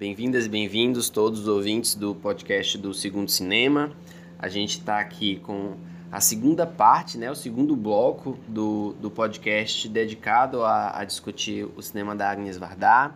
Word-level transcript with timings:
Bem-vindas 0.00 0.46
e 0.46 0.48
bem-vindos 0.48 1.10
todos 1.10 1.40
os 1.40 1.46
ouvintes 1.46 1.94
do 1.94 2.14
podcast 2.14 2.78
do 2.78 2.94
Segundo 2.94 3.30
Cinema. 3.30 3.92
A 4.38 4.48
gente 4.48 4.78
está 4.78 4.98
aqui 4.98 5.36
com 5.40 5.76
a 6.10 6.22
segunda 6.22 6.66
parte, 6.66 7.18
né, 7.18 7.30
o 7.30 7.34
segundo 7.34 7.76
bloco 7.76 8.38
do, 8.48 8.94
do 8.94 9.10
podcast 9.10 9.86
dedicado 9.90 10.64
a, 10.64 10.98
a 10.98 11.04
discutir 11.04 11.68
o 11.76 11.82
cinema 11.82 12.16
da 12.16 12.30
Agnes 12.30 12.56
Varda. 12.56 13.14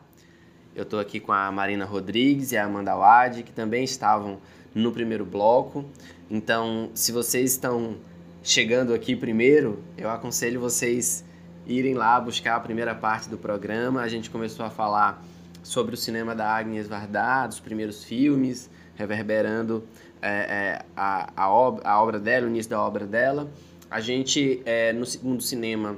Eu 0.76 0.82
estou 0.82 1.00
aqui 1.00 1.20
com 1.20 1.32
a 1.32 1.50
Marina 1.50 1.86
Rodrigues 1.86 2.52
e 2.52 2.58
a 2.58 2.66
Amanda 2.66 2.94
Wade, 2.94 3.44
que 3.44 3.52
também 3.52 3.82
estavam 3.82 4.38
no 4.74 4.92
primeiro 4.92 5.24
bloco. 5.24 5.86
Então, 6.30 6.90
se 6.92 7.12
vocês 7.12 7.52
estão 7.52 7.96
chegando 8.42 8.92
aqui 8.92 9.16
primeiro, 9.16 9.82
eu 9.96 10.10
aconselho 10.10 10.60
vocês 10.60 11.24
irem 11.66 11.94
lá 11.94 12.20
buscar 12.20 12.56
a 12.56 12.60
primeira 12.60 12.94
parte 12.94 13.30
do 13.30 13.38
programa. 13.38 14.02
A 14.02 14.08
gente 14.08 14.28
começou 14.28 14.66
a 14.66 14.68
falar 14.68 15.24
sobre 15.64 15.94
o 15.94 15.96
cinema 15.96 16.34
da 16.34 16.46
Agnes 16.46 16.86
Varda, 16.86 17.46
dos 17.48 17.58
primeiros 17.58 18.04
filmes, 18.04 18.70
reverberando 18.94 19.82
é, 20.22 20.28
é, 20.28 20.84
a, 20.94 21.32
a, 21.34 21.52
ob 21.52 21.80
a 21.82 22.00
obra 22.00 22.20
dela, 22.20 22.46
o 22.46 22.48
início 22.48 22.70
da 22.70 22.80
obra 22.80 23.06
dela. 23.06 23.50
A 23.90 24.00
gente, 24.00 24.62
é, 24.64 24.92
no 24.92 25.06
segundo 25.06 25.42
cinema, 25.42 25.96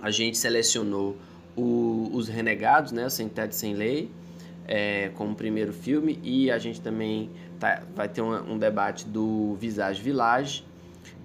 a 0.00 0.10
gente 0.10 0.36
selecionou 0.38 1.16
o, 1.54 2.10
Os 2.12 2.26
Renegados, 2.26 2.90
né, 2.90 3.08
Sem 3.08 3.28
Teto 3.28 3.54
Sem 3.54 3.74
Lei, 3.74 4.10
é, 4.66 5.10
como 5.14 5.34
primeiro 5.34 5.72
filme, 5.72 6.18
e 6.22 6.50
a 6.50 6.58
gente 6.58 6.80
também 6.80 7.30
tá, 7.60 7.82
vai 7.94 8.08
ter 8.08 8.22
um, 8.22 8.54
um 8.54 8.58
debate 8.58 9.06
do 9.06 9.56
Visage 9.60 10.02
Village. 10.02 10.64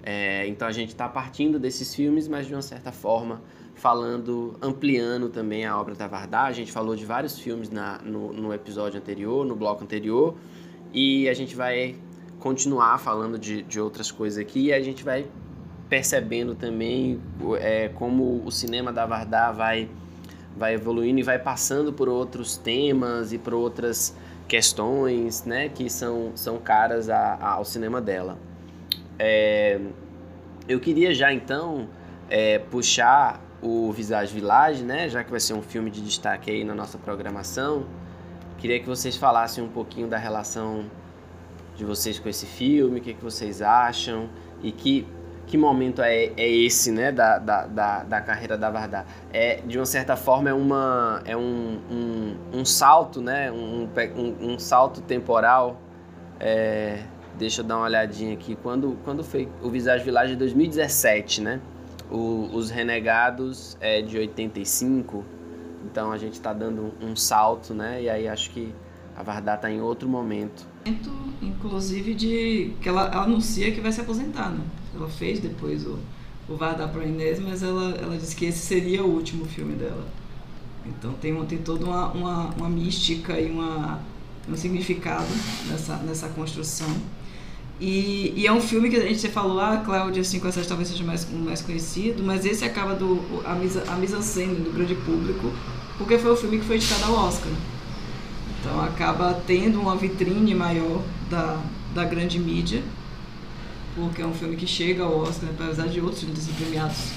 É, 0.02 0.46
então 0.46 0.68
a 0.68 0.72
gente 0.72 0.90
está 0.90 1.08
partindo 1.08 1.58
desses 1.58 1.94
filmes, 1.94 2.28
mas 2.28 2.46
de 2.46 2.54
uma 2.54 2.62
certa 2.62 2.92
forma 2.92 3.40
falando, 3.82 4.54
ampliando 4.62 5.28
também 5.28 5.66
a 5.66 5.76
obra 5.76 5.92
da 5.96 6.06
Vardar. 6.06 6.44
A 6.44 6.52
gente 6.52 6.70
falou 6.70 6.94
de 6.94 7.04
vários 7.04 7.36
filmes 7.36 7.68
na, 7.68 7.98
no, 7.98 8.32
no 8.32 8.54
episódio 8.54 9.00
anterior, 9.00 9.44
no 9.44 9.56
bloco 9.56 9.82
anterior, 9.82 10.36
e 10.94 11.28
a 11.28 11.34
gente 11.34 11.56
vai 11.56 11.96
continuar 12.38 12.96
falando 12.98 13.36
de, 13.36 13.64
de 13.64 13.80
outras 13.80 14.08
coisas 14.08 14.38
aqui 14.38 14.66
e 14.66 14.72
a 14.72 14.80
gente 14.80 15.02
vai 15.02 15.26
percebendo 15.88 16.54
também 16.54 17.20
é, 17.58 17.88
como 17.88 18.40
o 18.46 18.52
cinema 18.52 18.92
da 18.92 19.04
Vardar 19.04 19.52
vai, 19.52 19.88
vai 20.56 20.74
evoluindo 20.74 21.18
e 21.18 21.24
vai 21.24 21.40
passando 21.40 21.92
por 21.92 22.08
outros 22.08 22.56
temas 22.56 23.32
e 23.32 23.38
por 23.38 23.52
outras 23.52 24.16
questões 24.46 25.44
né, 25.44 25.68
que 25.68 25.90
são, 25.90 26.30
são 26.36 26.56
caras 26.56 27.10
a, 27.10 27.34
a, 27.34 27.50
ao 27.54 27.64
cinema 27.64 28.00
dela. 28.00 28.38
É, 29.18 29.80
eu 30.68 30.78
queria 30.78 31.12
já 31.12 31.32
então 31.32 31.88
é, 32.30 32.60
puxar 32.60 33.50
o 33.62 33.92
Visage 33.92 34.34
Village, 34.34 34.82
né? 34.82 35.08
Já 35.08 35.22
que 35.22 35.30
vai 35.30 35.40
ser 35.40 35.54
um 35.54 35.62
filme 35.62 35.90
de 35.90 36.00
destaque 36.00 36.50
aí 36.50 36.64
na 36.64 36.74
nossa 36.74 36.98
programação, 36.98 37.86
queria 38.58 38.80
que 38.80 38.86
vocês 38.86 39.16
falassem 39.16 39.62
um 39.62 39.68
pouquinho 39.68 40.08
da 40.08 40.18
relação 40.18 40.84
de 41.76 41.84
vocês 41.84 42.18
com 42.18 42.28
esse 42.28 42.44
filme, 42.44 42.98
o 42.98 43.02
que, 43.02 43.14
que 43.14 43.22
vocês 43.22 43.62
acham 43.62 44.28
e 44.62 44.72
que 44.72 45.06
que 45.46 45.58
momento 45.58 46.00
é, 46.00 46.32
é 46.36 46.48
esse, 46.48 46.90
né, 46.90 47.10
da, 47.10 47.38
da, 47.38 47.66
da, 47.66 48.02
da 48.04 48.20
carreira 48.20 48.56
da 48.56 48.70
Vardar? 48.70 49.04
É, 49.32 49.56
de 49.66 49.76
uma 49.76 49.84
certa 49.84 50.16
forma, 50.16 50.48
é, 50.48 50.54
uma, 50.54 51.20
é 51.24 51.36
um, 51.36 51.78
um, 51.90 52.36
um 52.60 52.64
salto, 52.64 53.20
né, 53.20 53.50
um, 53.50 53.88
um, 54.16 54.52
um 54.52 54.58
salto 54.58 55.02
temporal. 55.02 55.80
É, 56.38 57.00
deixa 57.36 57.60
eu 57.60 57.66
dar 57.66 57.76
uma 57.76 57.84
olhadinha 57.84 58.32
aqui. 58.32 58.56
Quando, 58.56 58.96
quando 59.04 59.22
foi 59.22 59.48
o 59.60 59.68
Visage 59.68 60.04
Village 60.04 60.32
de 60.32 60.36
2017, 60.38 61.40
né? 61.42 61.60
O, 62.12 62.50
os 62.52 62.68
Renegados 62.68 63.74
é 63.80 64.02
de 64.02 64.18
85, 64.18 65.24
então 65.86 66.12
a 66.12 66.18
gente 66.18 66.34
está 66.34 66.52
dando 66.52 66.92
um 67.00 67.16
salto, 67.16 67.72
né? 67.72 68.02
E 68.02 68.10
aí 68.10 68.28
acho 68.28 68.50
que 68.50 68.74
a 69.16 69.22
Vardar 69.22 69.56
está 69.56 69.70
em 69.70 69.80
outro 69.80 70.06
momento. 70.06 70.66
Inclusive 71.40 72.12
de 72.12 72.74
que 72.82 72.88
ela, 72.88 73.08
anuncia 73.22 73.72
que 73.72 73.80
vai 73.80 73.90
se 73.90 74.02
aposentar, 74.02 74.50
né? 74.50 74.60
Ela 74.94 75.08
fez 75.08 75.40
depois 75.40 75.86
o, 75.86 75.98
o 76.46 76.54
Vardar 76.54 76.90
para 76.90 77.02
Inês, 77.02 77.40
mas 77.40 77.62
ela, 77.62 77.94
ela 77.96 78.16
disse 78.18 78.36
que 78.36 78.44
esse 78.44 78.58
seria 78.58 79.02
o 79.02 79.08
último 79.08 79.46
filme 79.46 79.74
dela. 79.74 80.06
Então 80.84 81.14
tem, 81.14 81.34
tem 81.46 81.58
toda 81.58 81.86
uma, 81.86 82.12
uma, 82.12 82.50
uma 82.50 82.68
mística 82.68 83.40
e 83.40 83.50
uma, 83.50 84.00
um 84.46 84.54
significado 84.54 85.28
nessa, 85.66 85.96
nessa 85.96 86.28
construção. 86.28 86.94
E, 87.84 88.32
e, 88.36 88.46
é 88.46 88.52
um 88.52 88.60
filme 88.60 88.88
que 88.88 88.94
a 88.94 89.00
gente 89.00 89.28
falou, 89.28 89.58
ah, 89.58 89.78
Cláudia 89.78 90.22
5 90.22 90.46
a 90.46 90.52
7 90.52 90.68
talvez 90.68 90.88
seja 90.88 91.02
mais, 91.02 91.28
mais 91.28 91.60
conhecido, 91.62 92.22
mas 92.22 92.46
esse 92.46 92.64
acaba 92.64 92.94
do 92.94 93.42
a 93.44 93.56
misa, 93.56 93.82
a 93.88 93.96
misa 93.96 94.22
cena 94.22 94.54
do 94.54 94.72
grande 94.72 94.94
público, 94.94 95.50
porque 95.98 96.16
foi 96.16 96.30
o 96.30 96.36
filme 96.36 96.58
que 96.60 96.64
foi 96.64 96.76
indicado 96.76 97.06
ao 97.06 97.26
Oscar. 97.26 97.50
Então 98.60 98.80
acaba 98.80 99.34
tendo 99.48 99.80
uma 99.80 99.96
vitrine 99.96 100.54
maior 100.54 101.02
da, 101.28 101.60
da 101.92 102.04
grande 102.04 102.38
mídia, 102.38 102.84
porque 103.96 104.22
é 104.22 104.26
um 104.26 104.32
filme 104.32 104.54
que 104.54 104.66
chega 104.66 105.02
ao 105.02 105.18
Oscar, 105.18 105.50
apesar 105.50 105.88
de 105.88 106.00
outros 106.00 106.20
filmes 106.20 106.46
premiados 106.56 107.14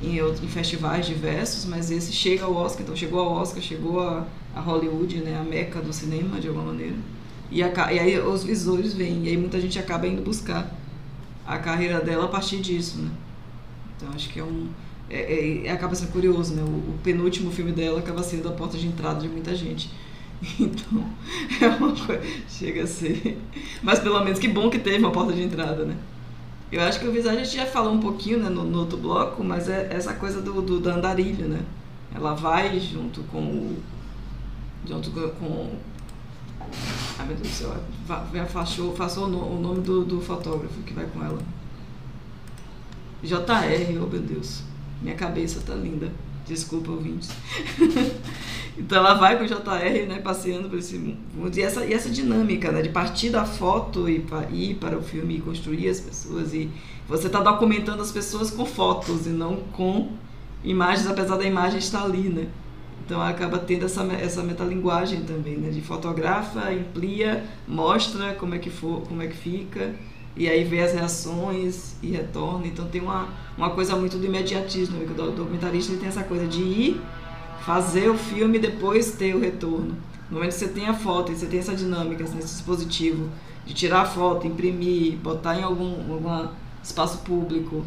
em, 0.00 0.20
em 0.20 0.48
festivais 0.48 1.06
diversos, 1.06 1.64
mas 1.64 1.90
esse 1.90 2.12
chega 2.12 2.44
ao 2.44 2.54
Oscar, 2.54 2.82
então 2.82 2.94
chegou 2.94 3.18
ao 3.18 3.32
Oscar, 3.32 3.60
chegou 3.60 3.98
a, 3.98 4.24
a 4.54 4.60
Hollywood, 4.60 5.16
né, 5.16 5.36
a 5.40 5.42
meca 5.42 5.80
do 5.80 5.92
cinema 5.92 6.38
de 6.38 6.46
alguma 6.46 6.66
maneira. 6.66 6.94
E, 7.54 7.62
a, 7.62 7.92
e 7.92 8.00
aí 8.00 8.18
os 8.18 8.42
visores 8.42 8.94
vêm, 8.94 9.26
e 9.26 9.28
aí 9.28 9.36
muita 9.36 9.60
gente 9.60 9.78
acaba 9.78 10.08
indo 10.08 10.20
buscar 10.20 10.68
a 11.46 11.56
carreira 11.56 12.00
dela 12.00 12.24
a 12.24 12.28
partir 12.28 12.60
disso, 12.60 12.98
né? 12.98 13.08
Então 13.96 14.08
acho 14.12 14.28
que 14.30 14.40
é 14.40 14.42
um. 14.42 14.66
É, 15.08 15.66
é, 15.66 15.70
acaba 15.70 15.94
sendo 15.94 16.10
curioso, 16.10 16.52
né? 16.52 16.62
O, 16.62 16.66
o, 16.66 16.98
penúltimo 17.04 17.52
filme 17.52 17.70
dela 17.70 18.00
acaba 18.00 18.24
sendo 18.24 18.48
a 18.48 18.52
porta 18.52 18.76
de 18.76 18.88
entrada 18.88 19.20
de 19.20 19.28
muita 19.28 19.54
gente. 19.54 19.88
Então, 20.58 21.08
é 21.62 21.68
uma 21.68 21.94
coisa. 21.94 22.20
Chega 22.48 22.82
a 22.82 22.86
ser. 22.88 23.38
Mas 23.80 24.00
pelo 24.00 24.22
menos 24.24 24.40
que 24.40 24.48
bom 24.48 24.68
que 24.68 24.80
teve 24.80 24.98
uma 24.98 25.12
porta 25.12 25.32
de 25.32 25.40
entrada, 25.40 25.84
né? 25.84 25.96
Eu 26.72 26.82
acho 26.82 26.98
que 26.98 27.06
o 27.06 27.12
Visage 27.12 27.36
a 27.36 27.44
gente 27.44 27.56
já 27.56 27.66
falou 27.66 27.94
um 27.94 28.00
pouquinho 28.00 28.40
né, 28.40 28.48
no, 28.48 28.64
no 28.64 28.80
outro 28.80 28.98
bloco, 28.98 29.44
mas 29.44 29.68
é 29.68 29.88
essa 29.92 30.12
coisa 30.14 30.42
do, 30.42 30.60
do, 30.60 30.80
do 30.80 30.90
andarilho, 30.90 31.46
né? 31.46 31.60
Ela 32.12 32.34
vai 32.34 32.80
junto 32.80 33.22
com 33.30 33.38
o. 33.38 33.76
junto 34.84 35.12
com 35.12 35.70
Ai 37.18 37.26
meu 37.26 37.36
Deus 37.36 37.48
do 37.48 37.54
céu, 37.54 37.76
afastou, 38.42 38.92
afastou 38.92 39.26
o 39.26 39.60
nome 39.60 39.80
do, 39.82 40.04
do 40.04 40.20
fotógrafo 40.20 40.82
que 40.82 40.92
vai 40.92 41.06
com 41.06 41.24
ela. 41.24 41.38
JR, 43.22 44.02
oh 44.02 44.06
meu 44.06 44.20
Deus. 44.20 44.62
Minha 45.00 45.14
cabeça 45.14 45.60
tá 45.64 45.74
linda. 45.74 46.10
Desculpa, 46.46 46.90
ouvintes. 46.90 47.30
então 48.76 48.98
ela 48.98 49.14
vai 49.14 49.38
com 49.38 49.44
o 49.44 49.46
JR, 49.46 50.06
né, 50.06 50.20
passeando 50.22 50.68
por 50.68 50.78
esse 50.78 50.98
mundo. 50.98 51.56
E 51.56 51.62
essa, 51.62 51.86
e 51.86 51.94
essa 51.94 52.10
dinâmica, 52.10 52.70
né, 52.70 52.82
de 52.82 52.90
partir 52.90 53.30
da 53.30 53.46
foto 53.46 54.08
e 54.08 54.20
para 54.20 54.50
ir 54.50 54.74
para 54.74 54.98
o 54.98 55.02
filme 55.02 55.36
e 55.36 55.40
construir 55.40 55.88
as 55.88 56.00
pessoas. 56.00 56.52
E 56.52 56.70
você 57.08 57.30
tá 57.30 57.40
documentando 57.40 58.02
as 58.02 58.12
pessoas 58.12 58.50
com 58.50 58.66
fotos 58.66 59.26
e 59.26 59.30
não 59.30 59.56
com 59.72 60.12
imagens, 60.62 61.06
apesar 61.06 61.36
da 61.36 61.44
imagem 61.44 61.78
estar 61.78 62.02
ali, 62.02 62.28
né? 62.28 62.48
Então 63.04 63.20
acaba 63.20 63.58
tendo 63.58 63.84
essa, 63.84 64.02
essa 64.14 64.42
metalinguagem 64.42 65.22
também, 65.24 65.56
né? 65.56 65.70
De 65.70 65.82
fotografa, 65.82 66.70
amplia, 66.70 67.44
mostra 67.68 68.34
como 68.34 68.54
é 68.54 68.58
que 68.58 68.70
for, 68.70 69.02
como 69.02 69.22
é 69.22 69.26
que 69.26 69.36
fica, 69.36 69.94
e 70.36 70.48
aí 70.48 70.64
vê 70.64 70.80
as 70.80 70.94
reações 70.94 71.96
e 72.02 72.10
retorna. 72.10 72.66
Então 72.66 72.86
tem 72.86 73.02
uma, 73.02 73.28
uma 73.56 73.70
coisa 73.70 73.94
muito 73.94 74.16
do 74.16 74.24
imediatismo, 74.24 74.98
né? 74.98 75.06
o 75.06 75.30
documentarista 75.30 75.94
tem 75.96 76.08
essa 76.08 76.24
coisa 76.24 76.46
de 76.46 76.62
ir, 76.62 77.00
fazer 77.64 78.08
o 78.08 78.16
filme 78.16 78.56
e 78.56 78.60
depois 78.60 79.12
ter 79.12 79.34
o 79.34 79.40
retorno. 79.40 79.96
No 80.30 80.36
momento 80.36 80.52
que 80.52 80.58
você 80.58 80.68
tem 80.68 80.86
a 80.86 80.94
foto 80.94 81.30
e 81.30 81.36
você 81.36 81.46
tem 81.46 81.60
essa 81.60 81.74
dinâmica 81.74 82.24
nesse 82.24 82.54
dispositivo 82.54 83.28
de 83.66 83.74
tirar 83.74 84.02
a 84.02 84.06
foto, 84.06 84.46
imprimir, 84.46 85.16
botar 85.18 85.58
em 85.58 85.62
algum, 85.62 86.12
algum 86.12 86.48
espaço 86.82 87.18
público, 87.18 87.84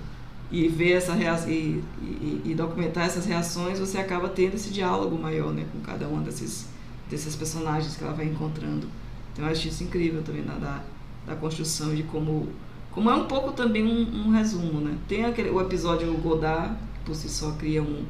e 0.49 0.67
ver 0.67 0.93
essa 0.93 1.13
e, 1.47 1.83
e, 2.01 2.41
e, 2.45 2.55
documentar 2.55 3.05
essas 3.05 3.25
reações, 3.25 3.79
você 3.79 3.97
acaba 3.97 4.29
tendo 4.29 4.55
esse 4.55 4.69
diálogo 4.69 5.17
maior, 5.17 5.51
né, 5.51 5.65
com 5.73 5.81
cada 5.81 6.07
um 6.07 6.21
desses 6.21 6.67
desses 7.09 7.35
personagens 7.35 7.95
que 7.95 8.03
ela 8.03 8.13
vai 8.13 8.25
encontrando. 8.25 8.87
Então 9.31 9.45
eu 9.45 9.51
acho 9.51 9.67
isso 9.67 9.83
incrível 9.83 10.21
também 10.21 10.43
na, 10.43 10.55
da, 10.55 10.83
da 11.25 11.35
construção 11.35 11.95
de 11.95 12.03
como 12.03 12.49
como 12.91 13.09
é 13.09 13.15
um 13.15 13.25
pouco 13.25 13.51
também 13.51 13.83
um, 13.83 14.27
um 14.27 14.31
resumo, 14.31 14.81
né? 14.81 14.97
Tem 15.07 15.23
aquele 15.23 15.49
o 15.49 15.61
episódio 15.61 16.11
Godard 16.15 16.75
que 16.95 16.99
por 17.05 17.15
si 17.15 17.29
só 17.29 17.51
cria 17.51 17.81
um 17.81 18.05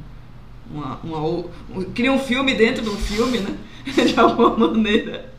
uma, 0.70 0.96
uma, 1.02 1.20
um, 1.20 1.44
cria 1.94 2.12
um 2.12 2.18
filme 2.18 2.54
dentro 2.54 2.82
de 2.82 2.90
um 2.90 2.96
filme, 2.96 3.38
né? 3.38 3.56
De 3.86 4.18
alguma 4.18 4.68
maneira. 4.68 5.32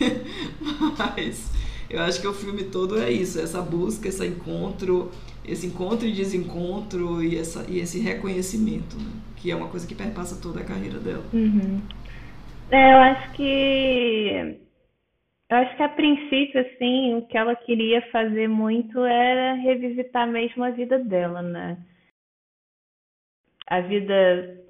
Mas 0.98 1.50
eu 1.88 2.00
acho 2.02 2.20
que 2.20 2.26
o 2.26 2.32
filme 2.32 2.64
todo 2.64 2.98
é 2.98 3.10
isso, 3.10 3.38
essa 3.38 3.60
busca, 3.60 4.08
esse 4.08 4.26
encontro 4.26 5.10
esse 5.44 5.66
encontro 5.66 6.06
e 6.06 6.12
desencontro 6.12 7.22
e, 7.22 7.38
essa, 7.38 7.68
e 7.68 7.80
esse 7.80 8.00
reconhecimento, 8.00 8.96
né? 8.96 9.10
que 9.36 9.50
é 9.50 9.56
uma 9.56 9.68
coisa 9.68 9.86
que 9.86 9.94
perpassa 9.94 10.40
toda 10.40 10.60
a 10.60 10.64
carreira 10.64 10.98
dela. 11.00 11.24
Uhum. 11.32 11.82
É, 12.70 12.92
eu 12.92 12.98
acho 12.98 13.32
que 13.32 14.58
eu 15.50 15.56
acho 15.58 15.76
que 15.76 15.82
a 15.82 15.88
princípio 15.88 16.60
assim 16.60 17.14
o 17.16 17.26
que 17.26 17.36
ela 17.36 17.54
queria 17.54 18.00
fazer 18.10 18.48
muito 18.48 19.04
era 19.04 19.54
revisitar 19.54 20.26
mesmo 20.26 20.64
a 20.64 20.70
vida 20.70 20.98
dela, 20.98 21.42
né? 21.42 21.76
A 23.66 23.80
vida 23.80 24.62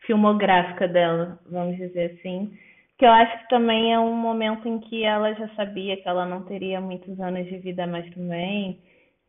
filmográfica 0.00 0.86
dela, 0.88 1.38
vamos 1.50 1.76
dizer 1.76 2.18
assim, 2.18 2.52
que 2.98 3.04
eu 3.04 3.10
acho 3.10 3.38
que 3.42 3.48
também 3.48 3.92
é 3.92 3.98
um 3.98 4.14
momento 4.14 4.66
em 4.68 4.78
que 4.78 5.04
ela 5.04 5.34
já 5.34 5.48
sabia 5.54 5.96
que 5.96 6.08
ela 6.08 6.26
não 6.26 6.42
teria 6.42 6.80
muitos 6.80 7.18
anos 7.20 7.46
de 7.46 7.58
vida 7.58 7.86
mais 7.86 8.08
também, 8.14 8.78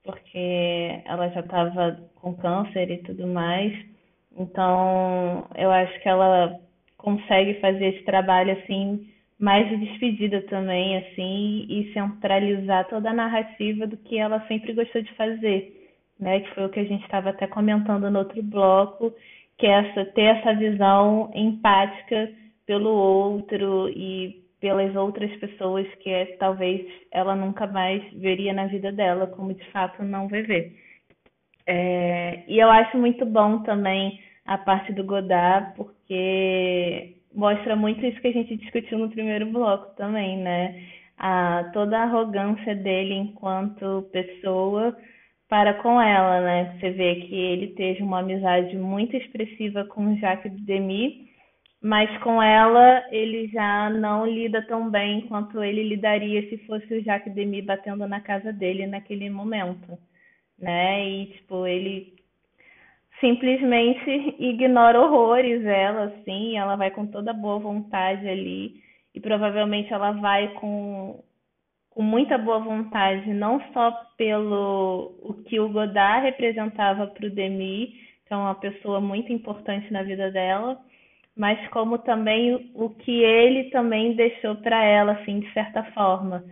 porque 0.08 1.02
ela 1.06 1.28
já 1.30 1.42
estava 1.42 2.00
com 2.16 2.34
câncer 2.36 2.90
e 2.90 2.98
tudo 3.04 3.28
mais. 3.28 3.74
Então, 4.38 5.46
eu 5.56 5.70
acho 5.70 6.00
que 6.02 6.08
ela 6.08 6.58
consegue 6.98 7.60
fazer 7.60 7.88
esse 7.88 8.04
trabalho 8.06 8.54
assim 8.54 9.08
mais 9.40 9.70
de 9.70 9.78
despedida 9.78 10.42
também, 10.44 10.98
assim, 10.98 11.68
e 11.70 11.92
centralizar 11.94 12.88
toda 12.88 13.12
a 13.12 13.14
narrativa 13.14 13.86
do 13.86 13.98
que 13.98 14.18
ela 14.18 14.44
sempre 14.48 14.74
gostou 14.74 15.02
de 15.02 15.14
fazer, 15.14 15.92
né? 16.20 16.40
Que 16.40 16.56
foi 16.56 16.66
o 16.66 16.70
que 16.70 16.80
a 16.80 16.86
gente 16.86 17.04
estava 17.04 17.30
até 17.30 17.46
comentando 17.46 18.10
no 18.10 18.20
outro 18.20 18.42
bloco, 18.42 19.14
que 19.60 19.68
é 19.68 19.72
essa, 19.72 20.06
ter 20.06 20.38
essa 20.38 20.56
visão 20.56 21.30
empática 21.36 22.32
pelo 22.66 22.90
outro 22.90 23.90
e 23.90 24.47
pelas 24.60 24.96
outras 24.96 25.36
pessoas 25.38 25.88
que 25.96 26.10
é, 26.10 26.26
talvez 26.38 26.86
ela 27.12 27.36
nunca 27.36 27.68
mais 27.68 28.04
veria 28.14 28.54
na 28.54 28.66
vida 28.66 28.92
dela, 28.92 29.28
como 29.28 29.54
de 29.54 29.64
fato 29.72 30.04
não 30.04 30.28
vai 30.28 30.42
ver. 30.42 30.76
É, 31.66 32.44
e 32.48 32.60
eu 32.60 32.70
acho 32.70 32.98
muito 32.98 33.26
bom 33.26 33.60
também 33.64 34.20
a 34.46 34.58
parte 34.58 34.94
do 34.94 35.04
Godard, 35.04 35.76
porque 35.76 37.18
mostra 37.36 37.76
muito 37.76 38.06
isso 38.06 38.20
que 38.22 38.28
a 38.28 38.32
gente 38.32 38.56
discutiu 38.56 38.98
no 38.98 39.10
primeiro 39.10 39.46
bloco 39.48 39.96
também, 39.96 40.38
né? 40.38 40.82
A, 41.18 41.70
toda 41.74 41.98
a 42.00 42.04
arrogância 42.04 42.76
dele 42.76 43.14
enquanto 43.14 44.08
pessoa 44.12 44.96
para 45.50 45.76
com 45.76 46.02
ela, 46.02 46.42
né? 46.42 46.78
Você 46.80 46.92
vê 46.92 47.16
que 47.16 47.36
ele 47.36 47.68
teve 47.70 48.02
uma 48.02 48.20
amizade 48.20 48.76
muito 48.78 49.16
expressiva 49.16 49.86
com 49.86 50.16
Jacques 50.18 50.54
Demy, 50.66 51.27
mas 51.82 52.16
com 52.24 52.42
ela 52.42 53.06
ele 53.12 53.48
já 53.50 53.90
não 53.90 54.26
lida 54.26 54.62
tão 54.68 54.90
bem 54.90 55.22
quanto 55.28 55.64
ele 55.64 55.84
lidaria 55.84 56.50
se 56.50 56.58
fosse 56.66 56.94
o 56.94 57.04
Jacques 57.04 57.34
Demy 57.34 57.62
batendo 57.62 58.08
na 58.08 58.20
casa 58.22 58.52
dele 58.52 58.88
naquele 58.88 59.30
momento, 59.30 59.98
né? 60.60 61.08
E 61.08 61.26
tipo, 61.28 61.68
ele 61.68 62.16
simplesmente 63.20 64.36
ignora 64.40 65.00
horrores 65.00 65.64
ela, 65.66 66.06
assim, 66.06 66.58
ela 66.58 66.76
vai 66.76 66.92
com 66.92 67.08
toda 67.08 67.34
boa 67.34 67.60
vontade 67.60 68.28
ali 68.28 68.82
e 69.14 69.20
provavelmente 69.20 69.94
ela 69.94 70.12
vai 70.12 70.54
com 70.56 71.24
com 71.98 72.04
muita 72.04 72.38
boa 72.38 72.60
vontade, 72.60 73.34
não 73.34 73.60
só 73.74 73.92
pelo 74.16 75.16
o 75.20 75.34
que 75.46 75.60
o 75.60 75.68
Godard 75.70 76.26
representava 76.26 77.08
para 77.08 77.26
o 77.26 77.30
Demi, 77.32 77.88
que 78.28 78.34
é 78.34 78.38
uma 78.38 78.54
pessoa 78.54 79.02
muito 79.02 79.34
importante 79.34 79.92
na 79.92 80.04
vida 80.04 80.30
dela, 80.32 80.80
mas 81.38 81.68
como 81.70 82.00
também 82.00 82.72
o 82.74 82.90
que 82.90 83.24
ele 83.24 83.66
também 83.70 84.14
deixou 84.16 84.56
para 84.56 84.84
ela, 84.84 85.14
assim, 85.14 85.40
de 85.40 85.54
certa 85.54 85.84
forma. 85.94 86.44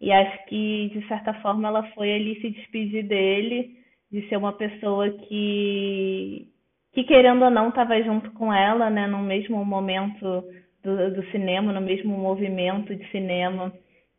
E 0.00 0.10
acho 0.12 0.46
que, 0.46 0.90
de 0.92 1.06
certa 1.06 1.32
forma, 1.34 1.68
ela 1.68 1.84
foi 1.94 2.12
ali 2.12 2.40
se 2.40 2.50
despedir 2.50 3.04
dele, 3.04 3.76
de 4.10 4.28
ser 4.28 4.36
uma 4.36 4.52
pessoa 4.52 5.08
que, 5.10 6.48
que 6.92 7.04
querendo 7.04 7.44
ou 7.44 7.50
não, 7.50 7.68
estava 7.68 8.02
junto 8.02 8.32
com 8.32 8.52
ela, 8.52 8.90
né, 8.90 9.06
no 9.06 9.20
mesmo 9.20 9.64
momento 9.64 10.44
do, 10.82 11.14
do 11.14 11.30
cinema, 11.30 11.72
no 11.72 11.80
mesmo 11.80 12.18
movimento 12.18 12.94
de 12.94 13.08
cinema, 13.10 13.72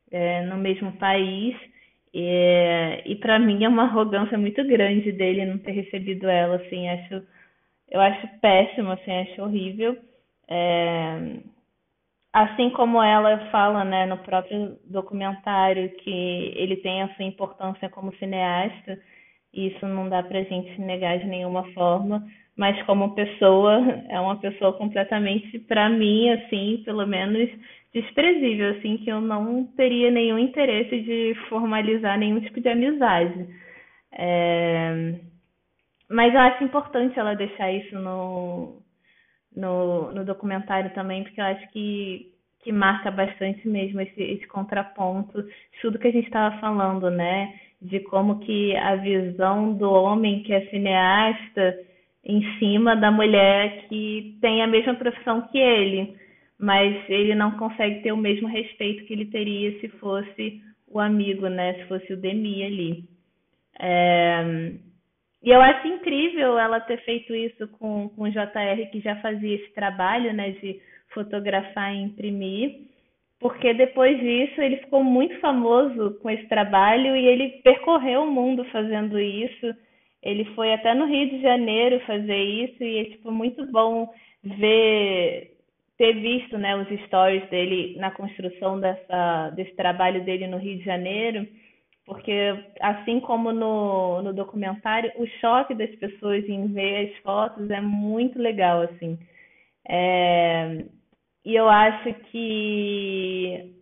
é, 0.10 0.42
no 0.46 0.58
mesmo 0.58 0.94
país. 0.94 1.56
E, 2.14 3.16
para 3.20 3.40
mim 3.40 3.64
é 3.64 3.68
uma 3.68 3.84
arrogância 3.84 4.38
muito 4.38 4.64
grande 4.66 5.12
dele 5.12 5.46
não 5.46 5.58
ter 5.58 5.72
recebido 5.72 6.30
ela, 6.30 6.58
assim, 6.58 6.88
acho, 6.88 7.24
eu 7.92 8.00
acho 8.00 8.28
péssimo, 8.40 8.92
assim, 8.92 9.12
acho 9.12 9.42
horrível. 9.42 9.98
É, 10.56 11.40
assim 12.32 12.70
como 12.72 13.02
ela 13.02 13.50
fala 13.50 13.84
né, 13.84 14.06
no 14.06 14.20
próprio 14.20 14.78
documentário 14.86 15.90
que 15.98 16.54
ele 16.56 16.78
tem 16.78 17.02
a 17.02 17.10
sua 17.16 17.26
importância 17.26 17.90
como 17.90 18.16
cineasta, 18.18 19.00
isso 19.52 19.88
não 19.88 20.08
dá 20.08 20.22
para 20.22 20.40
a 20.40 20.44
gente 20.44 20.80
negar 20.80 21.18
de 21.18 21.26
nenhuma 21.26 21.64
forma, 21.74 22.24
mas 22.56 22.80
como 22.84 23.16
pessoa, 23.16 23.82
é 24.10 24.20
uma 24.20 24.36
pessoa 24.40 24.74
completamente, 24.74 25.58
para 25.58 25.90
mim, 25.90 26.30
assim, 26.30 26.84
pelo 26.86 27.08
menos 27.08 27.50
desprezível, 27.92 28.78
assim, 28.78 28.98
que 28.98 29.10
eu 29.10 29.20
não 29.20 29.66
teria 29.76 30.12
nenhum 30.12 30.38
interesse 30.38 31.02
de 31.02 31.36
formalizar 31.50 32.18
nenhum 32.20 32.40
tipo 32.42 32.62
de 32.62 32.70
amizade. 32.70 33.48
É... 34.12 35.16
Mas 36.10 36.32
eu 36.32 36.40
acho 36.42 36.64
importante 36.64 37.18
ela 37.18 37.36
deixar 37.36 37.72
isso 37.72 37.96
no, 37.98 38.83
no, 39.56 40.12
no 40.12 40.26
documentário 40.26 40.94
também, 40.94 41.24
porque 41.24 41.40
eu 41.40 41.46
acho 41.46 41.68
que, 41.72 42.32
que 42.64 42.72
marca 42.72 43.12
bastante 43.12 43.68
mesmo 43.68 44.02
esse, 44.02 44.22
esse 44.22 44.48
contraponto, 44.48 45.46
tudo 45.82 46.00
que 46.00 46.08
a 46.08 46.12
gente 46.12 46.26
estava 46.26 46.58
falando, 46.60 47.10
né? 47.10 47.54
De 47.82 48.00
como 48.00 48.40
que 48.40 48.76
a 48.78 48.96
visão 48.96 49.74
do 49.74 49.92
homem 49.92 50.44
que 50.44 50.54
é 50.54 50.66
cineasta 50.68 51.78
em 52.24 52.42
cima 52.58 52.96
da 52.96 53.12
mulher 53.12 53.86
que 53.90 54.38
tem 54.40 54.62
a 54.62 54.68
mesma 54.68 54.96
profissão 54.96 55.42
que 55.42 55.58
ele, 55.58 56.16
mas 56.58 56.96
ele 57.10 57.36
não 57.36 57.52
consegue 57.58 58.02
ter 58.02 58.14
o 58.14 58.18
mesmo 58.18 58.48
respeito 58.48 59.04
que 59.06 59.14
ele 59.14 59.26
teria 59.26 59.78
se 59.82 59.90
fosse 59.90 60.62
o 60.88 61.00
amigo, 61.00 61.48
né? 61.48 61.74
Se 61.74 61.84
fosse 61.86 62.14
o 62.14 62.18
Demi 62.18 62.64
ali. 62.64 63.04
É... 63.80 64.72
E 65.44 65.50
eu 65.50 65.62
acho 65.62 65.86
incrível 65.88 66.58
ela 66.58 66.80
ter 66.80 66.98
feito 67.04 67.36
isso 67.36 67.68
com, 67.78 68.08
com 68.10 68.24
o 68.24 68.30
JR, 68.30 68.90
que 68.92 69.02
já 69.02 69.18
fazia 69.18 69.56
esse 69.56 69.74
trabalho, 69.74 70.34
né, 70.34 70.52
de 70.52 70.80
fotografar 71.14 71.94
e 71.94 72.02
imprimir, 72.02 72.88
porque 73.40 73.74
depois 73.74 74.18
disso 74.20 74.62
ele 74.62 74.78
ficou 74.78 75.04
muito 75.04 75.38
famoso 75.42 76.18
com 76.22 76.30
esse 76.30 76.48
trabalho 76.48 77.14
e 77.14 77.28
ele 77.28 77.50
percorreu 77.62 78.24
o 78.24 78.32
mundo 78.32 78.64
fazendo 78.72 79.20
isso. 79.20 79.76
Ele 80.22 80.46
foi 80.56 80.74
até 80.74 80.94
no 80.94 81.06
Rio 81.06 81.30
de 81.30 81.42
Janeiro 81.42 82.00
fazer 82.06 82.38
isso 82.38 82.82
e 82.82 83.00
é 83.00 83.04
tipo 83.06 83.30
muito 83.30 83.66
bom 83.70 84.10
ver 84.42 85.52
ter 85.98 86.14
visto, 86.14 86.58
né, 86.58 86.76
os 86.76 86.88
stories 87.06 87.48
dele 87.50 87.98
na 87.98 88.12
construção 88.12 88.80
dessa 88.80 89.50
desse 89.52 89.76
trabalho 89.76 90.24
dele 90.24 90.48
no 90.48 90.58
Rio 90.58 90.78
de 90.78 90.86
Janeiro 90.86 91.46
porque, 92.06 92.32
assim 92.82 93.20
como 93.20 93.52
no, 93.52 94.22
no 94.22 94.34
documentário, 94.34 95.12
o 95.18 95.26
choque 95.40 95.74
das 95.74 95.90
pessoas 95.96 96.44
em 96.48 96.68
ver 96.74 97.10
as 97.10 97.18
fotos 97.24 97.70
é 97.70 97.80
muito 97.82 98.40
legal, 98.40 98.82
assim. 98.82 99.18
É, 99.88 100.86
e 101.46 101.56
eu 101.56 101.70
acho 101.70 102.14
que 102.32 103.74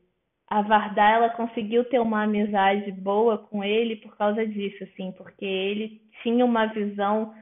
a 0.48 0.62
Vardá, 0.62 1.12
ela 1.12 1.30
conseguiu 1.30 1.86
ter 1.86 2.00
uma 2.00 2.24
amizade 2.24 2.92
boa 2.92 3.38
com 3.38 3.64
ele 3.64 3.96
por 3.98 4.18
causa 4.18 4.46
disso, 4.46 4.84
assim, 4.84 5.12
porque 5.14 5.46
ele 5.46 6.02
tinha 6.22 6.46
uma 6.46 6.68
visão 6.68 7.34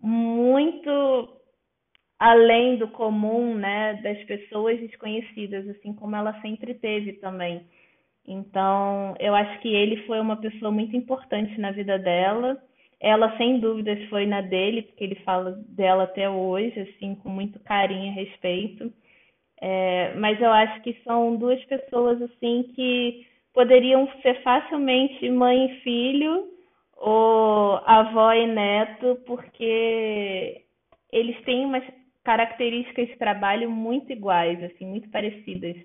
muito 0.00 1.28
além 2.18 2.76
do 2.76 2.88
comum, 2.88 3.54
né, 3.56 3.94
das 4.02 4.22
pessoas 4.24 4.78
desconhecidas, 4.80 5.68
assim 5.68 5.92
como 5.92 6.14
ela 6.16 6.40
sempre 6.40 6.74
teve 6.74 7.14
também. 7.14 7.66
Então, 8.26 9.14
eu 9.18 9.34
acho 9.34 9.60
que 9.60 9.68
ele 9.68 10.04
foi 10.06 10.18
uma 10.20 10.36
pessoa 10.36 10.70
muito 10.70 10.96
importante 10.96 11.60
na 11.60 11.70
vida 11.72 11.98
dela. 11.98 12.56
Ela, 13.00 13.36
sem 13.36 13.60
dúvidas, 13.60 14.02
foi 14.08 14.26
na 14.26 14.40
dele, 14.40 14.82
porque 14.82 15.04
ele 15.04 15.16
fala 15.16 15.52
dela 15.68 16.04
até 16.04 16.28
hoje, 16.28 16.80
assim, 16.80 17.14
com 17.16 17.28
muito 17.28 17.60
carinho 17.60 18.06
e 18.12 18.14
respeito. 18.14 18.92
É, 19.60 20.14
mas 20.16 20.40
eu 20.40 20.50
acho 20.50 20.82
que 20.82 20.96
são 21.04 21.36
duas 21.36 21.62
pessoas, 21.64 22.20
assim, 22.22 22.70
que 22.74 23.26
poderiam 23.52 24.08
ser 24.22 24.42
facilmente 24.42 25.30
mãe 25.30 25.66
e 25.66 25.80
filho, 25.80 26.48
ou 26.96 27.76
avó 27.84 28.32
e 28.32 28.46
neto, 28.46 29.20
porque 29.26 30.62
eles 31.12 31.40
têm 31.44 31.64
umas 31.66 31.84
características 32.24 33.08
de 33.08 33.16
trabalho 33.16 33.70
muito 33.70 34.10
iguais, 34.10 34.62
assim, 34.64 34.86
muito 34.86 35.10
parecidas. 35.10 35.76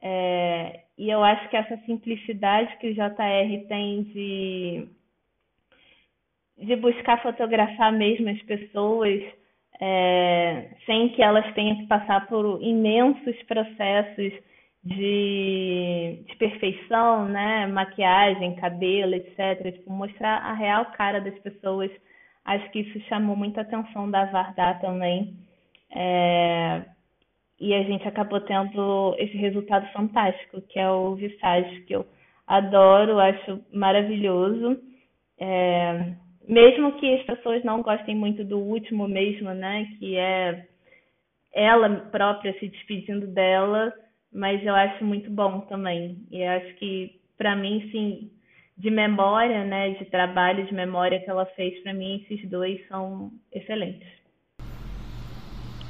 É, 0.00 0.80
e 0.96 1.10
eu 1.10 1.22
acho 1.22 1.48
que 1.48 1.56
essa 1.56 1.76
simplicidade 1.84 2.76
que 2.78 2.88
o 2.88 2.94
JR 2.94 3.68
tem 3.68 4.02
de, 4.04 4.88
de 6.58 6.76
buscar 6.76 7.22
fotografar 7.22 7.92
mesmo 7.92 8.28
as 8.28 8.40
pessoas 8.42 9.22
é, 9.80 10.70
sem 10.86 11.10
que 11.10 11.22
elas 11.22 11.52
tenham 11.54 11.76
que 11.78 11.86
passar 11.86 12.26
por 12.26 12.60
imensos 12.62 13.40
processos 13.44 14.32
de, 14.82 16.24
de 16.26 16.36
perfeição, 16.36 17.26
né? 17.28 17.66
Maquiagem, 17.66 18.56
cabelo, 18.56 19.14
etc. 19.14 19.72
Tipo, 19.72 19.92
mostrar 19.92 20.38
a 20.38 20.54
real 20.54 20.86
cara 20.92 21.20
das 21.20 21.38
pessoas. 21.40 21.90
Acho 22.44 22.70
que 22.70 22.80
isso 22.80 23.00
chamou 23.08 23.36
muita 23.36 23.60
atenção 23.60 24.10
da 24.10 24.24
Vardá 24.26 24.74
também. 24.74 25.36
É, 25.94 26.82
e 27.60 27.74
a 27.74 27.82
gente 27.82 28.06
acabou 28.06 28.40
tendo 28.40 29.14
esse 29.18 29.36
resultado 29.36 29.86
fantástico, 29.92 30.60
que 30.62 30.78
é 30.78 30.90
o 30.90 31.14
Visage, 31.14 31.82
que 31.82 31.94
eu 31.94 32.06
adoro, 32.46 33.18
acho 33.18 33.60
maravilhoso. 33.72 34.78
É, 35.40 36.14
mesmo 36.48 36.92
que 36.98 37.14
as 37.14 37.22
pessoas 37.24 37.62
não 37.64 37.82
gostem 37.82 38.16
muito 38.16 38.44
do 38.44 38.58
último 38.58 39.06
mesmo, 39.06 39.52
né, 39.52 39.86
que 39.98 40.16
é 40.16 40.66
ela 41.52 41.88
própria 42.10 42.56
se 42.58 42.68
despedindo 42.68 43.26
dela, 43.26 43.92
mas 44.32 44.64
eu 44.64 44.74
acho 44.74 45.04
muito 45.04 45.30
bom 45.30 45.60
também. 45.62 46.18
E 46.30 46.42
acho 46.44 46.74
que, 46.74 47.20
para 47.36 47.56
mim, 47.56 47.88
sim, 47.90 48.30
de 48.76 48.90
memória, 48.90 49.64
né, 49.64 49.90
de 49.90 50.04
trabalho 50.06 50.64
de 50.66 50.74
memória 50.74 51.20
que 51.20 51.28
ela 51.28 51.46
fez, 51.46 51.82
para 51.82 51.92
mim, 51.92 52.24
esses 52.28 52.48
dois 52.48 52.86
são 52.86 53.32
excelentes. 53.52 54.08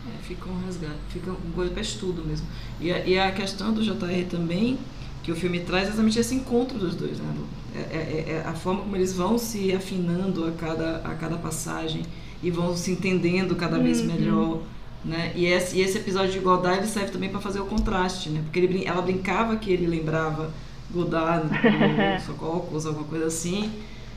É, 0.07 0.23
fica 0.23 0.49
um 0.49 0.65
resgate, 0.65 0.95
fica 1.11 1.31
um 1.31 1.53
coisa 1.55 1.71
para 1.71 1.83
estudo 1.83 2.25
mesmo. 2.25 2.47
E 2.81 2.93
a, 2.93 3.07
e 3.07 3.19
a 3.19 3.31
questão 3.33 3.73
do 3.73 3.83
JR 3.83 4.27
também, 4.31 4.79
que 5.23 5.33
o 5.33 5.37
filme 5.37 5.61
traz, 5.61 5.89
exatamente 5.89 6.19
esse 6.19 6.35
encontro 6.35 6.79
dos 6.79 6.95
dois, 6.95 7.19
né? 7.19 7.35
É, 7.75 7.79
é, 7.79 7.83
é, 7.83 8.33
é, 8.33 8.49
a 8.49 8.55
forma 8.55 8.81
como 8.81 8.97
eles 8.97 9.13
vão 9.13 9.37
se 9.37 9.73
afinando 9.73 10.47
a 10.47 10.53
cada, 10.53 10.97
a 11.05 11.15
cada 11.15 11.37
passagem 11.37 12.03
e 12.43 12.51
vão 12.51 12.77
se 12.77 12.91
entendendo 12.91 13.55
cada 13.55 13.79
vez 13.79 14.01
uhum. 14.01 14.07
melhor. 14.07 14.63
Né? 15.05 15.33
E, 15.37 15.47
esse, 15.47 15.77
e 15.77 15.81
esse 15.81 15.99
episódio 15.99 16.33
de 16.33 16.39
Godard 16.39 16.79
ele 16.79 16.87
serve 16.87 17.11
também 17.13 17.29
para 17.29 17.41
fazer 17.41 17.61
o 17.61 17.67
contraste, 17.67 18.31
né? 18.31 18.41
porque 18.43 18.59
ele, 18.59 18.85
ela 18.85 19.01
brincava 19.03 19.57
que 19.57 19.71
ele 19.71 19.87
lembrava 19.87 20.51
Godard 20.91 21.47
no 21.47 22.21
Sococos, 22.25 22.87
alguma 22.87 23.07
coisa 23.07 23.27
assim. 23.27 23.71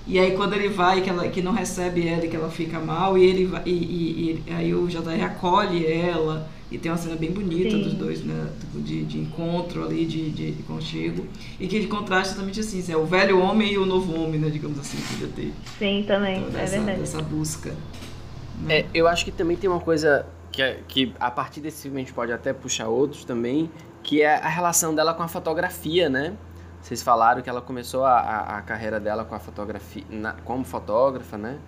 E 0.08 0.20
aí 0.20 0.32
quando 0.36 0.54
ele 0.54 0.70
vai, 0.70 1.02
que, 1.02 1.10
ela, 1.10 1.28
que 1.28 1.42
não 1.42 1.54
recebe 1.54 2.08
ela 2.08 2.26
e 2.26 2.30
que 2.30 2.36
ela 2.36 2.50
fica 2.50 2.80
mal, 2.80 3.18
e 3.18 3.24
ele 3.24 3.46
vai, 3.46 3.62
e, 3.66 3.72
e, 3.72 4.44
e 4.48 4.54
aí 4.54 4.74
o 4.74 4.88
JR 4.88 5.24
acolhe 5.24 5.86
ela, 5.86 6.50
e 6.72 6.78
tem 6.78 6.90
uma 6.90 6.98
cena 6.98 7.18
bem 7.18 7.32
bonita 7.32 7.72
Sim. 7.72 7.84
dos 7.84 7.94
dois, 7.94 8.24
né? 8.24 8.48
De, 8.74 9.04
de 9.04 9.20
encontro 9.20 9.84
ali, 9.84 10.06
de, 10.06 10.32
de, 10.32 10.52
de 10.52 10.64
conchego. 10.64 11.28
E 11.60 11.68
que 11.68 11.82
de 11.82 11.88
contraste 11.88 12.36
também 12.36 12.52
assim, 12.58 12.84
é 12.90 12.96
o 12.96 13.06
velho 13.06 13.40
homem 13.40 13.74
e 13.74 13.78
o 13.78 13.86
novo 13.86 14.18
homem, 14.18 14.40
né? 14.40 14.50
Digamos 14.50 14.80
assim, 14.80 14.98
podia 15.02 15.28
ter. 15.28 15.54
Sim, 15.78 16.06
também, 16.08 16.40
então, 16.40 16.52
dessa, 16.52 16.76
é 16.76 16.78
verdade. 16.78 17.00
Dessa 17.00 17.22
busca. 17.22 17.76
Né? 18.62 18.80
É, 18.80 18.86
eu 18.94 19.06
acho 19.06 19.26
que 19.26 19.32
também 19.32 19.58
tem 19.58 19.70
uma 19.70 19.82
coisa 19.82 20.26
que, 20.50 20.62
é, 20.62 20.80
que 20.88 21.14
a 21.20 21.30
partir 21.30 21.60
desse 21.60 21.84
filme 21.84 21.98
a 21.98 22.00
gente 22.00 22.14
pode 22.14 22.32
até 22.32 22.54
puxar 22.54 22.88
outros 22.88 23.26
também, 23.26 23.70
que 24.02 24.22
é 24.22 24.36
a 24.36 24.48
relação 24.48 24.96
dela 24.96 25.14
com 25.14 25.24
a 25.24 25.28
fotografia, 25.28 26.10
né? 26.10 26.34
Vocês 26.82 27.04
falaram 27.04 27.42
que 27.42 27.50
ela 27.50 27.62
começou 27.62 28.04
a, 28.04 28.20
a, 28.20 28.58
a 28.58 28.62
carreira 28.62 29.00
dela 29.00 29.24
com 29.24 29.36
a 29.36 29.40
fotografia, 29.40 30.04
na, 30.10 30.34
como 30.34 30.64
fotógrafa, 30.64 31.38
né? 31.38 31.60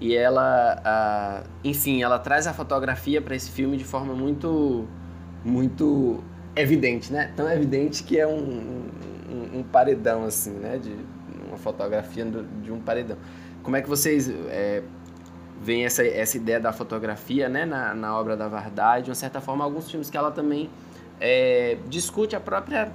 E 0.00 0.16
ela, 0.16 0.80
a, 0.84 1.42
enfim, 1.62 2.02
ela 2.02 2.18
traz 2.18 2.46
a 2.46 2.52
fotografia 2.52 3.20
para 3.20 3.36
esse 3.36 3.50
filme 3.50 3.76
de 3.76 3.84
forma 3.84 4.14
muito, 4.14 4.88
muito 5.44 6.24
evidente, 6.56 7.12
né? 7.12 7.30
Tão 7.36 7.50
evidente 7.50 8.02
que 8.02 8.18
é 8.18 8.26
um, 8.26 8.88
um, 9.30 9.58
um 9.58 9.62
paredão, 9.62 10.24
assim, 10.24 10.52
né? 10.52 10.78
De 10.78 10.96
uma 11.46 11.58
fotografia 11.58 12.24
de 12.24 12.72
um 12.72 12.80
paredão. 12.80 13.18
Como 13.62 13.76
é 13.76 13.82
que 13.82 13.88
vocês 13.88 14.28
é, 14.48 14.82
veem 15.60 15.84
essa, 15.84 16.04
essa 16.04 16.36
ideia 16.36 16.58
da 16.58 16.72
fotografia, 16.72 17.48
né? 17.48 17.66
Na, 17.66 17.94
na 17.94 18.18
obra 18.18 18.36
da 18.36 18.48
Vardade, 18.48 19.04
de 19.04 19.10
uma 19.10 19.14
certa 19.14 19.40
forma, 19.40 19.62
alguns 19.62 19.90
filmes 19.90 20.08
que 20.08 20.16
ela 20.16 20.32
também 20.32 20.70
é, 21.20 21.76
discute 21.88 22.34
a 22.34 22.40
própria 22.40 22.90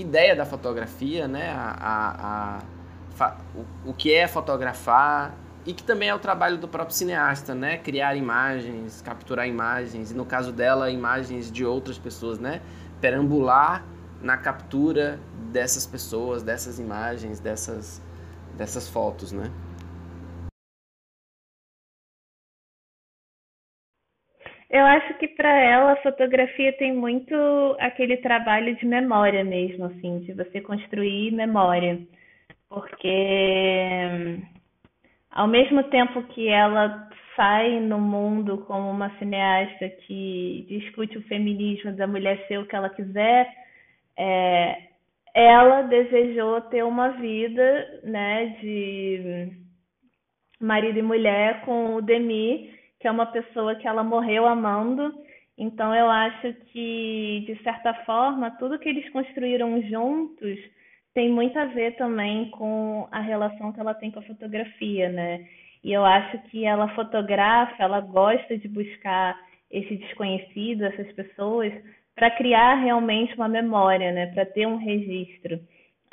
ideia 0.00 0.34
da 0.34 0.44
fotografia, 0.44 1.28
né? 1.28 1.50
A, 1.50 1.76
a, 1.80 3.26
a 3.26 3.36
o, 3.54 3.90
o, 3.90 3.94
que 3.94 4.14
é 4.14 4.26
fotografar 4.26 5.34
e 5.66 5.74
que 5.74 5.82
também 5.82 6.08
é 6.08 6.14
o 6.14 6.18
trabalho 6.18 6.56
do 6.56 6.66
próprio 6.66 6.96
cineasta, 6.96 7.54
né? 7.54 7.76
Criar 7.76 8.16
imagens, 8.16 9.02
capturar 9.02 9.46
imagens 9.46 10.10
e 10.10 10.14
no 10.14 10.24
caso 10.24 10.52
dela 10.52 10.90
imagens 10.90 11.50
de 11.50 11.64
outras 11.64 11.98
pessoas, 11.98 12.38
né? 12.38 12.62
Perambular 13.00 13.84
na 14.22 14.36
captura 14.36 15.18
dessas 15.50 15.86
pessoas, 15.86 16.42
dessas 16.42 16.78
imagens, 16.78 17.40
dessas 17.40 18.00
dessas 18.56 18.88
fotos, 18.88 19.32
né? 19.32 19.50
Eu 24.70 24.84
acho 24.86 25.14
que 25.14 25.26
para 25.26 25.52
ela 25.60 25.92
a 25.92 26.02
fotografia 26.02 26.72
tem 26.74 26.94
muito 26.94 27.34
aquele 27.80 28.18
trabalho 28.18 28.76
de 28.76 28.86
memória 28.86 29.42
mesmo, 29.42 29.86
assim, 29.86 30.20
de 30.20 30.32
você 30.32 30.60
construir 30.60 31.32
memória. 31.32 31.98
Porque 32.68 33.08
ao 35.28 35.48
mesmo 35.48 35.82
tempo 35.84 36.22
que 36.28 36.48
ela 36.48 37.08
sai 37.34 37.80
no 37.80 37.98
mundo 37.98 38.58
como 38.58 38.88
uma 38.88 39.10
cineasta 39.18 39.88
que 39.88 40.66
discute 40.68 41.18
o 41.18 41.22
feminismo 41.22 41.92
da 41.92 42.06
mulher 42.06 42.46
ser 42.46 42.58
o 42.58 42.66
que 42.66 42.76
ela 42.76 42.90
quiser, 42.90 43.52
é, 44.16 44.82
ela 45.34 45.82
desejou 45.82 46.60
ter 46.62 46.84
uma 46.84 47.08
vida 47.08 48.00
né, 48.04 48.56
de 48.60 49.50
marido 50.60 51.00
e 51.00 51.02
mulher 51.02 51.62
com 51.62 51.96
o 51.96 52.02
Demi 52.02 52.78
que 53.00 53.08
é 53.08 53.10
uma 53.10 53.26
pessoa 53.26 53.74
que 53.74 53.88
ela 53.88 54.04
morreu 54.04 54.46
amando. 54.46 55.12
Então 55.56 55.94
eu 55.94 56.08
acho 56.08 56.54
que, 56.66 57.44
de 57.46 57.62
certa 57.62 57.94
forma, 58.04 58.50
tudo 58.52 58.78
que 58.78 58.88
eles 58.88 59.08
construíram 59.10 59.80
juntos 59.82 60.58
tem 61.12 61.28
muito 61.28 61.58
a 61.58 61.64
ver 61.64 61.96
também 61.96 62.50
com 62.50 63.08
a 63.10 63.20
relação 63.20 63.72
que 63.72 63.80
ela 63.80 63.94
tem 63.94 64.10
com 64.10 64.20
a 64.20 64.24
fotografia, 64.24 65.08
né? 65.08 65.46
E 65.82 65.92
eu 65.92 66.04
acho 66.04 66.38
que 66.50 66.64
ela 66.64 66.94
fotografa, 66.94 67.82
ela 67.82 68.00
gosta 68.00 68.56
de 68.56 68.68
buscar 68.68 69.36
esse 69.70 69.96
desconhecido, 69.96 70.84
essas 70.84 71.10
pessoas, 71.12 71.72
para 72.14 72.30
criar 72.30 72.74
realmente 72.74 73.34
uma 73.34 73.48
memória, 73.48 74.12
né? 74.12 74.26
Para 74.26 74.44
ter 74.44 74.66
um 74.66 74.76
registro. 74.76 75.58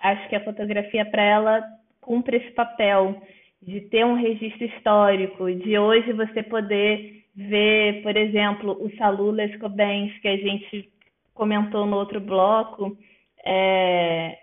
Acho 0.02 0.28
que 0.30 0.36
a 0.36 0.44
fotografia 0.44 1.06
para 1.06 1.22
ela 1.22 1.64
cumpre 2.02 2.38
esse 2.38 2.52
papel 2.52 3.22
de 3.62 3.82
ter 3.82 4.06
um 4.06 4.16
registro 4.16 4.66
histórico, 4.66 5.52
de 5.52 5.78
hoje 5.78 6.14
você 6.14 6.44
poder 6.44 7.24
ver, 7.36 8.02
por 8.02 8.16
exemplo, 8.16 8.78
o 8.84 8.96
Salu 8.98 9.32
Lescobens, 9.32 10.18
que 10.20 10.28
a 10.28 10.38
gente 10.38 10.92
comentou 11.34 11.86
no 11.86 11.98
outro 11.98 12.20
bloco, 12.20 12.98
é, 13.46 14.38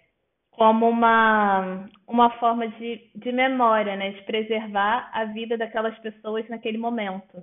como 0.53 0.89
uma, 0.89 1.89
uma 2.07 2.31
forma 2.39 2.69
de, 2.69 3.11
de 3.15 3.33
memória, 3.33 3.97
né? 3.97 4.11
de 4.11 4.23
preservar 4.23 5.11
a 5.13 5.25
vida 5.25 5.59
daquelas 5.59 5.99
pessoas 5.99 6.49
naquele 6.49 6.79
momento. 6.79 7.43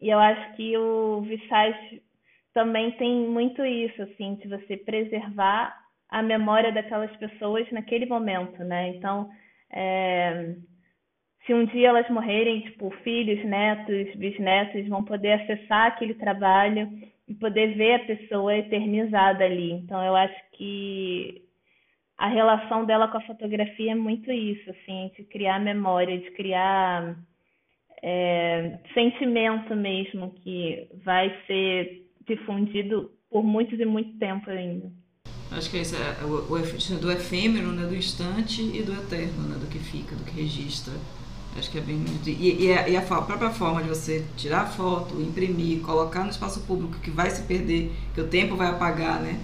E 0.00 0.08
eu 0.08 0.18
acho 0.18 0.54
que 0.54 0.76
o 0.76 1.22
Visage 1.22 2.02
também 2.52 2.92
tem 2.92 3.26
muito 3.26 3.64
isso, 3.64 4.00
assim, 4.02 4.36
de 4.36 4.48
você 4.48 4.76
preservar 4.76 5.76
a 6.08 6.22
memória 6.22 6.70
daquelas 6.70 7.14
pessoas 7.16 7.68
naquele 7.72 8.06
momento, 8.06 8.62
né? 8.62 8.90
Então, 8.90 9.28
é, 9.72 10.54
se 11.46 11.52
um 11.52 11.66
dia 11.66 11.88
elas 11.88 12.08
morrerem, 12.08 12.62
tipo, 12.62 12.90
filhos, 13.02 13.44
netos, 13.44 14.14
bisnetos 14.16 14.88
vão 14.88 15.04
poder 15.04 15.32
acessar 15.32 15.88
aquele 15.88 16.14
trabalho 16.14 16.90
e 17.28 17.34
poder 17.34 17.74
ver 17.74 17.94
a 17.94 18.04
pessoa 18.04 18.56
eternizada 18.56 19.44
ali. 19.44 19.72
Então, 19.72 20.02
eu 20.02 20.16
acho 20.16 20.34
que 20.52 21.42
a 22.16 22.28
relação 22.28 22.84
dela 22.84 23.08
com 23.08 23.18
a 23.18 23.26
fotografia 23.26 23.92
é 23.92 23.94
muito 23.94 24.30
isso, 24.30 24.70
assim, 24.70 25.10
de 25.16 25.24
criar 25.24 25.58
memória, 25.60 26.18
de 26.18 26.30
criar 26.30 27.16
é, 28.02 28.78
sentimento 28.94 29.74
mesmo 29.74 30.30
que 30.42 30.88
vai 31.04 31.34
ser 31.46 32.06
difundido 32.26 33.10
por 33.30 33.42
muito 33.42 33.74
e 33.74 33.84
muito 33.84 34.16
tempo 34.18 34.48
ainda. 34.50 34.90
Acho 35.50 35.70
que 35.70 35.76
é 35.76 35.80
isso, 35.80 35.94
é 35.96 36.24
o, 36.24 36.52
o, 36.52 37.00
do 37.00 37.12
efêmero, 37.12 37.72
né, 37.72 37.86
do 37.86 37.94
instante 37.94 38.62
e 38.62 38.82
do 38.82 38.92
eterno, 38.92 39.48
né, 39.48 39.56
do 39.58 39.70
que 39.70 39.78
fica, 39.78 40.16
do 40.16 40.24
que 40.24 40.40
registra. 40.40 40.94
Acho 41.56 41.70
que 41.70 41.78
é 41.78 41.80
bem. 41.80 42.04
E, 42.26 42.64
e, 42.64 42.72
a, 42.72 42.88
e 42.88 42.96
a 42.96 43.02
própria 43.02 43.50
forma 43.50 43.82
de 43.82 43.88
você 43.88 44.24
tirar 44.36 44.66
foto, 44.66 45.20
imprimir, 45.20 45.80
colocar 45.80 46.24
no 46.24 46.30
espaço 46.30 46.60
público 46.60 46.98
que 46.98 47.10
vai 47.10 47.30
se 47.30 47.42
perder, 47.42 47.92
que 48.12 48.20
o 48.20 48.26
tempo 48.26 48.56
vai 48.56 48.68
apagar, 48.68 49.20
né? 49.20 49.38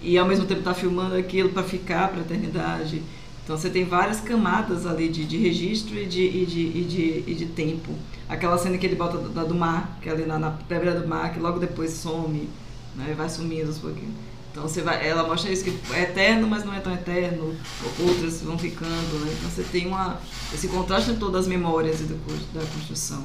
E 0.00 0.18
ao 0.18 0.26
mesmo 0.26 0.44
tempo 0.44 0.60
estar 0.60 0.74
tá 0.74 0.80
filmando 0.80 1.14
aquilo 1.14 1.50
para 1.50 1.62
ficar 1.62 2.08
para 2.08 2.18
a 2.18 2.22
eternidade. 2.22 3.02
Então 3.44 3.56
você 3.56 3.70
tem 3.70 3.84
várias 3.84 4.20
camadas 4.20 4.86
ali 4.86 5.08
de, 5.08 5.24
de 5.24 5.36
registro 5.36 5.96
e 5.96 6.06
de, 6.06 6.22
e, 6.22 6.46
de, 6.46 6.60
e, 6.60 6.84
de, 6.84 7.24
e 7.30 7.34
de 7.34 7.46
tempo. 7.46 7.92
Aquela 8.28 8.58
cena 8.58 8.76
que 8.76 8.86
ele 8.86 8.96
bota 8.96 9.18
da 9.18 9.44
do 9.44 9.54
mar, 9.54 9.98
que 10.02 10.08
é 10.08 10.12
ali 10.12 10.24
na, 10.26 10.38
na 10.38 10.50
beira 10.50 11.00
do 11.00 11.06
mar, 11.06 11.32
que 11.32 11.38
logo 11.38 11.60
depois 11.60 11.92
some, 11.92 12.48
né? 12.96 13.14
Vai 13.16 13.28
sumindo 13.28 13.68
aos 13.68 13.78
pouquinhos. 13.78 14.14
Então 14.52 14.64
você 14.64 14.82
vai, 14.82 15.08
ela 15.08 15.26
mostra 15.26 15.50
isso 15.50 15.64
que 15.64 15.74
é 15.94 16.02
eterno, 16.02 16.46
mas 16.46 16.62
não 16.62 16.74
é 16.74 16.78
tão 16.78 16.92
eterno. 16.92 17.56
Outras 17.98 18.42
vão 18.42 18.58
ficando, 18.58 19.24
né? 19.24 19.34
Então 19.38 19.50
você 19.50 19.62
tem 19.62 19.86
uma, 19.86 20.20
esse 20.52 20.68
contraste 20.68 21.10
em 21.10 21.16
todas 21.16 21.42
as 21.42 21.46
memórias 21.46 22.00
da 22.00 22.60
construção. 22.60 23.24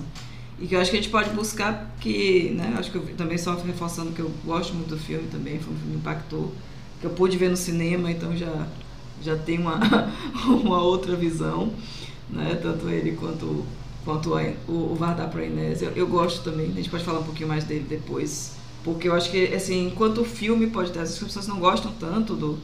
E 0.58 0.66
que 0.66 0.74
eu 0.74 0.80
acho 0.80 0.90
que 0.90 0.98
a 0.98 1.02
gente 1.02 1.12
pode 1.12 1.30
buscar 1.32 1.94
que, 2.00 2.52
né? 2.56 2.74
Acho 2.80 2.90
que 2.92 2.98
eu 2.98 3.06
também 3.18 3.38
só 3.38 3.56
reforçando 3.56 4.12
que 4.12 4.22
eu 4.22 4.32
gosto 4.46 4.74
muito 4.74 4.96
do 4.96 4.98
filme 4.98 5.28
também, 5.28 5.60
foi 5.60 5.74
um 5.74 5.78
filme 5.78 5.82
que 5.82 5.88
me 5.90 5.96
impactou, 5.98 6.54
que 7.02 7.06
eu 7.06 7.12
pude 7.12 7.38
ver 7.38 7.50
no 7.50 7.58
cinema, 7.58 8.10
então 8.10 8.36
já 8.36 8.66
já 9.22 9.36
tem 9.36 9.60
uma 9.60 9.80
uma 10.48 10.82
outra 10.82 11.14
visão, 11.16 11.74
né? 12.30 12.58
Tanto 12.62 12.88
ele 12.88 13.18
quanto 13.18 13.66
quanto 14.06 14.34
o, 14.34 14.72
o 14.72 14.96
Vardar 14.96 15.30
para 15.30 15.44
Inés. 15.44 15.82
Eu, 15.82 15.92
eu 15.92 16.08
gosto 16.08 16.42
também. 16.42 16.68
A 16.68 16.76
gente 16.76 16.90
pode 16.90 17.04
falar 17.04 17.20
um 17.20 17.24
pouquinho 17.24 17.50
mais 17.50 17.66
dele 17.66 17.86
depois 17.88 18.56
porque 18.88 19.10
eu 19.10 19.14
acho 19.14 19.30
que, 19.30 19.54
assim, 19.54 19.88
enquanto 19.88 20.22
o 20.22 20.24
filme 20.24 20.68
pode 20.68 20.92
ter, 20.92 21.00
as 21.00 21.20
pessoas 21.20 21.46
não 21.46 21.60
gostam 21.60 21.92
tanto 22.00 22.36
do, 22.36 22.58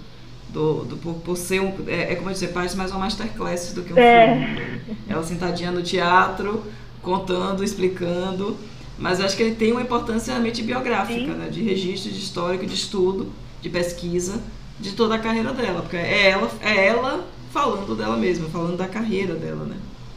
do, 0.48 0.86
do 0.86 0.96
por, 0.96 1.16
por, 1.16 1.36
ser 1.36 1.60
um. 1.60 1.74
É, 1.86 2.14
é, 2.14 2.16
como 2.16 2.30
eu 2.30 2.34
disse, 2.34 2.48
parece 2.48 2.78
mais 2.78 2.92
uma 2.92 3.02
masterclass 3.02 3.74
do 3.74 3.82
que 3.82 3.92
um 3.92 3.98
é. 3.98 4.56
filme. 4.56 4.98
Ela 5.10 5.22
sentadinha 5.22 5.70
no 5.70 5.84
teatro, 5.84 6.64
contando, 7.02 7.62
explicando. 7.62 8.56
Mas 8.98 9.20
acho 9.20 9.36
que 9.36 9.44
ele 9.44 9.56
tem 9.56 9.74
uma 9.74 9.82
importância 9.82 10.32
realmente 10.32 10.64
biográfica, 10.64 11.34
né? 11.34 11.50
De 11.50 11.62
registro, 11.62 12.10
de 12.10 12.20
histórico, 12.20 12.66
de 12.66 12.74
estudo. 12.74 13.30
de 13.62 13.70
pesquisa 13.70 14.42
de 14.80 14.94
toda 14.94 15.16
a 15.16 15.20
carreira 15.20 15.54
dela, 15.54 15.82
porque 15.82 15.98
é 15.98 16.30
ela, 16.30 16.50
é 16.62 16.88
ela 16.88 17.28
falando 17.52 17.96
dela 17.96 18.18
mesma, 18.18 18.50
falando 18.50 18.78
da 18.78 18.88
carreira 18.88 19.36
dela, 19.36 19.66
né? 19.66 19.76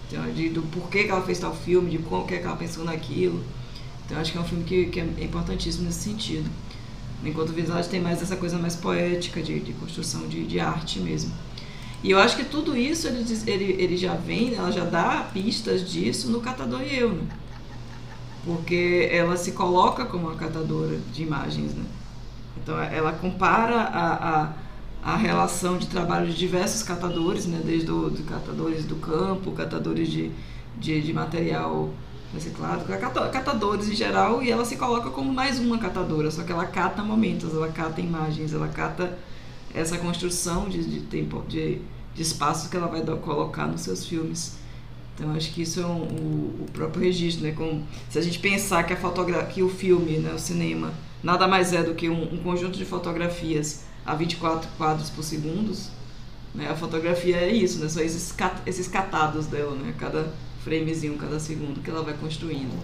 Então, 0.08 0.24
de, 0.32 0.48
do 0.48 0.62
porquê 0.62 1.04
que 1.04 1.10
ela 1.10 1.22
fez 1.22 1.40
tal 1.40 1.54
filme, 1.54 1.90
de 1.90 1.98
como 1.98 2.26
que, 2.26 2.34
é 2.34 2.38
que 2.38 2.46
ela 2.46 2.56
pensou 2.56 2.84
naquilo. 2.84 3.42
Então 4.06 4.18
acho 4.18 4.32
que 4.32 4.38
é 4.38 4.40
um 4.40 4.44
filme 4.44 4.64
que, 4.64 4.86
que 4.86 5.00
é 5.00 5.04
importantíssimo 5.24 5.84
nesse 5.84 6.04
sentido. 6.04 6.48
Enquanto 7.24 7.50
o 7.50 7.52
Visage 7.52 7.88
tem 7.88 8.00
mais 8.00 8.22
essa 8.22 8.36
coisa 8.36 8.56
mais 8.56 8.76
poética, 8.76 9.42
de, 9.42 9.58
de 9.58 9.72
construção 9.72 10.26
de, 10.28 10.46
de 10.46 10.60
arte 10.60 11.00
mesmo. 11.00 11.32
E 12.02 12.10
eu 12.10 12.18
acho 12.18 12.36
que 12.36 12.44
tudo 12.44 12.76
isso 12.76 13.08
ele, 13.08 13.24
ele, 13.46 13.82
ele 13.82 13.96
já 13.96 14.14
vem, 14.14 14.54
ela 14.54 14.70
já 14.70 14.84
dá 14.84 15.28
pistas 15.32 15.90
disso 15.90 16.30
no 16.30 16.40
Catador 16.40 16.82
e 16.82 16.96
Eu, 16.96 17.10
né? 17.10 17.26
Porque 18.44 19.08
ela 19.10 19.36
se 19.36 19.52
coloca 19.52 20.04
como 20.04 20.28
uma 20.28 20.36
catadora 20.36 20.96
de 21.12 21.24
imagens, 21.24 21.74
né? 21.74 21.84
Então 22.62 22.80
ela 22.80 23.12
compara 23.12 23.74
a, 23.74 24.42
a, 24.42 24.52
a 25.02 25.16
relação 25.16 25.78
de 25.78 25.88
trabalho 25.88 26.28
de 26.28 26.36
diversos 26.36 26.84
catadores, 26.84 27.46
né? 27.46 27.60
Desde 27.64 27.86
do 27.86 28.22
catadores 28.24 28.84
do 28.84 28.94
campo, 28.96 29.50
catadores 29.50 30.08
de, 30.08 30.30
de, 30.78 31.00
de 31.00 31.12
material 31.12 31.90
reciclado, 32.32 32.84
catadores 32.84 33.88
em 33.88 33.94
geral, 33.94 34.42
e 34.42 34.50
ela 34.50 34.64
se 34.64 34.76
coloca 34.76 35.10
como 35.10 35.32
mais 35.32 35.58
uma 35.58 35.78
catadora, 35.78 36.30
só 36.30 36.42
que 36.42 36.52
ela 36.52 36.66
cata 36.66 37.02
momentos, 37.02 37.52
ela 37.54 37.68
cata 37.68 38.00
imagens, 38.00 38.52
ela 38.52 38.68
cata 38.68 39.16
essa 39.74 39.98
construção 39.98 40.68
de, 40.68 40.82
de 40.82 41.00
tempo, 41.00 41.44
de, 41.46 41.80
de 42.14 42.22
espaços 42.22 42.68
que 42.68 42.76
ela 42.76 42.86
vai 42.86 43.02
colocar 43.18 43.66
nos 43.66 43.82
seus 43.82 44.06
filmes. 44.06 44.56
Então 45.14 45.32
acho 45.32 45.52
que 45.52 45.62
isso 45.62 45.80
é 45.80 45.86
um, 45.86 46.02
o, 46.02 46.64
o, 46.64 46.66
próprio 46.72 47.02
registro, 47.02 47.44
né? 47.44 47.52
Como, 47.52 47.86
se 48.10 48.18
a 48.18 48.22
gente 48.22 48.38
pensar 48.38 48.84
que 48.84 48.92
a 48.92 48.96
fotografia, 48.96 49.46
que 49.46 49.62
o 49.62 49.68
filme, 49.68 50.18
né, 50.18 50.32
o 50.34 50.38
cinema, 50.38 50.92
nada 51.22 51.48
mais 51.48 51.72
é 51.72 51.82
do 51.82 51.94
que 51.94 52.08
um, 52.08 52.34
um 52.34 52.38
conjunto 52.38 52.76
de 52.76 52.84
fotografias 52.84 53.84
a 54.04 54.14
24 54.14 54.68
quadros 54.76 55.08
por 55.08 55.22
segundo, 55.22 55.74
né? 56.54 56.68
A 56.70 56.76
fotografia 56.76 57.36
é 57.36 57.50
isso, 57.50 57.78
né? 57.78 57.88
São 57.88 58.02
esses, 58.02 58.34
esses 58.66 58.88
catados 58.88 59.46
dela, 59.46 59.74
né? 59.74 59.94
Cada 59.98 60.32
framezinho, 60.66 61.16
cada 61.16 61.38
segundo 61.38 61.80
que 61.80 61.88
ela 61.88 62.02
vai 62.02 62.14
construindo. 62.14 62.76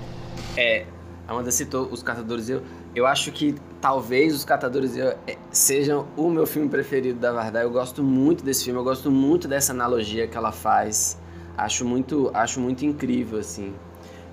É, 0.56 0.86
Amanda 1.26 1.50
citou 1.50 1.88
Os 1.90 2.00
Catadores 2.00 2.48
Eu. 2.48 2.62
Eu 2.94 3.06
acho 3.06 3.32
que 3.32 3.56
talvez 3.80 4.32
Os 4.32 4.44
Catadores 4.44 4.96
Eu 4.96 5.08
é, 5.26 5.36
sejam 5.50 6.06
o 6.16 6.30
meu 6.30 6.46
filme 6.46 6.68
preferido 6.68 7.18
da 7.18 7.32
Vardar. 7.32 7.64
Eu 7.64 7.70
gosto 7.70 8.00
muito 8.00 8.44
desse 8.44 8.64
filme, 8.64 8.78
eu 8.78 8.84
gosto 8.84 9.10
muito 9.10 9.48
dessa 9.48 9.72
analogia 9.72 10.28
que 10.28 10.36
ela 10.36 10.52
faz. 10.52 11.18
Acho 11.58 11.84
muito, 11.84 12.30
acho 12.32 12.60
muito 12.60 12.86
incrível, 12.86 13.40
assim. 13.40 13.74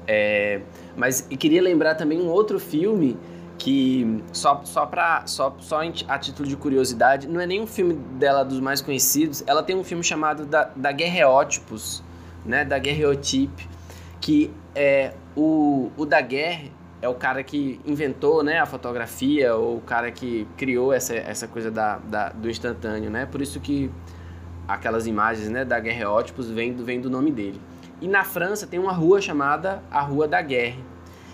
É, 0.05 0.61
mas 0.95 1.25
e 1.27 1.35
queria 1.35 1.61
lembrar 1.61 1.95
também 1.95 2.21
um 2.21 2.27
outro 2.27 2.59
filme 2.59 3.17
que 3.57 4.23
só 4.31 4.61
só 4.63 4.85
para 4.85 5.25
só 5.25 5.55
só 5.59 5.81
a 6.07 6.19
título 6.19 6.47
de 6.47 6.55
curiosidade, 6.55 7.27
não 7.27 7.41
é 7.41 7.47
nenhum 7.47 7.67
filme 7.67 7.93
dela 7.93 8.43
dos 8.43 8.59
mais 8.59 8.79
conhecidos. 8.79 9.43
Ela 9.47 9.63
tem 9.63 9.75
um 9.75 9.83
filme 9.83 10.03
chamado 10.03 10.45
da, 10.45 10.65
da 10.75 10.91
Guerreótipos, 10.91 12.03
né, 12.49 12.65
da 12.65 12.79
Guerreotipe, 12.79 13.69
que 14.19 14.51
é 14.75 15.13
o, 15.35 15.91
o 15.95 16.05
Daguerre 16.05 16.71
é 17.01 17.07
o 17.07 17.13
cara 17.15 17.43
que 17.43 17.79
inventou 17.85 18.43
né, 18.43 18.59
a 18.59 18.65
fotografia, 18.65 19.55
ou 19.55 19.77
o 19.77 19.81
cara 19.81 20.11
que 20.11 20.45
criou 20.57 20.91
essa, 20.91 21.15
essa 21.15 21.47
coisa 21.47 21.71
da, 21.71 21.97
da, 21.99 22.29
do 22.29 22.49
instantâneo, 22.49 23.09
né? 23.09 23.25
Por 23.25 23.41
isso 23.41 23.59
que 23.61 23.89
aquelas 24.67 25.07
imagens 25.07 25.49
né, 25.49 25.63
da 25.63 25.79
Guerreótipos 25.79 26.47
do, 26.47 26.83
vem 26.83 26.99
do 26.99 27.09
nome 27.09 27.31
dele. 27.31 27.61
E 28.01 28.07
na 28.07 28.23
França 28.23 28.67
tem 28.67 28.79
uma 28.79 28.91
rua 28.91 29.21
chamada 29.21 29.81
a 29.89 30.01
Rua 30.01 30.27
da 30.27 30.41
Guerre. 30.41 30.83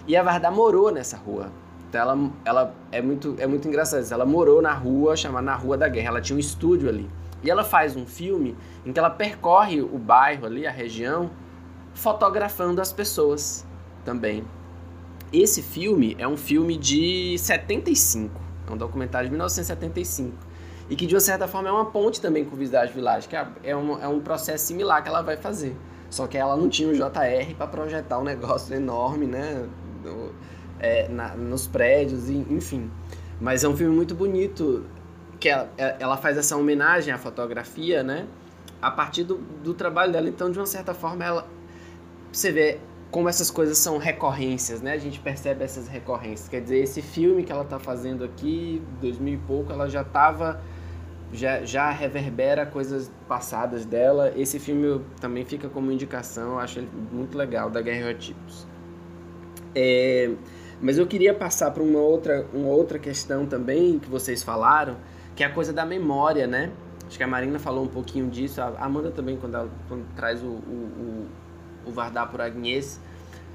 E 0.07 0.15
a 0.15 0.21
Varda 0.21 0.51
morou 0.51 0.91
nessa 0.91 1.17
rua. 1.17 1.51
Então 1.89 1.99
ela, 1.99 2.29
ela 2.43 2.75
é, 2.91 3.01
muito, 3.01 3.35
é 3.39 3.47
muito 3.47 3.67
engraçado. 3.67 4.05
Ela 4.11 4.25
morou 4.25 4.61
na 4.61 4.73
rua 4.73 5.15
chamada 5.15 5.45
na 5.45 5.55
Rua 5.55 5.77
da 5.77 5.87
Guerre. 5.87 6.07
Ela 6.07 6.21
tinha 6.21 6.35
um 6.35 6.39
estúdio 6.39 6.89
ali. 6.89 7.09
E 7.45 7.49
ela 7.49 7.63
faz 7.63 7.95
um 7.95 8.07
filme 8.07 8.57
em 8.83 8.91
que 8.91 8.97
ela 8.97 9.09
percorre 9.09 9.79
o 9.79 9.99
bairro 9.99 10.47
ali, 10.47 10.65
a 10.65 10.71
região, 10.71 11.29
fotografando 11.93 12.81
as 12.81 12.91
pessoas 12.91 13.63
também. 14.03 14.43
Esse 15.31 15.61
filme 15.61 16.15
é 16.17 16.27
um 16.27 16.35
filme 16.35 16.75
de 16.75 17.37
75, 17.37 18.41
é 18.67 18.73
um 18.73 18.77
documentário 18.77 19.27
de 19.27 19.31
1975. 19.31 20.35
E 20.89 20.95
que 20.95 21.05
de 21.05 21.13
uma 21.15 21.19
certa 21.19 21.47
forma 21.47 21.69
é 21.69 21.71
uma 21.71 21.85
ponte 21.85 22.19
também 22.19 22.45
com 22.45 22.55
o 22.55 22.57
Visage 22.57 22.93
Village, 22.93 23.27
que 23.27 23.35
é, 23.35 23.47
é 23.63 23.75
um, 23.75 24.01
é 24.01 24.07
um 24.07 24.19
processo 24.19 24.65
similar 24.65 25.03
que 25.03 25.09
ela 25.09 25.21
vai 25.21 25.37
fazer. 25.37 25.75
Só 26.09 26.25
que 26.27 26.37
ela 26.37 26.55
não 26.55 26.69
tinha 26.69 26.89
um 26.89 26.93
JR 26.93 27.55
para 27.57 27.67
projetar 27.67 28.19
um 28.19 28.23
negócio 28.23 28.75
enorme, 28.75 29.27
né? 29.27 29.67
É, 30.79 31.07
na, 31.09 31.35
nos 31.35 31.67
prédios, 31.67 32.29
enfim. 32.29 32.89
Mas 33.39 33.63
é 33.63 33.67
um 33.67 33.75
filme 33.75 33.95
muito 33.95 34.15
bonito, 34.15 34.85
que 35.39 35.49
ela, 35.49 35.69
é, 35.77 35.95
ela 35.99 36.17
faz 36.17 36.37
essa 36.37 36.55
homenagem 36.55 37.13
à 37.13 37.17
fotografia, 37.17 38.03
né? 38.03 38.27
A 38.81 38.91
partir 38.91 39.23
do, 39.23 39.35
do 39.35 39.73
trabalho 39.73 40.11
dela. 40.11 40.27
Então, 40.29 40.51
de 40.51 40.59
uma 40.59 40.65
certa 40.65 40.93
forma, 40.93 41.23
ela. 41.23 41.47
Você 42.31 42.51
vê, 42.51 42.79
como 43.11 43.29
essas 43.29 43.49
coisas 43.49 43.77
são 43.77 43.97
recorrências, 43.97 44.81
né? 44.81 44.93
A 44.93 44.97
gente 44.97 45.19
percebe 45.19 45.63
essas 45.63 45.87
recorrências. 45.87 46.49
Quer 46.49 46.61
dizer, 46.61 46.79
esse 46.79 47.01
filme 47.01 47.43
que 47.43 47.51
ela 47.51 47.63
está 47.63 47.79
fazendo 47.79 48.23
aqui, 48.23 48.81
2000 49.01 49.33
e 49.33 49.37
pouco, 49.37 49.71
ela 49.71 49.89
já 49.89 50.01
estava 50.01 50.61
já, 51.31 51.63
já 51.63 51.89
reverbera 51.89 52.65
coisas 52.65 53.11
passadas 53.27 53.85
dela. 53.85 54.33
Esse 54.35 54.59
filme 54.59 55.01
também 55.19 55.45
fica 55.45 55.69
como 55.69 55.91
indicação, 55.91 56.53
eu 56.53 56.59
acho 56.59 56.79
ele 56.79 56.89
muito 57.11 57.37
legal, 57.37 57.69
da 57.69 57.81
Guerra 57.81 58.13
Tipos. 58.13 58.65
É, 59.73 60.31
mas 60.81 60.97
eu 60.97 61.05
queria 61.05 61.33
passar 61.33 61.71
para 61.71 61.83
uma 61.83 61.99
outra, 61.99 62.47
uma 62.53 62.69
outra 62.69 62.97
questão 62.97 63.45
também 63.45 63.99
que 63.99 64.09
vocês 64.09 64.41
falaram, 64.41 64.97
que 65.35 65.43
é 65.43 65.47
a 65.47 65.49
coisa 65.51 65.73
da 65.73 65.85
memória, 65.85 66.47
né? 66.47 66.71
Acho 67.07 67.17
que 67.17 67.23
a 67.23 67.27
Marina 67.27 67.59
falou 67.59 67.83
um 67.83 67.87
pouquinho 67.87 68.29
disso, 68.29 68.61
a 68.61 68.73
Amanda 68.79 69.11
também, 69.11 69.37
quando 69.37 69.55
ela 69.55 69.69
quando 69.87 70.05
traz 70.15 70.41
o, 70.41 70.47
o, 70.47 71.27
o, 71.85 71.89
o 71.89 71.91
Vardar 71.91 72.29
por 72.29 72.41
Agnes. 72.41 72.99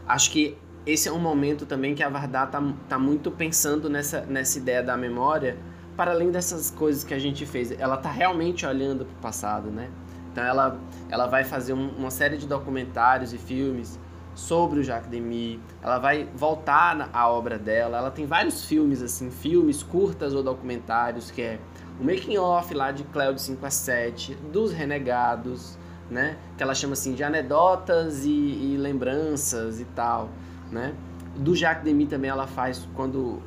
Acho 0.07 0.31
que 0.31 0.57
esse 0.87 1.09
é 1.09 1.12
um 1.12 1.19
momento 1.19 1.66
também 1.66 1.95
que 1.95 2.03
a 2.03 2.09
Vardar 2.09 2.51
tá, 2.51 2.62
tá 2.88 2.99
muito 2.99 3.31
pensando 3.31 3.88
nessa, 3.88 4.23
nessa 4.23 4.59
ideia 4.59 4.83
da 4.83 4.97
memória, 4.97 5.57
para 5.97 6.12
além 6.12 6.31
dessas 6.31 6.71
coisas 6.71 7.03
que 7.03 7.12
a 7.12 7.19
gente 7.19 7.45
fez. 7.45 7.73
Ela 7.73 7.97
tá 7.97 8.11
realmente 8.11 8.64
olhando 8.64 9.05
para 9.05 9.14
o 9.14 9.21
passado, 9.21 9.71
né? 9.71 9.90
Então 10.31 10.45
ela, 10.45 10.79
ela 11.09 11.27
vai 11.27 11.45
fazer 11.45 11.73
um, 11.73 11.88
uma 11.90 12.11
série 12.11 12.37
de 12.37 12.47
documentários 12.47 13.33
e 13.33 13.38
filmes 13.38 13.99
sobre 14.35 14.81
o 14.81 14.83
Jacques 14.83 15.11
Demy, 15.11 15.61
ela 15.83 15.99
vai 15.99 16.29
voltar 16.35 17.11
à 17.12 17.29
obra 17.29 17.59
dela, 17.59 17.99
ela 17.99 18.11
tem 18.11 18.27
vários 18.27 18.64
filmes, 18.64 19.03
assim, 19.03 19.31
filmes 19.31 19.83
curtas 19.83 20.35
ou 20.35 20.43
documentários, 20.43 21.31
que 21.31 21.43
é 21.43 21.59
o 22.01 22.05
making 22.05 22.39
off 22.39 22.73
lá 22.73 22.91
de 22.91 23.05
Cléo 23.05 23.35
de 23.35 23.43
5 23.43 23.67
a 23.67 23.71
7, 23.71 24.35
dos 24.51 24.73
Renegados, 24.73 25.79
né? 26.11 26.39
Que 26.57 26.63
ela 26.63 26.75
chama 26.75 26.95
assim 26.95 27.15
de 27.15 27.23
anedotas 27.23 28.25
e, 28.25 28.31
e 28.31 28.77
lembranças 28.79 29.81
e 29.81 29.85
tal, 29.85 30.31
né? 30.73 30.95
Do 31.37 31.55
Jacques 31.55 31.85
Demy 31.85 32.07
também 32.07 32.31
ela 32.31 32.47
faz 32.47 32.89
quando 32.95 33.41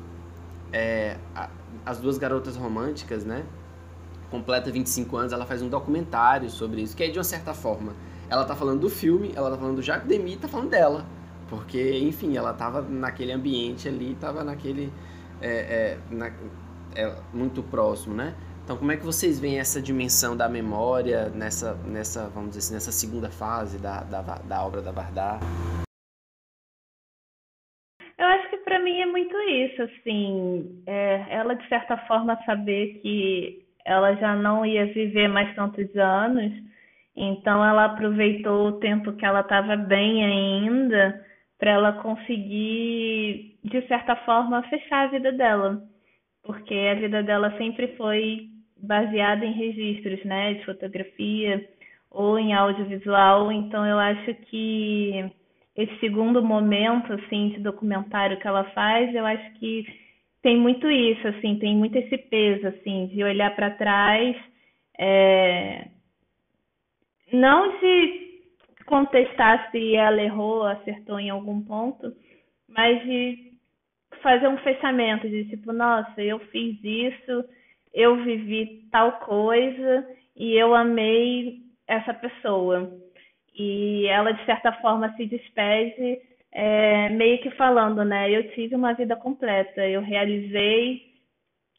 é, 0.72 1.16
a, 1.34 1.50
as 1.84 1.98
duas 1.98 2.16
garotas 2.16 2.56
românticas, 2.56 3.24
né? 3.24 3.44
Completa 4.30 4.70
25 4.70 5.16
anos, 5.16 5.32
ela 5.32 5.44
faz 5.44 5.60
um 5.60 5.68
documentário 5.68 6.48
sobre 6.48 6.80
isso, 6.80 6.96
que 6.96 7.02
é 7.02 7.08
de 7.08 7.18
uma 7.18 7.24
certa 7.24 7.52
forma. 7.52 7.92
Ela 8.30 8.44
tá 8.44 8.54
falando 8.54 8.80
do 8.80 8.88
filme, 8.88 9.32
ela 9.34 9.50
tá 9.50 9.56
falando 9.56 9.76
do 9.76 9.82
Jacques 9.82 10.08
Demy, 10.08 10.36
tá 10.36 10.48
falando 10.48 10.70
dela. 10.70 11.04
Porque, 11.48 11.98
enfim, 11.98 12.36
ela 12.36 12.52
tava 12.52 12.80
naquele 12.82 13.32
ambiente 13.32 13.88
ali, 13.88 14.16
tava 14.18 14.42
naquele. 14.42 14.92
É, 15.40 15.50
é, 15.50 15.98
na, 16.10 16.30
é 16.96 17.14
muito 17.32 17.62
próximo, 17.62 18.14
né? 18.14 18.34
Então, 18.64 18.78
como 18.78 18.90
é 18.92 18.96
que 18.96 19.04
vocês 19.04 19.38
veem 19.38 19.58
essa 19.58 19.80
dimensão 19.80 20.34
da 20.34 20.48
memória 20.48 21.28
nessa, 21.28 21.74
nessa 21.84 22.30
vamos 22.30 22.50
dizer 22.50 22.60
assim, 22.60 22.74
nessa 22.74 22.92
segunda 22.92 23.30
fase 23.30 23.80
da, 23.80 24.02
da, 24.04 24.22
da 24.22 24.64
obra 24.64 24.80
da 24.80 24.90
Vardar? 24.90 25.38
Eu 28.16 28.26
acho 28.26 28.48
que 28.48 28.56
para 28.58 28.78
mim 28.78 29.00
é 29.00 29.06
muito 29.06 29.36
isso, 29.36 29.82
assim, 29.82 30.82
é, 30.86 31.26
ela 31.28 31.54
de 31.54 31.68
certa 31.68 31.98
forma 32.06 32.40
saber 32.46 33.00
que 33.02 33.66
ela 33.84 34.14
já 34.14 34.34
não 34.34 34.64
ia 34.64 34.86
viver 34.86 35.28
mais 35.28 35.54
tantos 35.54 35.94
anos, 35.96 36.50
então 37.14 37.62
ela 37.62 37.84
aproveitou 37.84 38.68
o 38.68 38.80
tempo 38.80 39.12
que 39.12 39.26
ela 39.26 39.40
estava 39.40 39.76
bem 39.76 40.24
ainda 40.24 41.22
para 41.58 41.72
ela 41.72 41.92
conseguir, 41.92 43.58
de 43.62 43.86
certa 43.88 44.16
forma, 44.24 44.62
fechar 44.64 45.04
a 45.04 45.10
vida 45.10 45.32
dela 45.32 45.82
porque 46.44 46.74
a 46.74 46.94
vida 46.94 47.22
dela 47.22 47.56
sempre 47.56 47.88
foi 47.96 48.48
baseada 48.76 49.44
em 49.44 49.52
registros, 49.52 50.22
né, 50.24 50.54
de 50.54 50.64
fotografia 50.64 51.66
ou 52.10 52.38
em 52.38 52.52
audiovisual, 52.52 53.50
então 53.50 53.84
eu 53.86 53.98
acho 53.98 54.34
que 54.46 55.24
esse 55.74 55.98
segundo 55.98 56.42
momento 56.42 57.12
assim 57.12 57.48
de 57.48 57.60
documentário 57.60 58.38
que 58.38 58.46
ela 58.46 58.64
faz, 58.70 59.12
eu 59.14 59.26
acho 59.26 59.52
que 59.54 59.84
tem 60.42 60.56
muito 60.56 60.88
isso, 60.88 61.26
assim, 61.26 61.58
tem 61.58 61.74
muito 61.74 61.96
esse 61.96 62.16
peso 62.18 62.68
assim 62.68 63.06
de 63.06 63.24
olhar 63.24 63.54
para 63.56 63.70
trás, 63.70 64.36
é... 64.98 65.88
não 67.32 67.80
de 67.80 68.24
contestar 68.84 69.70
se 69.70 69.96
ela 69.96 70.22
errou, 70.22 70.64
acertou 70.64 71.18
em 71.18 71.30
algum 71.30 71.62
ponto, 71.62 72.12
mas 72.68 73.02
de 73.02 73.53
fazer 74.24 74.48
um 74.48 74.56
fechamento 74.56 75.28
de 75.28 75.44
tipo, 75.44 75.70
nossa, 75.70 76.20
eu 76.22 76.38
fiz 76.46 76.82
isso, 76.82 77.44
eu 77.92 78.16
vivi 78.24 78.88
tal 78.90 79.12
coisa 79.20 80.08
e 80.34 80.54
eu 80.54 80.74
amei 80.74 81.58
essa 81.86 82.14
pessoa. 82.14 82.90
E 83.54 84.06
ela, 84.06 84.32
de 84.32 84.44
certa 84.46 84.72
forma, 84.80 85.14
se 85.14 85.26
despede 85.26 86.18
é, 86.50 87.10
meio 87.10 87.40
que 87.42 87.50
falando, 87.50 88.02
né? 88.02 88.30
Eu 88.30 88.50
tive 88.52 88.74
uma 88.74 88.94
vida 88.94 89.14
completa, 89.14 89.86
eu 89.86 90.00
realizei, 90.00 91.02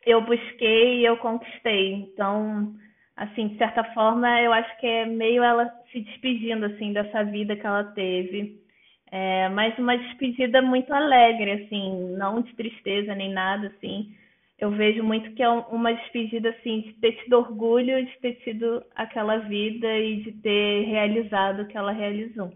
eu 0.06 0.22
busquei, 0.22 1.06
eu 1.06 1.18
conquistei. 1.18 1.94
Então, 1.94 2.76
assim, 3.16 3.48
de 3.48 3.58
certa 3.58 3.84
forma, 3.96 4.40
eu 4.40 4.54
acho 4.54 4.78
que 4.80 4.86
é 4.86 5.06
meio 5.06 5.44
ela 5.44 5.68
se 5.92 6.00
despedindo, 6.00 6.66
assim, 6.68 6.94
dessa 6.94 7.24
vida 7.24 7.56
que 7.56 7.66
ela 7.66 7.86
teve. 7.86 8.64
É, 9.12 9.50
mas 9.50 9.78
uma 9.78 9.98
despedida 9.98 10.62
muito 10.62 10.91
alegre, 10.94 11.52
assim, 11.52 12.15
não 12.18 12.41
de 12.41 12.54
tristeza 12.56 13.13
nem 13.15 13.32
nada, 13.32 13.68
assim. 13.68 14.13
Eu 14.58 14.72
vejo 14.72 15.04
muito 15.04 15.32
que 15.34 15.44
é 15.44 15.50
uma 15.50 15.94
despedida, 15.94 16.50
assim, 16.50 16.82
de 16.82 16.94
ter 16.94 17.12
tido 17.24 17.34
orgulho 17.34 18.06
de 18.06 18.18
ter 18.20 18.36
tido 18.36 18.84
aquela 18.96 19.38
vida 19.38 19.98
e 19.98 20.24
de 20.24 20.32
ter 20.32 20.86
realizado 20.86 21.62
o 21.62 21.68
que 21.68 21.78
ela 21.78 21.91
realizou. 21.91 22.54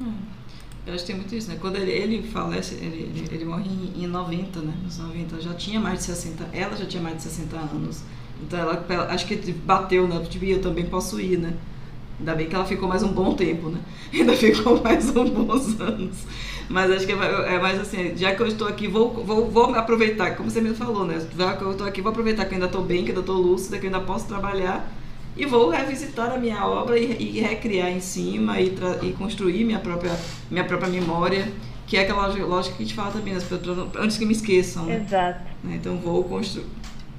Hum. 0.00 0.38
Eu 0.86 0.94
acho 0.94 1.04
que 1.04 1.12
tem 1.12 1.20
muito 1.20 1.34
isso, 1.34 1.50
né? 1.50 1.58
Quando 1.60 1.76
ele, 1.76 1.90
ele 1.90 2.22
falece, 2.22 2.74
ele, 2.76 3.02
ele, 3.02 3.28
ele 3.30 3.44
morre 3.44 3.68
em, 3.68 4.04
em 4.04 4.06
90, 4.06 4.60
né? 4.60 4.72
Nos 4.82 4.98
90, 4.98 5.38
já 5.38 5.52
tinha 5.52 5.78
mais 5.78 5.98
de 5.98 6.04
60, 6.04 6.48
ela 6.56 6.74
já 6.76 6.86
tinha 6.86 7.02
mais 7.02 7.16
de 7.16 7.24
60 7.24 7.56
anos. 7.56 8.02
Então 8.40 8.58
ela, 8.58 8.86
acho 9.10 9.26
que 9.26 9.36
bateu, 9.52 10.08
né? 10.08 10.24
Tipo, 10.24 10.46
eu 10.46 10.62
também 10.62 10.86
posso 10.86 11.20
ir, 11.20 11.38
né? 11.38 11.52
Ainda 12.18 12.34
bem 12.34 12.48
que 12.48 12.54
ela 12.54 12.64
ficou 12.64 12.88
mais 12.88 13.02
um 13.02 13.12
bom 13.12 13.34
tempo, 13.34 13.68
né? 13.68 13.78
Ainda 14.12 14.34
ficou 14.34 14.82
mais 14.82 15.08
uns 15.08 15.30
bons 15.30 15.80
anos. 15.80 16.16
Mas 16.68 16.90
acho 16.90 17.06
que 17.06 17.12
é, 17.12 17.54
é 17.54 17.58
mais 17.58 17.80
assim, 17.80 18.12
já 18.16 18.34
que 18.34 18.42
eu 18.42 18.46
estou 18.46 18.66
aqui, 18.66 18.88
vou, 18.88 19.24
vou, 19.24 19.50
vou 19.50 19.74
aproveitar, 19.74 20.36
como 20.36 20.50
você 20.50 20.60
mesmo 20.60 20.76
falou, 20.76 21.06
né? 21.06 21.24
Já 21.36 21.56
que 21.56 21.62
eu 21.62 21.70
estou 21.70 21.86
aqui, 21.86 22.02
vou 22.02 22.10
aproveitar 22.10 22.44
que 22.44 22.52
eu 22.52 22.56
ainda 22.56 22.66
estou 22.66 22.82
bem, 22.82 23.04
que 23.04 23.12
eu 23.12 23.20
estou 23.20 23.36
lúcida, 23.36 23.78
que 23.78 23.86
eu 23.86 23.90
ainda 23.94 24.04
posso 24.04 24.26
trabalhar 24.26 24.92
e 25.36 25.46
vou 25.46 25.70
revisitar 25.70 26.32
a 26.32 26.36
minha 26.36 26.66
obra 26.66 26.98
e, 26.98 27.36
e 27.36 27.40
recriar 27.40 27.90
em 27.90 28.00
cima 28.00 28.60
e, 28.60 28.74
e, 29.02 29.12
construir 29.12 29.64
minha 29.64 29.78
própria, 29.78 30.18
minha 30.50 30.64
própria 30.64 30.90
memória, 30.90 31.50
que 31.86 31.96
é 31.96 32.02
aquela 32.02 32.26
lógica 32.26 32.76
que 32.76 32.82
a 32.82 32.86
gente 32.86 32.94
fala 32.94 33.12
também, 33.12 33.32
né? 33.32 33.40
antes 33.98 34.18
que 34.18 34.26
me 34.26 34.32
esqueçam. 34.32 34.84
Né? 34.86 35.04
Exato. 35.06 35.44
Né? 35.62 35.76
Então 35.76 35.96
vou 35.98 36.24
construir 36.24 36.66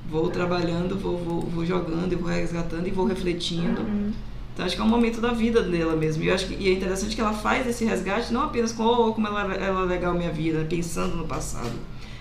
vou 0.10 0.30
trabalhando, 0.30 0.98
vou, 0.98 1.18
vou, 1.18 1.42
vou 1.42 1.66
jogando, 1.66 2.18
vou 2.18 2.30
resgatando 2.30 2.88
e 2.88 2.92
vou 2.92 3.06
refletindo. 3.06 3.82
Uhum. 3.82 4.12
Então 4.60 4.66
acho 4.66 4.76
que 4.76 4.82
é 4.82 4.84
um 4.84 4.90
momento 4.90 5.22
da 5.22 5.32
vida 5.32 5.64
dela 5.64 5.96
mesmo. 5.96 6.22
E 6.22 6.28
eu 6.28 6.36
acho 6.36 6.46
que 6.48 6.54
e 6.54 6.68
é 6.68 6.74
interessante 6.74 7.16
que 7.16 7.22
ela 7.22 7.32
faz 7.32 7.66
esse 7.66 7.86
resgate 7.86 8.34
não 8.34 8.44
apenas 8.44 8.74
com 8.74 8.84
oh, 8.84 9.14
como 9.14 9.26
ela, 9.26 9.54
ela 9.54 9.84
é 9.84 9.86
legal 9.86 10.14
minha 10.14 10.34
vida, 10.34 10.68
pensando 10.70 11.16
no 11.16 11.26
passado. 11.26 11.72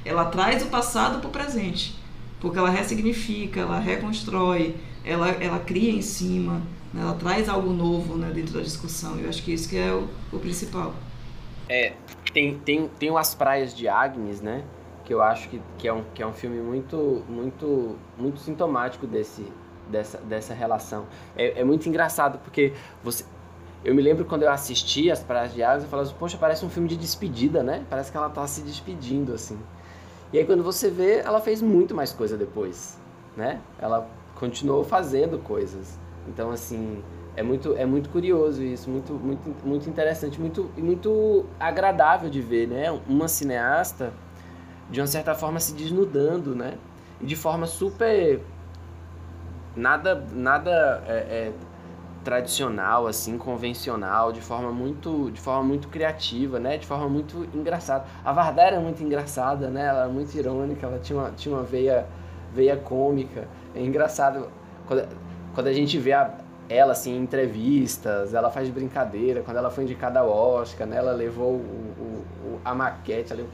Ela 0.05 0.25
traz 0.27 0.63
o 0.63 0.67
passado 0.67 1.19
para 1.19 1.27
o 1.27 1.33
presente, 1.33 1.99
porque 2.39 2.57
ela 2.57 2.71
ressignifica, 2.71 3.59
ela 3.59 3.81
reconstrói, 3.81 4.77
ela, 5.05 5.31
ela 5.31 5.59
cria 5.59 5.91
em 5.91 6.01
cima, 6.01 6.63
né? 6.95 7.03
ela 7.03 7.15
traz 7.15 7.49
algo 7.49 7.73
novo 7.73 8.17
né, 8.17 8.31
dentro 8.33 8.55
da 8.55 8.61
discussão. 8.61 9.19
Eu 9.19 9.29
acho 9.29 9.43
que 9.43 9.53
isso 9.53 9.69
que 9.69 9.77
é 9.77 9.93
o, 9.93 10.07
o 10.33 10.39
principal. 10.39 10.95
É, 11.69 11.95
tem, 12.33 12.57
tem, 12.61 12.87
tem 12.87 13.19
As 13.19 13.35
Praias 13.35 13.77
de 13.77 13.89
Agnes, 13.89 14.41
né? 14.41 14.63
Que 15.05 15.13
eu 15.13 15.21
acho 15.21 15.49
que, 15.49 15.61
que, 15.77 15.89
é, 15.89 15.93
um, 15.93 16.05
que 16.15 16.23
é 16.23 16.27
um 16.27 16.33
filme 16.33 16.61
muito, 16.61 17.25
muito, 17.29 17.97
muito 18.17 18.39
sintomático 18.39 19.09
desse, 19.09 19.45
dessa, 19.89 20.19
dessa 20.19 20.55
relação. 20.55 21.07
É, 21.37 21.61
é 21.61 21.65
muito 21.65 21.89
engraçado, 21.89 22.39
porque 22.39 22.73
você, 23.03 23.25
eu 23.85 23.95
me 23.95 24.03
lembro 24.03 24.25
quando 24.25 24.43
eu 24.43 24.51
assisti 24.51 25.11
As 25.11 25.21
Praias 25.21 25.55
de 25.55 25.63
Agnes, 25.63 25.85
eu 25.85 25.91
falava, 25.91 26.11
poxa, 26.19 26.37
parece 26.37 26.65
um 26.65 26.71
filme 26.71 26.89
de 26.89 26.97
despedida, 26.97 27.63
né? 27.63 27.85
Parece 27.89 28.11
que 28.11 28.17
ela 28.17 28.29
tá 28.29 28.47
se 28.47 28.63
despedindo, 28.63 29.33
assim. 29.33 29.59
E 30.33 30.39
aí 30.39 30.45
quando 30.45 30.63
você 30.63 30.91
vê, 30.91 31.19
ela 31.19 31.41
fez 31.41 31.63
muito 31.63 31.95
mais 31.95 32.13
coisa 32.13 32.37
depois, 32.37 32.99
né? 33.37 33.61
Ela 33.79 34.07
continuou 34.35 34.85
fazendo 34.85 35.39
coisas. 35.39 35.99
Então, 36.29 36.51
assim, 36.51 37.03
é 37.35 37.43
muito, 37.43 37.75
é 37.77 37.87
muito 37.87 38.11
curioso 38.11 38.63
isso, 38.63 38.91
muito, 38.91 39.13
muito, 39.13 39.67
muito 39.67 39.89
interessante, 39.89 40.41
muito, 40.41 40.71
muito 40.77 41.47
agradável 41.59 42.29
de 42.29 42.41
ver, 42.41 42.69
né? 42.69 42.91
Uma 43.09 43.29
cineasta, 43.29 44.13
de 44.91 45.01
uma 45.01 45.07
certa 45.07 45.35
forma, 45.35 45.61
se 45.61 45.73
desnudando, 45.73 46.55
né? 46.55 46.77
E 47.21 47.27
de 47.27 47.37
forma 47.37 47.67
super... 47.67 48.43
Nada, 49.79 50.25
nada 50.33 51.03
é, 51.07 51.13
é, 51.13 51.53
tradicional, 52.25 53.07
assim, 53.07 53.39
convencional, 53.39 54.33
de 54.33 54.41
forma 54.41 54.73
muito, 54.73 55.31
de 55.31 55.41
forma 55.41 55.63
muito 55.63 55.89
criativa, 55.89 56.59
né? 56.59 56.77
De 56.77 56.87
forma 56.87 57.09
muito 57.09 57.49
engraçada. 57.55 58.05
A 58.25 58.33
Varda 58.33 58.63
era 58.63 58.81
muito 58.81 59.03
engraçada, 59.03 59.69
né? 59.69 59.87
Ela 59.87 60.01
era 60.01 60.09
muito 60.09 60.35
irônica, 60.35 60.87
ela 60.87 60.99
tinha 60.99 61.19
uma, 61.19 61.31
tinha 61.31 61.55
uma 61.55 61.63
veia, 61.63 62.07
veia 62.53 62.77
cômica. 62.77 63.47
É 63.75 63.81
engraçado 63.81 64.49
quando, 64.87 65.09
quando 65.55 65.67
a 65.69 65.73
gente 65.73 65.97
vê 65.97 66.13
a, 66.13 66.35
ela 66.69 66.93
assim 66.93 67.17
em 67.17 67.23
entrevistas, 67.23 68.35
ela 68.35 68.51
faz 68.51 68.69
brincadeira. 68.69 69.43
Quando 69.43 69.59
ela 69.59 69.71
foi 69.71 69.85
indicada 69.85 70.21
ao 70.21 70.29
Oscar, 70.29 70.87
né, 70.87 70.97
ela 70.97 71.13
levou 71.13 71.53
o, 71.53 71.95
o, 71.99 72.25
o 72.45 72.61
a 72.65 72.75
maquete 72.75 73.33
ali, 73.33 73.47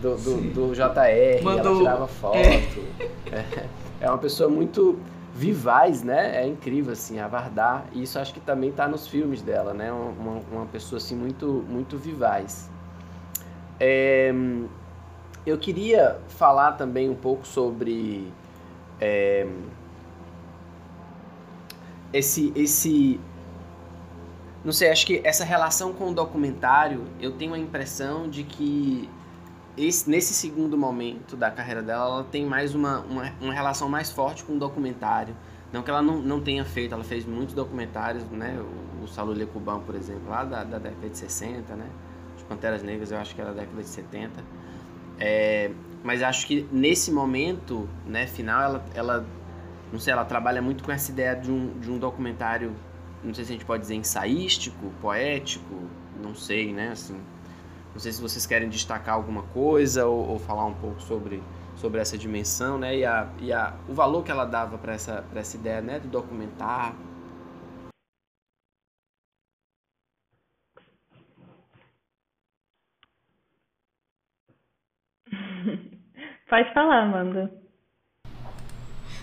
do, 0.00 0.16
do, 0.16 0.36
do, 0.52 0.74
JR, 0.74 1.42
Mandou... 1.42 1.72
ela 1.72 1.78
tirava 1.78 2.08
foto. 2.08 2.36
É. 2.36 3.36
é. 3.36 3.81
É 4.02 4.08
uma 4.08 4.18
pessoa 4.18 4.50
muito 4.50 4.98
vivaz, 5.32 6.02
né? 6.02 6.42
É 6.42 6.46
incrível, 6.46 6.92
assim, 6.92 7.20
a 7.20 7.28
Vardar. 7.28 7.86
E 7.92 8.02
isso 8.02 8.18
acho 8.18 8.34
que 8.34 8.40
também 8.40 8.70
está 8.70 8.88
nos 8.88 9.06
filmes 9.06 9.40
dela, 9.42 9.72
né? 9.72 9.92
Uma, 9.92 10.42
uma 10.50 10.66
pessoa, 10.66 10.98
assim, 10.98 11.14
muito, 11.14 11.64
muito 11.68 11.96
vivaz. 11.96 12.68
É, 13.78 14.34
eu 15.46 15.56
queria 15.56 16.18
falar 16.28 16.72
também 16.72 17.08
um 17.08 17.14
pouco 17.14 17.46
sobre 17.46 18.32
é, 19.00 19.46
esse, 22.12 22.52
esse, 22.56 23.20
não 24.64 24.72
sei, 24.72 24.90
acho 24.90 25.06
que 25.06 25.20
essa 25.22 25.44
relação 25.44 25.92
com 25.92 26.10
o 26.10 26.14
documentário, 26.14 27.04
eu 27.20 27.30
tenho 27.30 27.54
a 27.54 27.58
impressão 27.58 28.28
de 28.28 28.42
que 28.42 29.08
esse, 29.76 30.08
nesse 30.08 30.34
segundo 30.34 30.76
momento 30.76 31.36
da 31.36 31.50
carreira 31.50 31.82
dela, 31.82 32.04
ela 32.04 32.24
tem 32.24 32.44
mais 32.44 32.74
uma, 32.74 33.00
uma, 33.00 33.32
uma, 33.40 33.52
relação 33.52 33.88
mais 33.88 34.10
forte 34.10 34.44
com 34.44 34.54
o 34.54 34.58
documentário. 34.58 35.34
Não 35.72 35.82
que 35.82 35.90
ela 35.90 36.02
não, 36.02 36.20
não 36.20 36.40
tenha 36.40 36.64
feito, 36.64 36.94
ela 36.94 37.04
fez 37.04 37.24
muitos 37.24 37.54
documentários, 37.54 38.24
né? 38.30 38.60
O, 38.60 39.04
o 39.04 39.08
Salulê 39.08 39.46
Cubão, 39.46 39.80
por 39.80 39.94
exemplo, 39.94 40.28
lá 40.28 40.44
da, 40.44 40.62
da 40.64 40.78
década 40.78 41.08
de 41.08 41.16
60, 41.16 41.74
né? 41.74 41.86
Os 42.36 42.42
Panteras 42.42 42.82
Negras, 42.82 43.10
eu 43.10 43.18
acho 43.18 43.34
que 43.34 43.40
era 43.40 43.52
da 43.52 43.60
década 43.60 43.82
de 43.82 43.88
70. 43.88 44.44
É, 45.18 45.70
mas 46.02 46.22
acho 46.22 46.46
que 46.46 46.68
nesse 46.70 47.10
momento, 47.10 47.88
né, 48.06 48.26
final, 48.26 48.62
ela, 48.62 48.84
ela, 48.94 49.26
não 49.92 49.98
sei, 49.98 50.12
ela 50.12 50.24
trabalha 50.24 50.60
muito 50.60 50.84
com 50.84 50.92
essa 50.92 51.10
ideia 51.10 51.34
de 51.34 51.50
um, 51.50 51.78
de 51.78 51.90
um 51.90 51.98
documentário, 51.98 52.74
não 53.22 53.32
sei 53.32 53.44
se 53.44 53.52
a 53.52 53.54
gente 53.54 53.64
pode 53.64 53.82
dizer 53.82 53.94
ensaístico, 53.94 54.92
poético, 55.00 55.74
não 56.20 56.34
sei, 56.34 56.72
né, 56.72 56.90
assim. 56.90 57.18
Não 57.92 58.00
sei 58.00 58.12
se 58.12 58.20
vocês 58.22 58.46
querem 58.46 58.68
destacar 58.68 59.14
alguma 59.14 59.42
coisa 59.42 60.06
ou, 60.06 60.30
ou 60.30 60.38
falar 60.38 60.64
um 60.64 60.74
pouco 60.74 61.00
sobre, 61.02 61.42
sobre 61.76 62.00
essa 62.00 62.16
dimensão, 62.16 62.78
né, 62.78 62.96
e, 62.96 63.04
a, 63.04 63.28
e 63.40 63.52
a, 63.52 63.74
o 63.88 63.92
valor 63.92 64.24
que 64.24 64.30
ela 64.30 64.44
dava 64.46 64.78
para 64.78 64.94
essa, 64.94 65.24
essa 65.34 65.56
ideia, 65.56 65.80
né, 65.80 66.00
do 66.00 66.08
documentar, 66.08 66.94
Pode 76.48 76.72
falar, 76.74 77.04
Amanda. 77.04 77.50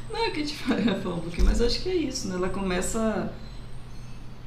Não, 0.09 0.25
é 0.25 0.31
que 0.31 0.41
a 0.41 0.45
gente 0.45 0.63
vai 0.63 0.81
falar 0.81 1.15
um 1.15 1.21
pouquinho, 1.21 1.45
mas 1.45 1.61
acho 1.61 1.81
que 1.83 1.89
é 1.89 1.95
isso, 1.95 2.27
né? 2.27 2.35
Ela 2.35 2.49
começa. 2.49 3.31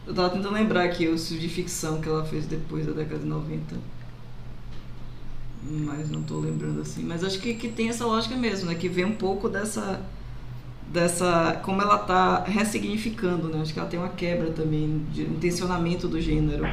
Eu 0.07 0.15
tava 0.15 0.31
tentando 0.31 0.53
lembrar 0.53 0.85
aqui 0.85 1.07
os 1.07 1.29
de 1.29 1.49
ficção 1.49 2.01
que 2.01 2.09
ela 2.09 2.25
fez 2.25 2.47
depois 2.47 2.87
da 2.87 2.93
década 2.93 3.21
de 3.21 3.27
90. 3.27 4.02
Mas 5.63 6.11
não 6.11 6.23
tô 6.23 6.41
lembrando 6.41 6.81
assim. 6.81 7.03
Mas 7.03 7.23
acho 7.23 7.39
que, 7.41 7.55
que 7.55 7.69
tem 7.69 7.89
essa 7.89 8.05
lógica 8.05 8.37
mesmo, 8.37 8.69
né? 8.69 8.75
Que 8.75 8.89
vem 8.89 9.05
um 9.05 9.15
pouco 9.15 9.49
dessa. 9.49 10.01
dessa. 10.89 11.61
como 11.63 11.81
ela 11.81 11.99
tá 11.99 12.45
ressignificando, 12.45 13.49
né? 13.49 13.61
Acho 13.63 13.73
que 13.73 13.79
ela 13.79 13.89
tem 13.89 13.99
uma 13.99 14.09
quebra 14.09 14.51
também 14.51 15.05
de 15.13 15.25
tensionamento 15.25 16.09
do 16.09 16.21
gênero 16.21 16.67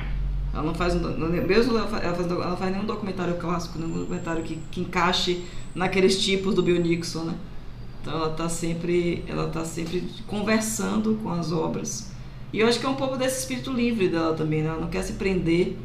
ela 0.53 0.63
não 0.63 0.73
faz 0.73 0.95
mesmo 0.95 1.77
ela 1.77 1.87
faz, 1.87 2.03
ela 2.03 2.57
faz 2.57 2.71
nenhum 2.71 2.85
documentário 2.85 3.35
clássico, 3.35 3.77
nenhum 3.77 3.99
documentário 3.99 4.43
que, 4.43 4.57
que 4.71 4.81
encaixe 4.81 5.43
naqueles 5.75 6.19
tipos 6.19 6.55
do 6.55 6.63
Bill 6.63 6.81
Nixon, 6.81 7.23
né? 7.23 7.35
Então 8.01 8.13
ela 8.13 8.31
está 8.31 8.49
sempre, 8.49 9.23
ela 9.27 9.47
tá 9.49 9.63
sempre 9.63 10.09
conversando 10.25 11.19
com 11.21 11.29
as 11.29 11.51
obras. 11.51 12.11
E 12.51 12.59
eu 12.59 12.67
acho 12.67 12.79
que 12.79 12.85
é 12.85 12.89
um 12.89 12.95
pouco 12.95 13.15
desse 13.15 13.41
espírito 13.41 13.71
livre 13.71 14.09
dela 14.09 14.33
também, 14.33 14.63
né? 14.63 14.69
Ela 14.69 14.79
não 14.79 14.89
quer 14.89 15.03
se 15.03 15.13
prender 15.13 15.77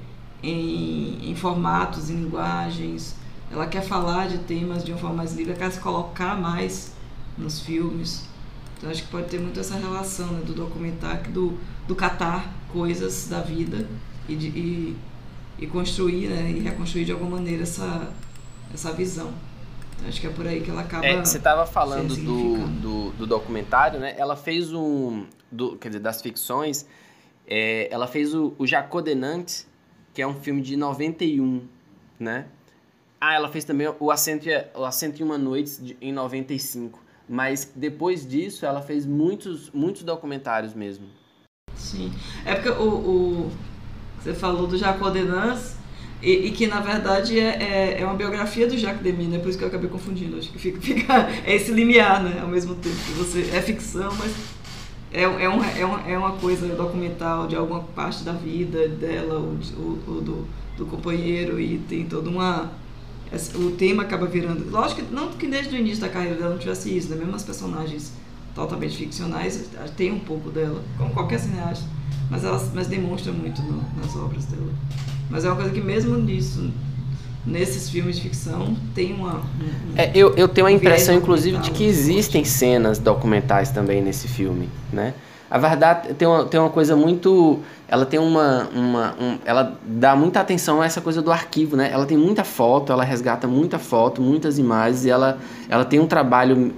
em, 0.44 1.30
em 1.30 1.34
formatos, 1.34 2.10
em 2.10 2.16
linguagens. 2.16 3.16
Ela 3.50 3.66
quer 3.66 3.82
falar 3.82 4.28
de 4.28 4.38
temas 4.38 4.84
de 4.84 4.92
uma 4.92 4.98
forma 4.98 5.16
mais 5.16 5.34
livre, 5.34 5.52
ela 5.52 5.58
quer 5.58 5.70
se 5.70 5.80
colocar 5.80 6.36
mais 6.36 6.92
nos 7.38 7.60
filmes. 7.60 8.28
Então 8.76 8.90
acho 8.90 9.02
que 9.02 9.08
pode 9.08 9.28
ter 9.28 9.40
muito 9.40 9.58
essa 9.58 9.76
relação 9.76 10.26
né, 10.26 10.42
do 10.44 10.52
documentário, 10.52 11.30
do, 11.32 11.58
do 11.86 11.94
catar 11.94 12.52
coisas 12.72 13.28
da 13.28 13.40
vida 13.40 13.88
e, 14.28 14.36
de, 14.36 14.48
e, 14.48 14.96
e 15.58 15.66
construir 15.66 16.28
né, 16.28 16.50
e 16.50 16.60
reconstruir 16.60 17.04
de 17.04 17.12
alguma 17.12 17.36
maneira 17.36 17.62
essa, 17.62 18.12
essa 18.72 18.92
visão. 18.92 19.32
Acho 20.06 20.20
que 20.20 20.26
é 20.26 20.30
por 20.30 20.46
aí 20.46 20.60
que 20.60 20.70
ela 20.70 20.82
acaba. 20.82 21.06
É, 21.06 21.18
você 21.18 21.38
estava 21.38 21.64
falando 21.64 22.14
do, 22.16 22.66
do, 22.66 23.10
do, 23.12 23.26
documentário, 23.26 23.98
né? 23.98 24.14
Ela 24.18 24.36
fez 24.36 24.72
um. 24.72 25.24
Do, 25.50 25.76
quer 25.76 25.88
dizer, 25.88 26.00
das 26.00 26.20
ficções. 26.20 26.84
É, 27.46 27.88
ela 27.90 28.06
fez 28.06 28.34
o, 28.34 28.52
o 28.58 28.66
Jacó 28.66 29.00
Denant, 29.00 29.64
que 30.14 30.22
é 30.22 30.26
um 30.26 30.34
filme 30.34 30.62
de 30.62 30.76
91, 30.76 31.62
né? 32.18 32.46
Ah, 33.20 33.34
ela 33.34 33.48
fez 33.48 33.64
também 33.64 33.92
o 33.98 34.10
Assento, 34.10 34.46
o 34.74 34.84
Assento 34.84 35.20
em 35.20 35.24
Uma 35.24 35.36
Noites 35.36 35.80
de, 35.82 35.96
em 36.00 36.12
95. 36.12 37.02
Mas 37.28 37.72
depois 37.74 38.26
disso, 38.26 38.64
ela 38.64 38.80
fez 38.80 39.04
muitos, 39.04 39.70
muitos 39.70 40.02
documentários 40.02 40.74
mesmo. 40.74 41.06
Sim. 41.74 42.12
É 42.44 42.54
porque 42.54 42.68
o, 42.68 42.92
o 42.92 43.50
você 44.22 44.32
falou 44.32 44.66
do 44.66 44.78
Jacó 44.78 45.10
Denance 45.10 45.76
e, 46.22 46.46
e, 46.46 46.50
que 46.52 46.66
na 46.66 46.80
verdade 46.80 47.38
é, 47.38 47.62
é, 47.62 48.00
é, 48.00 48.04
uma 48.06 48.14
biografia 48.14 48.66
do 48.66 48.76
Jacques 48.76 49.02
Demy, 49.02 49.26
né? 49.26 49.38
Por 49.38 49.48
isso 49.48 49.58
que 49.58 49.64
eu 49.64 49.68
acabei 49.68 49.90
confundindo. 49.90 50.38
Acho 50.38 50.50
que 50.50 50.58
fica, 50.58 50.80
fica 50.82 51.28
é 51.44 51.54
esse 51.56 51.72
limiar, 51.72 52.22
né? 52.22 52.40
Ao 52.40 52.48
mesmo 52.48 52.74
tempo 52.74 52.96
que 52.96 53.12
você 53.12 53.50
é 53.54 53.60
ficção, 53.60 54.14
mas 54.16 54.32
é, 55.14 55.22
é, 55.22 55.48
um, 55.48 55.62
é, 55.62 55.84
uma, 55.84 56.00
é 56.08 56.18
uma 56.18 56.32
coisa 56.32 56.66
documental 56.74 57.46
de 57.46 57.54
alguma 57.54 57.80
parte 57.80 58.24
da 58.24 58.32
vida 58.32 58.88
dela 58.88 59.36
ou, 59.36 59.56
ou, 59.78 59.98
ou 60.08 60.20
do, 60.20 60.46
do 60.76 60.86
companheiro 60.86 61.60
e 61.60 61.78
tem 61.78 62.04
toda 62.04 62.28
uma 62.28 62.70
o 63.56 63.72
tema 63.72 64.02
acaba 64.04 64.26
virando. 64.26 64.70
Lógico 64.70 65.02
que 65.02 65.12
não 65.12 65.30
que 65.30 65.46
desde 65.46 65.74
o 65.74 65.78
início 65.78 66.00
da 66.00 66.08
carreira 66.08 66.36
dela 66.36 66.50
não 66.50 66.58
tivesse 66.58 66.96
isso, 66.96 67.08
né? 67.08 67.16
Mesmo 67.16 67.34
as 67.34 67.42
personagens 67.42 68.12
totalmente 68.54 68.96
ficcionais 68.96 69.70
tem 69.96 70.12
um 70.12 70.20
pouco 70.20 70.50
dela, 70.50 70.82
como 70.96 71.10
qualquer 71.10 71.40
cineasta, 71.40 71.84
mas 72.30 72.44
ela 72.44 72.60
mas 72.74 72.86
demonstra 72.86 73.32
muito 73.32 73.60
no, 73.62 73.82
nas 74.00 74.14
obras 74.16 74.44
dela. 74.44 74.72
Mas 75.30 75.44
é 75.44 75.48
uma 75.48 75.56
coisa 75.56 75.70
que 75.72 75.80
mesmo 75.80 76.16
nisso, 76.16 76.70
nesses 77.46 77.88
filmes 77.90 78.16
de 78.16 78.22
ficção, 78.22 78.76
tem 78.94 79.12
uma. 79.12 79.36
Um, 79.36 79.96
é, 79.96 80.10
eu, 80.14 80.34
eu 80.36 80.48
tenho 80.48 80.66
a 80.66 80.72
impressão, 80.72 81.14
inclusive, 81.14 81.58
de 81.58 81.70
que 81.70 81.84
existem 81.84 82.44
cenas 82.44 82.98
documentais 82.98 83.70
também 83.70 84.02
nesse 84.02 84.28
filme, 84.28 84.68
né? 84.92 85.14
A 85.50 85.58
verdade 85.58 86.14
tem 86.14 86.26
uma, 86.26 86.44
tem 86.46 86.58
uma 86.58 86.70
coisa 86.70 86.96
muito 86.96 87.60
ela 87.86 88.06
tem 88.06 88.18
uma, 88.18 88.68
uma 88.74 89.14
um, 89.20 89.38
ela 89.44 89.78
dá 89.86 90.16
muita 90.16 90.40
atenção 90.40 90.80
a 90.80 90.86
essa 90.86 91.00
coisa 91.00 91.20
do 91.20 91.30
arquivo, 91.30 91.76
né? 91.76 91.90
Ela 91.92 92.06
tem 92.06 92.16
muita 92.16 92.42
foto, 92.42 92.92
ela 92.92 93.04
resgata 93.04 93.46
muita 93.46 93.78
foto, 93.78 94.22
muitas 94.22 94.58
imagens 94.58 95.04
e 95.04 95.10
ela, 95.10 95.38
ela 95.68 95.84
tem 95.84 96.00
um 96.00 96.06
trabalho 96.06 96.72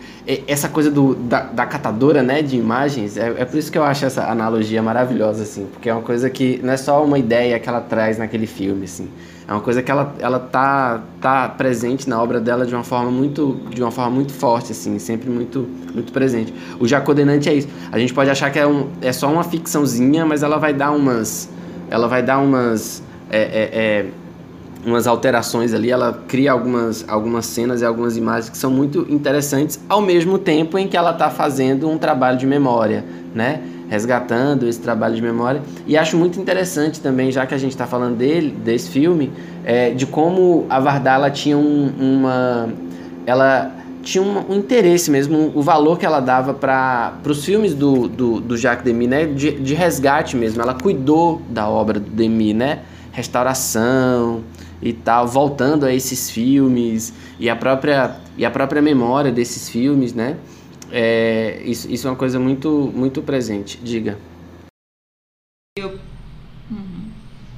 essa 0.46 0.68
coisa 0.68 0.90
do, 0.90 1.14
da, 1.14 1.44
da 1.44 1.64
catadora, 1.64 2.22
né, 2.22 2.42
de 2.42 2.56
imagens. 2.56 3.16
É, 3.16 3.34
é 3.38 3.44
por 3.44 3.56
isso 3.56 3.72
que 3.72 3.78
eu 3.78 3.84
acho 3.84 4.04
essa 4.04 4.28
analogia 4.30 4.82
maravilhosa 4.82 5.44
assim, 5.44 5.66
porque 5.72 5.88
é 5.88 5.92
uma 5.94 6.02
coisa 6.02 6.28
que 6.28 6.60
não 6.62 6.72
é 6.72 6.76
só 6.76 7.02
uma 7.02 7.18
ideia 7.18 7.58
que 7.58 7.68
ela 7.68 7.80
traz 7.80 8.18
naquele 8.18 8.46
filme, 8.46 8.84
assim. 8.84 9.08
É 9.48 9.52
uma 9.52 9.60
coisa 9.60 9.80
que 9.80 9.90
ela, 9.90 10.12
ela 10.18 10.40
tá, 10.40 11.02
tá 11.20 11.48
presente 11.48 12.08
na 12.08 12.20
obra 12.20 12.40
dela 12.40 12.66
de 12.66 12.74
uma 12.74 12.82
forma 12.82 13.10
muito 13.12 13.60
de 13.70 13.80
uma 13.80 13.92
forma 13.92 14.10
muito 14.10 14.32
forte 14.32 14.72
assim, 14.72 14.98
sempre 14.98 15.30
muito 15.30 15.68
muito 15.94 16.12
presente. 16.12 16.52
O 16.80 16.88
Jacodenante 16.88 17.48
é 17.48 17.54
isso. 17.54 17.68
A 17.92 17.98
gente 17.98 18.12
pode 18.12 18.28
achar 18.28 18.50
que 18.50 18.58
é, 18.58 18.66
um, 18.66 18.88
é 19.00 19.12
só 19.12 19.30
uma 19.30 19.44
ficçãozinha, 19.44 20.26
mas 20.26 20.42
ela 20.42 20.58
vai 20.58 20.74
dar 20.74 20.90
umas 20.90 21.48
ela 21.88 22.08
vai 22.08 22.24
dar 22.24 22.38
umas 22.38 23.02
é, 23.30 23.38
é, 23.38 23.70
é, 23.72 24.06
umas 24.84 25.06
alterações 25.06 25.74
ali, 25.74 25.90
ela 25.90 26.22
cria 26.28 26.52
algumas, 26.52 27.04
algumas 27.08 27.46
cenas 27.46 27.82
e 27.82 27.84
algumas 27.84 28.16
imagens 28.16 28.48
que 28.48 28.56
são 28.56 28.70
muito 28.70 29.04
interessantes 29.08 29.80
ao 29.88 30.00
mesmo 30.00 30.38
tempo 30.38 30.78
em 30.78 30.86
que 30.86 30.96
ela 30.96 31.10
está 31.10 31.28
fazendo 31.28 31.88
um 31.88 31.98
trabalho 31.98 32.38
de 32.38 32.46
memória, 32.46 33.04
né? 33.34 33.62
Resgatando 33.88 34.66
esse 34.66 34.80
trabalho 34.80 35.14
de 35.14 35.22
memória. 35.22 35.62
E 35.86 35.96
acho 35.96 36.16
muito 36.16 36.40
interessante 36.40 37.00
também, 37.00 37.30
já 37.30 37.46
que 37.46 37.54
a 37.54 37.58
gente 37.58 37.72
está 37.72 37.86
falando 37.86 38.16
dele, 38.16 38.50
desse 38.50 38.90
filme, 38.90 39.32
é, 39.64 39.90
de 39.90 40.06
como 40.06 40.66
a 40.68 40.80
Vardala 40.80 41.30
tinha 41.30 41.56
um, 41.56 41.92
uma. 41.98 42.68
Ela 43.24 43.72
tinha 44.02 44.22
um, 44.22 44.52
um, 44.52 44.54
interesse 44.56 45.10
mesmo, 45.10 45.50
o 45.52 45.60
valor 45.62 45.98
que 45.98 46.06
ela 46.06 46.20
dava 46.20 46.54
para 46.54 47.18
os 47.26 47.44
filmes 47.44 47.74
do, 47.74 48.06
do, 48.06 48.40
do 48.40 48.56
Jacques 48.56 48.84
Demy, 48.84 49.06
né? 49.06 49.26
De, 49.26 49.50
de, 49.52 49.74
resgate 49.74 50.36
mesmo. 50.36 50.62
Ela 50.62 50.74
cuidou 50.74 51.42
da 51.50 51.68
obra 51.68 51.98
do 51.98 52.08
Demy, 52.08 52.54
né? 52.54 52.80
Restauração 53.10 54.42
e 54.80 54.92
tal, 54.92 55.26
voltando 55.26 55.84
a 55.86 55.92
esses 55.92 56.30
filmes 56.30 57.12
e 57.40 57.48
a 57.48 57.56
própria, 57.56 58.16
e 58.36 58.44
a 58.44 58.50
própria 58.50 58.80
memória 58.80 59.32
desses 59.32 59.68
filmes, 59.68 60.14
né? 60.14 60.36
É, 60.90 61.62
isso, 61.64 61.90
isso 61.90 62.06
é 62.06 62.10
uma 62.10 62.16
coisa 62.16 62.38
muito, 62.38 62.92
muito 62.94 63.22
presente. 63.22 63.78
Diga. 63.82 64.18
E 65.78 65.82
o, 65.82 65.98
uhum. 66.70 67.10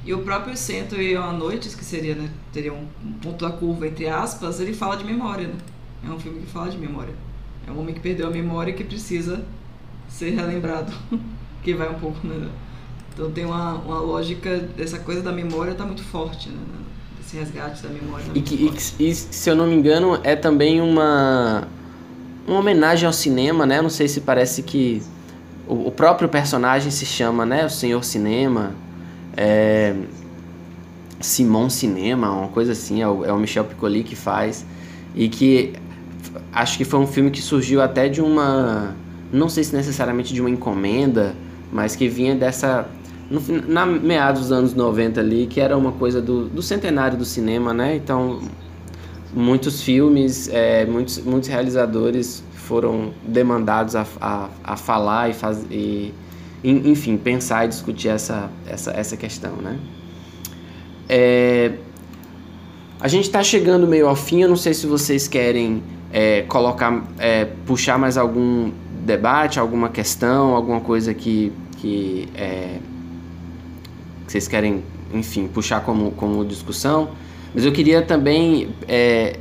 e 0.05 0.13
o 0.13 0.19
próprio 0.23 0.57
Centro 0.57 1.01
e 1.01 1.15
a 1.15 1.31
Noite, 1.31 1.69
que 1.69 1.85
seria, 1.85 2.15
né, 2.15 2.29
teria 2.51 2.73
um, 2.73 2.87
ponto 3.21 3.45
da 3.45 3.51
curva, 3.51 3.87
entre 3.87 4.07
aspas, 4.07 4.59
ele 4.59 4.73
fala 4.73 4.95
de 4.97 5.03
memória, 5.03 5.47
né? 5.47 5.55
É 6.05 6.09
um 6.09 6.19
filme 6.19 6.41
que 6.41 6.47
fala 6.47 6.69
de 6.69 6.77
memória. 6.77 7.13
É 7.67 7.71
um 7.71 7.79
homem 7.79 7.93
que 7.93 8.01
perdeu 8.01 8.27
a 8.27 8.31
memória 8.31 8.71
e 8.71 8.73
que 8.73 8.83
precisa 8.83 9.43
ser 10.07 10.31
relembrado. 10.31 10.91
que 11.63 11.73
vai 11.73 11.89
um 11.89 11.99
pouco, 11.99 12.25
né? 12.25 12.49
Então 13.13 13.31
tem 13.31 13.45
uma, 13.45 13.73
uma 13.73 13.99
lógica, 13.99 14.69
essa 14.77 14.97
coisa 14.99 15.21
da 15.21 15.31
memória 15.31 15.71
está 15.71 15.85
muito 15.85 16.03
forte, 16.03 16.49
né? 16.49 16.57
Esse 17.19 17.37
resgate 17.37 17.83
da 17.83 17.89
memória. 17.89 18.25
Tá 18.25 18.31
e, 18.33 18.41
que, 18.41 18.55
e, 18.55 19.09
e, 19.09 19.13
se 19.13 19.49
eu 19.49 19.55
não 19.55 19.67
me 19.67 19.75
engano, 19.75 20.19
é 20.23 20.35
também 20.35 20.81
uma 20.81 21.67
uma 22.47 22.59
homenagem 22.59 23.05
ao 23.05 23.13
cinema, 23.13 23.65
né? 23.65 23.81
Não 23.81 23.89
sei 23.89 24.07
se 24.07 24.21
parece 24.21 24.63
que 24.63 25.01
o, 25.67 25.87
o 25.87 25.91
próprio 25.91 26.27
personagem 26.27 26.91
se 26.91 27.05
chama, 27.05 27.45
né? 27.45 27.65
O 27.65 27.69
Senhor 27.69 28.03
Cinema, 28.03 28.73
é, 29.37 29.95
Simon 31.21 31.69
Cinema, 31.69 32.31
uma 32.31 32.47
coisa 32.47 32.71
assim, 32.71 33.01
é 33.01 33.07
o, 33.07 33.23
é 33.23 33.31
o 33.31 33.37
Michel 33.37 33.65
Piccoli 33.65 34.03
que 34.03 34.15
faz. 34.15 34.65
E 35.15 35.29
que 35.29 35.73
acho 36.51 36.77
que 36.77 36.85
foi 36.85 36.99
um 36.99 37.07
filme 37.07 37.29
que 37.31 37.41
surgiu 37.41 37.81
até 37.81 38.07
de 38.07 38.21
uma. 38.21 38.95
Não 39.31 39.47
sei 39.47 39.63
se 39.63 39.75
necessariamente 39.75 40.33
de 40.33 40.41
uma 40.41 40.49
encomenda, 40.49 41.35
mas 41.71 41.95
que 41.95 42.07
vinha 42.07 42.35
dessa. 42.35 42.87
No, 43.29 43.41
na 43.67 43.85
meados 43.85 44.41
dos 44.41 44.51
anos 44.51 44.73
90 44.73 45.19
ali, 45.19 45.45
que 45.45 45.61
era 45.61 45.77
uma 45.77 45.91
coisa 45.91 46.19
do, 46.19 46.49
do 46.49 46.63
centenário 46.63 47.15
do 47.15 47.25
cinema, 47.25 47.73
né? 47.73 47.95
Então 47.95 48.41
muitos 49.33 49.81
filmes, 49.81 50.49
é, 50.49 50.85
muitos, 50.85 51.19
muitos 51.19 51.49
realizadores 51.49 52.43
foram 52.53 53.13
demandados 53.23 53.95
a, 53.95 54.05
a, 54.21 54.49
a 54.63 54.77
falar 54.77 55.29
e, 55.29 55.33
faz, 55.33 55.65
e, 55.69 56.13
enfim, 56.63 57.17
pensar 57.17 57.65
e 57.65 57.67
discutir 57.67 58.09
essa, 58.09 58.49
essa, 58.67 58.91
essa 58.91 59.17
questão, 59.17 59.55
né? 59.57 59.79
É, 61.07 61.73
a 62.99 63.07
gente 63.07 63.25
está 63.25 63.41
chegando 63.41 63.87
meio 63.87 64.07
ao 64.07 64.15
fim, 64.15 64.41
eu 64.41 64.49
não 64.49 64.55
sei 64.55 64.73
se 64.73 64.85
vocês 64.85 65.27
querem 65.27 65.81
é, 66.11 66.43
colocar, 66.43 67.03
é, 67.17 67.45
puxar 67.65 67.97
mais 67.97 68.17
algum 68.17 68.71
debate, 69.05 69.59
alguma 69.59 69.89
questão, 69.89 70.53
alguma 70.53 70.81
coisa 70.81 71.13
que, 71.13 71.51
que, 71.77 72.27
é, 72.35 72.77
que 74.25 74.31
vocês 74.31 74.47
querem, 74.47 74.83
enfim, 75.13 75.47
puxar 75.47 75.81
como, 75.81 76.11
como 76.11 76.45
discussão. 76.45 77.09
Mas 77.53 77.65
eu 77.65 77.71
queria 77.71 78.01
também 78.01 78.69
é, 78.87 79.37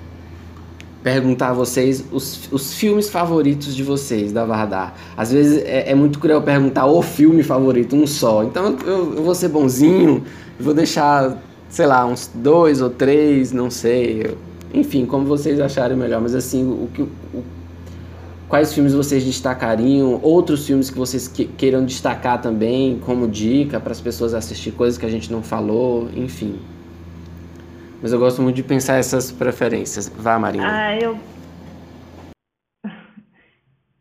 perguntar 1.03 1.51
a 1.51 1.53
vocês 1.53 2.05
os, 2.11 2.49
os 2.51 2.75
filmes 2.75 3.09
favoritos 3.09 3.75
de 3.75 3.83
vocês, 3.83 4.33
da 4.33 4.45
Vardar. 4.45 4.95
Às 5.17 5.33
vezes 5.33 5.63
é, 5.65 5.91
é, 5.91 5.95
muito 5.95 6.19
cruel 6.19 6.43
perguntar 6.43 6.87
o 6.87 7.03
filme 7.03 7.43
favorito, 7.43 7.95
um 7.95 8.07
só. 8.07 8.43
Então 8.43 8.77
eu, 8.85 9.15
eu 9.17 9.23
vou 9.23 9.35
ser 9.35 9.49
bonzinho, 9.49 10.25
vou 10.59 10.75
deixar, 10.75 11.43
sei 11.69 11.87
lá, 11.87 12.05
uns 12.07 12.31
dois 12.35 12.81
ou 12.81 12.91
três, 12.91 13.53
não 13.53 13.71
sei. 13.71 14.37
Enfim, 14.73 15.07
como 15.07 15.25
vocês 15.25 15.61
acharem 15.61 15.97
melhor. 15.97 16.21
Mas 16.21 16.35
assim, 16.35 16.65
o 16.65 16.89
que. 16.93 17.07
Quais 18.49 18.73
filmes 18.73 18.95
vocês 18.95 19.25
destacariam? 19.25 20.19
Outros 20.23 20.67
filmes 20.67 20.89
que 20.89 20.97
vocês 20.97 21.29
que, 21.29 21.45
queiram 21.45 21.85
destacar 21.85 22.41
também, 22.41 22.99
como 23.05 23.29
dica 23.29 23.79
para 23.79 23.93
as 23.93 24.01
pessoas 24.01 24.33
assistir 24.33 24.71
coisas 24.71 24.97
que 24.99 25.05
a 25.05 25.11
gente 25.11 25.31
não 25.31 25.43
falou, 25.43 26.09
enfim. 26.17 26.55
Mas 28.01 28.13
eu 28.13 28.19
gosto 28.19 28.41
muito 28.41 28.57
de 28.57 28.63
pensar 28.63 28.97
essas 28.97 29.33
preferências. 29.33 30.09
Vá, 30.09 30.39
Marina. 30.39 30.67
Ah, 30.67 30.97
eu. 30.97 31.19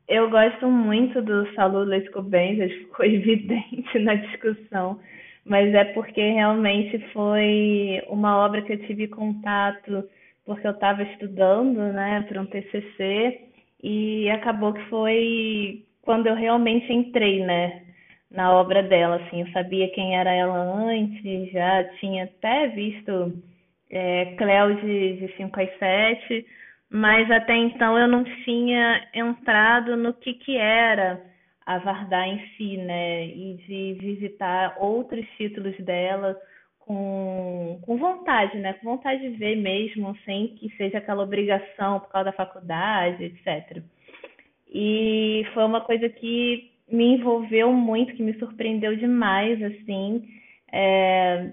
Eu 0.08 0.30
gosto 0.30 0.68
muito 0.68 1.22
do 1.22 1.46
acho 2.62 2.74
que 2.76 2.86
ficou 2.86 3.06
evidente 3.06 4.00
na 4.00 4.16
discussão, 4.16 5.00
mas 5.44 5.74
é 5.74 5.84
porque 5.86 6.22
realmente 6.22 6.98
foi 7.12 8.02
uma 8.08 8.38
obra 8.38 8.62
que 8.62 8.74
eu 8.74 8.88
tive 8.88 9.08
contato 9.08 10.08
porque 10.46 10.66
eu 10.66 10.72
estava 10.72 11.04
estudando, 11.04 11.78
né, 11.92 12.26
para 12.30 12.42
um 12.42 12.46
TCC 12.46 13.42
e 13.84 14.30
acabou 14.30 14.72
que 14.72 14.82
foi 14.86 15.86
quando 16.02 16.28
eu 16.28 16.36
realmente 16.36 16.92
entrei, 16.92 17.44
né, 17.44 17.82
na 18.32 18.54
obra 18.54 18.82
dela, 18.82 19.18
assim, 19.18 19.42
eu 19.42 19.48
sabia 19.52 19.90
quem 19.92 20.16
era 20.16 20.32
ela 20.32 20.58
antes, 20.58 21.52
já 21.52 21.84
tinha 22.00 22.24
até 22.24 22.68
visto 22.70 23.34
é, 23.90 24.26
de, 24.82 25.14
de 25.18 25.38
5 25.38 25.60
às 25.60 25.78
7, 25.78 26.46
mas 26.90 27.30
até 27.32 27.56
então 27.56 27.98
eu 27.98 28.08
não 28.08 28.24
tinha 28.24 29.08
entrado 29.14 29.96
no 29.98 30.14
que, 30.14 30.34
que 30.34 30.58
era 30.58 31.22
a 31.66 31.78
Vardar 31.80 32.28
em 32.28 32.40
si, 32.56 32.78
né? 32.78 33.28
E 33.28 33.56
de 33.68 33.98
visitar 34.00 34.78
outros 34.80 35.26
títulos 35.38 35.78
dela, 35.80 36.40
com, 36.80 37.80
com 37.82 37.98
vontade, 37.98 38.58
né? 38.58 38.74
Com 38.74 38.92
vontade 38.96 39.22
de 39.22 39.38
ver 39.38 39.58
mesmo, 39.58 40.18
sem 40.24 40.48
que 40.56 40.70
seja 40.78 41.00
aquela 41.00 41.24
obrigação 41.24 42.00
por 42.00 42.10
causa 42.10 42.32
da 42.32 42.38
faculdade, 42.38 43.26
etc. 43.26 43.84
E 44.74 45.46
foi 45.54 45.66
uma 45.66 45.82
coisa 45.82 46.08
que 46.08 46.72
me 46.90 47.16
envolveu 47.16 47.74
muito, 47.74 48.16
que 48.16 48.24
me 48.24 48.34
surpreendeu 48.40 48.96
demais, 48.96 49.62
assim. 49.62 50.26
É... 50.72 51.52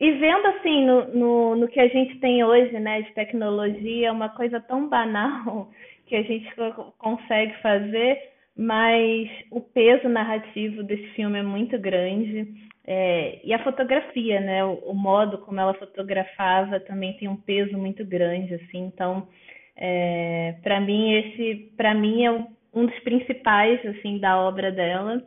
E 0.00 0.12
vendo, 0.12 0.46
assim, 0.46 0.86
no, 0.86 1.08
no, 1.08 1.56
no, 1.56 1.68
que 1.68 1.78
a 1.78 1.88
gente 1.88 2.18
tem 2.20 2.42
hoje, 2.42 2.72
né, 2.80 3.02
de 3.02 3.12
tecnologia, 3.12 4.10
uma 4.10 4.30
coisa 4.30 4.58
tão 4.58 4.88
banal 4.88 5.70
que 6.06 6.16
a 6.16 6.22
gente 6.22 6.48
consegue 6.96 7.52
fazer, 7.60 8.18
mas 8.56 9.28
o 9.50 9.60
peso 9.60 10.08
narrativo 10.08 10.82
desse 10.82 11.06
filme 11.08 11.38
é 11.38 11.42
muito 11.42 11.78
grande. 11.78 12.70
É... 12.86 13.40
e 13.44 13.52
a 13.52 13.62
fotografia, 13.62 14.40
né, 14.40 14.64
o, 14.64 14.72
o 14.86 14.94
modo 14.94 15.38
como 15.38 15.60
ela 15.60 15.74
fotografava 15.74 16.80
também 16.80 17.12
tem 17.18 17.28
um 17.28 17.36
peso 17.36 17.76
muito 17.76 18.04
grande, 18.04 18.54
assim. 18.54 18.86
Então, 18.86 19.28
é, 19.76 20.56
para 20.62 20.80
mim, 20.80 21.12
esse, 21.12 21.72
para 21.76 21.94
mim, 21.94 22.24
é 22.24 22.30
um 22.30 22.86
dos 22.86 22.98
principais, 23.00 23.84
assim, 23.86 24.18
da 24.18 24.40
obra 24.40 24.72
dela. 24.72 25.22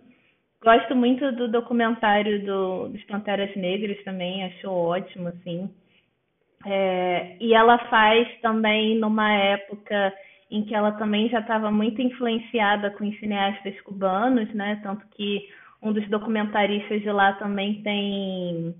Gosto 0.63 0.95
muito 0.95 1.29
do 1.33 1.49
documentário 1.49 2.45
do, 2.45 2.87
dos 2.87 3.03
Panteras 3.03 3.53
Negras 3.55 4.01
também, 4.05 4.45
acho 4.45 4.69
ótimo, 4.71 5.27
assim. 5.27 5.69
É, 6.65 7.35
e 7.41 7.53
ela 7.53 7.77
faz 7.89 8.27
também 8.41 8.97
numa 8.97 9.29
época 9.33 10.13
em 10.49 10.63
que 10.63 10.73
ela 10.73 10.93
também 10.93 11.27
já 11.27 11.39
estava 11.39 11.69
muito 11.69 12.01
influenciada 12.01 12.91
com 12.91 13.05
os 13.05 13.19
cineastas 13.19 13.79
cubanos, 13.81 14.53
né? 14.53 14.79
Tanto 14.81 15.05
que 15.09 15.49
um 15.81 15.91
dos 15.91 16.07
documentaristas 16.07 17.01
de 17.01 17.11
lá 17.11 17.33
também 17.33 17.81
tem 17.81 18.73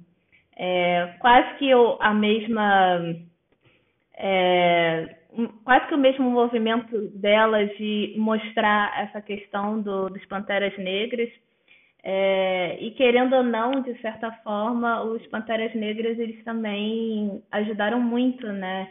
é, 0.55 1.15
quase 1.19 1.57
que 1.57 1.69
a 1.99 2.13
mesma 2.13 3.15
é, 4.15 5.17
quase 5.65 5.87
que 5.87 5.95
o 5.95 5.97
mesmo 5.97 6.29
movimento 6.29 7.09
dela 7.09 7.65
de 7.65 8.13
mostrar 8.17 9.01
essa 9.01 9.21
questão 9.21 9.81
do, 9.81 10.07
dos 10.07 10.25
Panteras 10.27 10.77
Negras. 10.77 11.29
É, 12.05 12.77
e 12.81 12.91
querendo 12.91 13.33
ou 13.33 13.43
não, 13.43 13.81
de 13.81 13.99
certa 14.01 14.29
forma, 14.43 15.01
os 15.03 15.25
Panteras 15.27 15.73
Negras 15.73 16.19
eles 16.19 16.43
também 16.43 17.41
ajudaram 17.49 17.99
muito, 18.01 18.45
né? 18.51 18.89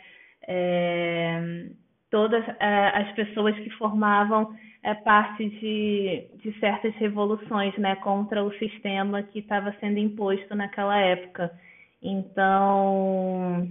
É, 0.49 1.67
todas 2.11 2.43
é, 2.59 2.89
as 2.95 3.13
pessoas 3.13 3.55
que 3.57 3.71
formavam 3.71 4.55
é, 4.83 4.95
parte 4.95 5.47
de, 5.47 6.27
de 6.43 6.59
certas 6.59 6.95
revoluções, 6.97 7.77
né? 7.77 7.97
Contra 7.97 8.43
o 8.43 8.53
sistema 8.55 9.23
que 9.23 9.41
estava 9.41 9.75
sendo 9.79 9.99
imposto 9.99 10.55
naquela 10.55 10.99
época. 10.99 11.53
Então, 12.03 13.69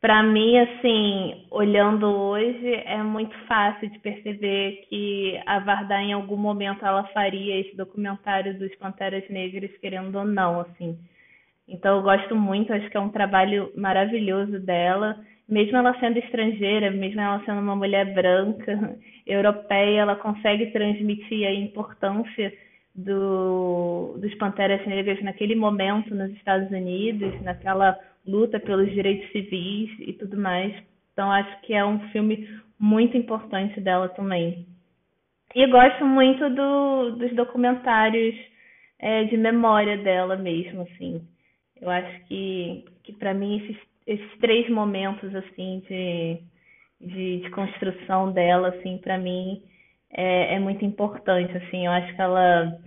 para 0.00 0.22
mim, 0.22 0.58
assim, 0.58 1.46
olhando 1.50 2.06
hoje, 2.06 2.74
é 2.86 3.02
muito 3.02 3.36
fácil 3.46 3.90
de 3.90 3.98
perceber 3.98 4.86
que 4.88 5.38
a 5.44 5.58
Varda, 5.58 6.00
em 6.00 6.14
algum 6.14 6.38
momento, 6.38 6.86
ela 6.86 7.04
faria 7.08 7.60
esse 7.60 7.76
documentário 7.76 8.58
dos 8.58 8.74
Panteras 8.76 9.28
Negras, 9.28 9.70
querendo 9.78 10.16
ou 10.16 10.24
não, 10.24 10.60
assim. 10.60 10.98
Então, 11.68 11.98
eu 11.98 12.02
gosto 12.02 12.34
muito, 12.34 12.72
acho 12.72 12.88
que 12.88 12.96
é 12.96 13.00
um 13.00 13.10
trabalho 13.10 13.70
maravilhoso 13.76 14.58
dela. 14.60 15.18
Mesmo 15.46 15.76
ela 15.76 15.98
sendo 16.00 16.18
estrangeira, 16.18 16.90
mesmo 16.90 17.20
ela 17.20 17.42
sendo 17.44 17.60
uma 17.60 17.76
mulher 17.76 18.14
branca, 18.14 18.96
europeia, 19.26 20.00
ela 20.00 20.16
consegue 20.16 20.72
transmitir 20.72 21.46
a 21.46 21.52
importância 21.52 22.50
do, 22.94 24.16
dos 24.18 24.34
Panteras 24.36 24.84
Negras 24.86 25.22
naquele 25.22 25.54
momento 25.54 26.14
nos 26.14 26.30
Estados 26.32 26.70
Unidos, 26.70 27.40
naquela 27.42 27.98
luta 28.30 28.60
pelos 28.60 28.90
direitos 28.92 29.30
civis 29.32 29.90
e 30.00 30.12
tudo 30.14 30.36
mais. 30.36 30.74
Então 31.12 31.30
acho 31.30 31.60
que 31.62 31.74
é 31.74 31.84
um 31.84 31.98
filme 32.10 32.48
muito 32.78 33.16
importante 33.16 33.80
dela 33.80 34.08
também. 34.08 34.66
E 35.54 35.66
gosto 35.66 36.04
muito 36.04 36.48
do, 36.50 37.16
dos 37.16 37.34
documentários 37.34 38.34
é, 38.98 39.24
de 39.24 39.36
memória 39.36 39.98
dela 39.98 40.36
mesmo, 40.36 40.82
assim. 40.82 41.20
Eu 41.80 41.90
acho 41.90 42.24
que, 42.26 42.84
que 43.02 43.12
para 43.14 43.34
mim 43.34 43.56
esses, 43.58 43.76
esses 44.06 44.38
três 44.38 44.68
momentos 44.70 45.34
assim 45.34 45.82
de, 45.88 46.38
de, 47.00 47.40
de 47.40 47.50
construção 47.50 48.32
dela, 48.32 48.68
assim, 48.68 48.98
para 48.98 49.18
mim 49.18 49.62
é, 50.12 50.54
é 50.54 50.58
muito 50.58 50.84
importante, 50.84 51.56
assim. 51.56 51.86
Eu 51.86 51.92
acho 51.92 52.14
que 52.14 52.22
ela 52.22 52.78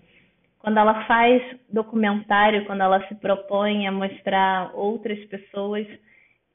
quando 0.64 0.78
ela 0.78 1.06
faz 1.06 1.44
documentário, 1.70 2.66
quando 2.66 2.82
ela 2.82 3.06
se 3.10 3.16
propõe 3.16 3.86
a 3.86 3.92
mostrar 3.92 4.72
outras 4.74 5.20
pessoas, 5.26 5.86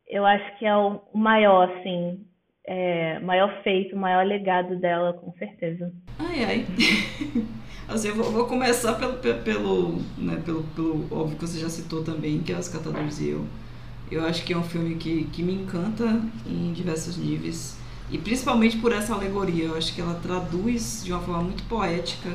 eu 0.08 0.24
acho 0.24 0.58
que 0.58 0.64
é 0.64 0.74
o 0.74 1.02
maior, 1.14 1.70
assim, 1.70 2.24
é, 2.66 3.18
maior 3.18 3.62
feito, 3.62 3.94
maior 3.94 4.24
legado 4.24 4.76
dela, 4.76 5.12
com 5.12 5.30
certeza. 5.34 5.92
Ai, 6.18 6.42
ai. 6.42 6.66
assim, 7.86 8.08
eu 8.08 8.14
vou, 8.14 8.32
vou, 8.32 8.46
começar 8.46 8.94
pelo, 8.94 9.18
pelo, 9.18 9.98
né, 10.16 10.40
pelo, 10.42 10.62
pelo 10.74 11.06
óbvio 11.14 11.36
que 11.36 11.46
você 11.46 11.60
já 11.60 11.68
citou 11.68 12.02
também, 12.02 12.42
que 12.42 12.50
é 12.50 12.56
Os 12.56 12.68
Catadores 12.68 13.20
e 13.20 13.28
Eu. 13.28 13.44
Eu 14.10 14.24
acho 14.24 14.42
que 14.42 14.54
é 14.54 14.56
um 14.56 14.64
filme 14.64 14.94
que, 14.94 15.24
que 15.24 15.42
me 15.42 15.52
encanta 15.52 16.18
em 16.46 16.72
diversos 16.72 17.18
níveis. 17.18 17.78
E 18.10 18.16
principalmente 18.16 18.78
por 18.78 18.90
essa 18.90 19.12
alegoria. 19.12 19.66
Eu 19.66 19.76
acho 19.76 19.94
que 19.94 20.00
ela 20.00 20.14
traduz 20.14 21.04
de 21.04 21.12
uma 21.12 21.20
forma 21.20 21.42
muito 21.42 21.62
poética 21.64 22.30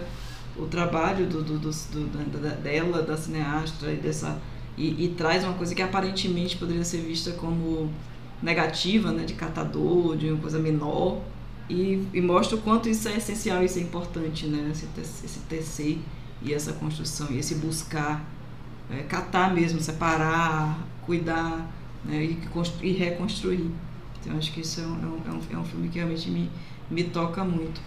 o 0.56 0.66
trabalho 0.66 1.26
do, 1.26 1.42
do, 1.42 1.58
do, 1.58 1.70
do 1.72 2.40
da, 2.40 2.50
dela, 2.50 3.02
da 3.02 3.18
cineasta, 3.18 3.92
e, 3.92 3.98
dessa, 3.98 4.40
e, 4.78 5.06
e, 5.06 5.10
traz 5.10 5.44
uma 5.44 5.54
coisa 5.54 5.74
que 5.74 5.82
aparentemente 5.82 6.58
poderia 6.58 6.84
ser 6.84 7.00
vista 7.00 7.32
como 7.32 7.92
negativa, 8.42 9.12
né, 9.12 9.24
de 9.24 9.34
catador, 9.34 10.16
de 10.16 10.30
uma 10.30 10.40
coisa 10.40 10.60
menor, 10.60 11.22
e, 11.70 12.08
e 12.14 12.22
mostra 12.22 12.58
o 12.58 12.62
quanto 12.62 12.90
isso 12.90 13.08
é 13.08 13.18
essencial, 13.18 13.64
isso 13.64 13.80
é 13.80 13.82
importante, 13.82 14.46
né, 14.46 14.72
esse, 14.72 14.88
esse 14.98 15.40
tecer 15.42 16.00
e 16.42 16.54
essa 16.54 16.74
construção, 16.74 17.28
e 17.32 17.40
esse 17.40 17.56
buscar, 17.56 18.24
é, 18.92 19.02
catar 19.04 19.54
mesmo, 19.54 19.80
separar, 19.80 20.78
cuidar 21.06 21.68
né, 22.06 22.24
e, 22.24 22.40
e 22.82 22.92
reconstruir. 22.92 23.72
Então, 24.20 24.38
acho 24.38 24.52
que 24.54 24.62
isso 24.62 24.82
é 24.82 24.86
um, 24.86 25.22
é 25.26 25.32
um, 25.32 25.58
é 25.58 25.58
um 25.58 25.66
filme 25.66 25.90
que 25.90 25.98
realmente 25.98 26.30
me, 26.30 26.50
me 26.90 27.04
toca 27.06 27.44
muito. 27.44 27.82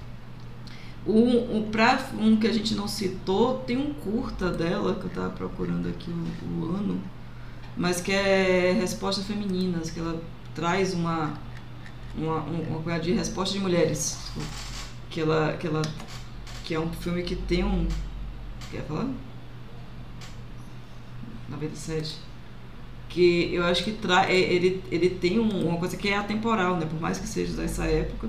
Um, 1.06 1.58
um, 1.58 1.70
pra 1.70 2.04
um 2.18 2.36
que 2.36 2.48
a 2.48 2.52
gente 2.52 2.74
não 2.74 2.88
citou, 2.88 3.58
tem 3.58 3.76
um 3.76 3.94
curta 3.94 4.50
dela, 4.50 4.96
que 4.96 5.04
eu 5.04 5.08
estava 5.08 5.30
procurando 5.30 5.88
aqui 5.88 6.10
o, 6.10 6.64
o, 6.64 6.74
ano, 6.74 7.00
mas 7.76 8.00
que 8.00 8.10
é 8.10 8.72
Respostas 8.72 9.24
Femininas, 9.24 9.88
que 9.88 10.00
ela 10.00 10.20
traz 10.52 10.92
uma, 10.92 11.34
uma, 12.16 12.40
uma 12.40 12.82
coisa 12.82 12.98
de 12.98 13.12
resposta 13.12 13.54
de 13.54 13.60
mulheres. 13.60 14.18
Que 15.08 15.20
ela, 15.20 15.56
que 15.56 15.66
ela 15.66 15.82
que 16.64 16.74
é 16.74 16.80
um 16.80 16.92
filme 16.92 17.22
que 17.22 17.36
tem 17.36 17.64
um. 17.64 17.86
Quer 18.72 18.82
falar? 18.82 19.08
97. 21.48 22.16
Que 23.08 23.54
eu 23.54 23.64
acho 23.64 23.84
que 23.84 23.92
tra 23.92 24.28
é, 24.28 24.36
ele, 24.36 24.82
ele 24.90 25.08
tem 25.08 25.38
uma 25.38 25.78
coisa 25.78 25.96
que 25.96 26.08
é 26.08 26.16
atemporal, 26.16 26.76
né? 26.76 26.84
Por 26.84 27.00
mais 27.00 27.18
que 27.18 27.28
seja 27.28 27.52
dessa 27.54 27.84
época 27.84 28.28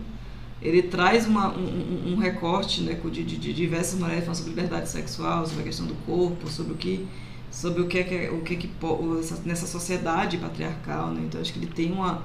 ele 0.61 0.81
traz 0.81 1.27
uma, 1.27 1.55
um, 1.55 2.13
um, 2.13 2.15
recorte 2.17 2.81
né, 2.81 2.93
de, 2.93 3.23
de, 3.23 3.37
de, 3.37 3.53
diversas 3.53 3.99
mulheres 3.99 4.23
falando 4.23 4.37
sobre 4.37 4.53
liberdade 4.53 4.89
sexual, 4.89 5.45
sobre 5.45 5.61
a 5.61 5.65
questão 5.65 5.85
do 5.85 5.93
corpo, 6.05 6.49
sobre 6.49 6.73
o 6.73 6.75
que 6.75 7.07
sobre 7.51 7.81
o 7.81 7.87
que 7.87 7.99
é 7.99 8.29
o 8.31 8.41
que, 8.41 8.53
é 8.53 8.57
que 8.57 8.69
nessa 9.45 9.65
sociedade 9.65 10.37
patriarcal, 10.37 11.11
né? 11.11 11.21
Então 11.25 11.39
acho 11.39 11.53
que 11.53 11.59
ele 11.59 11.67
tem 11.67 11.91
uma 11.91 12.23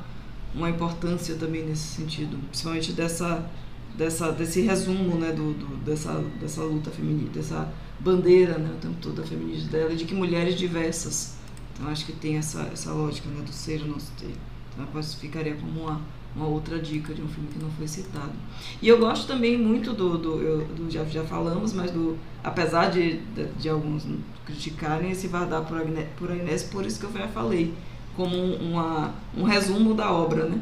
uma 0.55 0.69
importância 0.69 1.35
também 1.37 1.65
nesse 1.65 1.87
sentido, 1.95 2.37
principalmente 2.49 2.93
dessa 2.93 3.49
dessa 3.97 4.33
desse 4.33 4.63
resumo, 4.63 5.17
né, 5.19 5.33
do, 5.33 5.53
do 5.53 5.77
dessa 5.85 6.13
dessa 6.41 6.63
luta 6.63 6.91
feminista, 6.91 7.31
dessa 7.35 7.73
bandeira, 8.01 8.59
né, 8.59 8.71
o 8.75 8.79
tempo 8.79 8.97
todo 9.01 9.17
da 9.17 9.23
feminista 9.23 9.71
dela, 9.71 9.95
de 9.95 10.05
que 10.05 10.15
mulheres 10.15 10.57
diversas. 10.57 11.37
Então 11.73 11.89
acho 11.89 12.05
que 12.05 12.13
tem 12.13 12.37
essa 12.37 12.63
essa 12.73 12.93
lógica, 12.93 13.29
né, 13.29 13.43
do 13.43 13.53
ser 13.53 13.83
o 13.83 13.87
nosso 13.87 14.11
ter. 14.19 14.35
Então 14.73 14.87
eu 14.95 15.03
ficaria 15.03 15.55
como 15.55 15.83
uma 15.83 16.01
uma 16.35 16.47
outra 16.47 16.79
dica 16.79 17.13
de 17.13 17.21
um 17.21 17.29
filme 17.29 17.49
que 17.53 17.59
não 17.59 17.71
foi 17.71 17.87
citado. 17.87 18.33
E 18.81 18.89
eu 18.89 18.99
gosto 18.99 19.27
também 19.27 19.59
muito 19.59 19.93
do, 19.93 20.17
do, 20.17 20.41
eu, 20.41 20.65
do 20.67 20.91
já, 20.91 21.05
já 21.05 21.25
falamos, 21.25 21.73
mas 21.73 21.91
do 21.91 22.17
apesar 22.43 22.91
de, 22.91 23.19
de, 23.19 23.47
de 23.59 23.69
alguns 23.69 24.07
criticarem 24.45 25.11
esse 25.11 25.29
Vardar 25.29 25.63
por, 25.63 25.79
Agnès, 25.81 26.09
por 26.17 26.31
Inés, 26.31 26.65
por 26.65 26.85
isso 26.85 26.99
que 26.99 27.07
eu 27.07 27.13
já 27.13 27.29
falei, 27.29 27.73
como 28.17 28.37
uma, 28.37 29.15
um 29.37 29.45
resumo 29.45 29.95
da 29.95 30.11
obra, 30.11 30.47
né? 30.47 30.61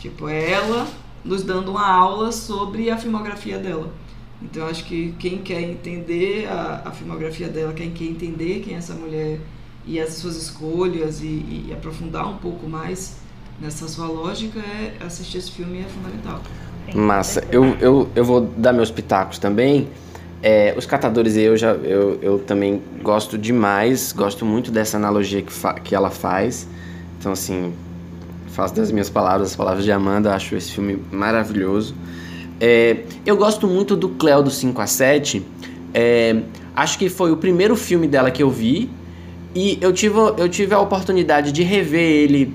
Tipo, 0.00 0.28
é 0.28 0.50
ela 0.50 0.86
nos 1.24 1.42
dando 1.42 1.70
uma 1.70 1.86
aula 1.86 2.32
sobre 2.32 2.90
a 2.90 2.96
filmografia 2.96 3.58
dela. 3.58 3.92
Então 4.40 4.66
acho 4.66 4.84
que 4.84 5.14
quem 5.18 5.38
quer 5.38 5.60
entender 5.62 6.46
a, 6.46 6.82
a 6.86 6.90
filmografia 6.92 7.48
dela, 7.48 7.72
quem 7.72 7.90
quer 7.90 8.04
entender 8.04 8.60
quem 8.60 8.74
é 8.74 8.78
essa 8.78 8.94
mulher 8.94 9.40
e 9.84 9.98
as 9.98 10.14
suas 10.14 10.36
escolhas 10.36 11.20
e, 11.22 11.66
e 11.66 11.70
aprofundar 11.72 12.28
um 12.28 12.38
pouco 12.38 12.68
mais, 12.68 13.18
nessa 13.60 13.88
sua 13.88 14.06
lógica, 14.06 14.60
é 14.60 15.04
assistir 15.04 15.38
esse 15.38 15.50
filme 15.50 15.80
é 15.80 15.84
fundamental. 15.84 16.40
Massa. 16.94 17.44
Eu, 17.50 17.76
eu, 17.80 18.08
eu 18.14 18.24
vou 18.24 18.40
dar 18.56 18.72
meus 18.72 18.90
pitacos 18.90 19.38
também. 19.38 19.88
É, 20.42 20.72
os 20.76 20.86
catadores 20.86 21.36
eu 21.36 21.56
já 21.56 21.72
eu, 21.72 22.18
eu 22.22 22.38
também 22.38 22.80
gosto 23.02 23.36
demais, 23.36 24.12
gosto 24.12 24.44
muito 24.46 24.70
dessa 24.70 24.96
analogia 24.96 25.42
que, 25.42 25.52
que 25.82 25.94
ela 25.94 26.10
faz. 26.10 26.68
Então 27.18 27.32
assim, 27.32 27.74
faço 28.48 28.74
das 28.74 28.90
minhas 28.92 29.10
palavras 29.10 29.50
as 29.50 29.56
palavras 29.56 29.84
de 29.84 29.92
Amanda, 29.92 30.34
acho 30.34 30.54
esse 30.54 30.72
filme 30.72 31.02
maravilhoso. 31.10 31.94
É, 32.60 33.04
eu 33.26 33.36
gosto 33.36 33.66
muito 33.66 33.96
do 33.96 34.08
Cleo 34.10 34.42
do 34.42 34.50
5 34.50 34.80
a 34.80 34.86
7. 34.86 35.44
É, 35.92 36.36
acho 36.74 36.98
que 36.98 37.08
foi 37.08 37.32
o 37.32 37.36
primeiro 37.36 37.76
filme 37.76 38.06
dela 38.06 38.30
que 38.30 38.42
eu 38.42 38.50
vi. 38.50 38.90
E 39.54 39.78
eu 39.80 39.92
tive, 39.92 40.16
eu 40.36 40.48
tive 40.48 40.74
a 40.74 40.80
oportunidade 40.80 41.52
de 41.52 41.62
rever 41.62 42.00
ele, 42.00 42.54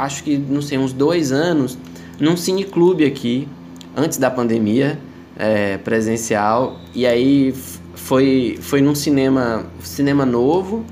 acho 0.00 0.24
que, 0.24 0.36
não 0.36 0.62
sei, 0.62 0.78
uns 0.78 0.92
dois 0.92 1.32
anos, 1.32 1.78
num 2.18 2.36
cineclube 2.36 3.04
aqui, 3.04 3.48
antes 3.96 4.18
da 4.18 4.30
pandemia 4.30 4.98
é, 5.36 5.78
presencial. 5.78 6.78
E 6.94 7.06
aí 7.06 7.54
foi 7.94 8.58
foi 8.60 8.80
num 8.80 8.94
cinema 8.94 9.66
cinema 9.82 10.24
novo 10.24 10.84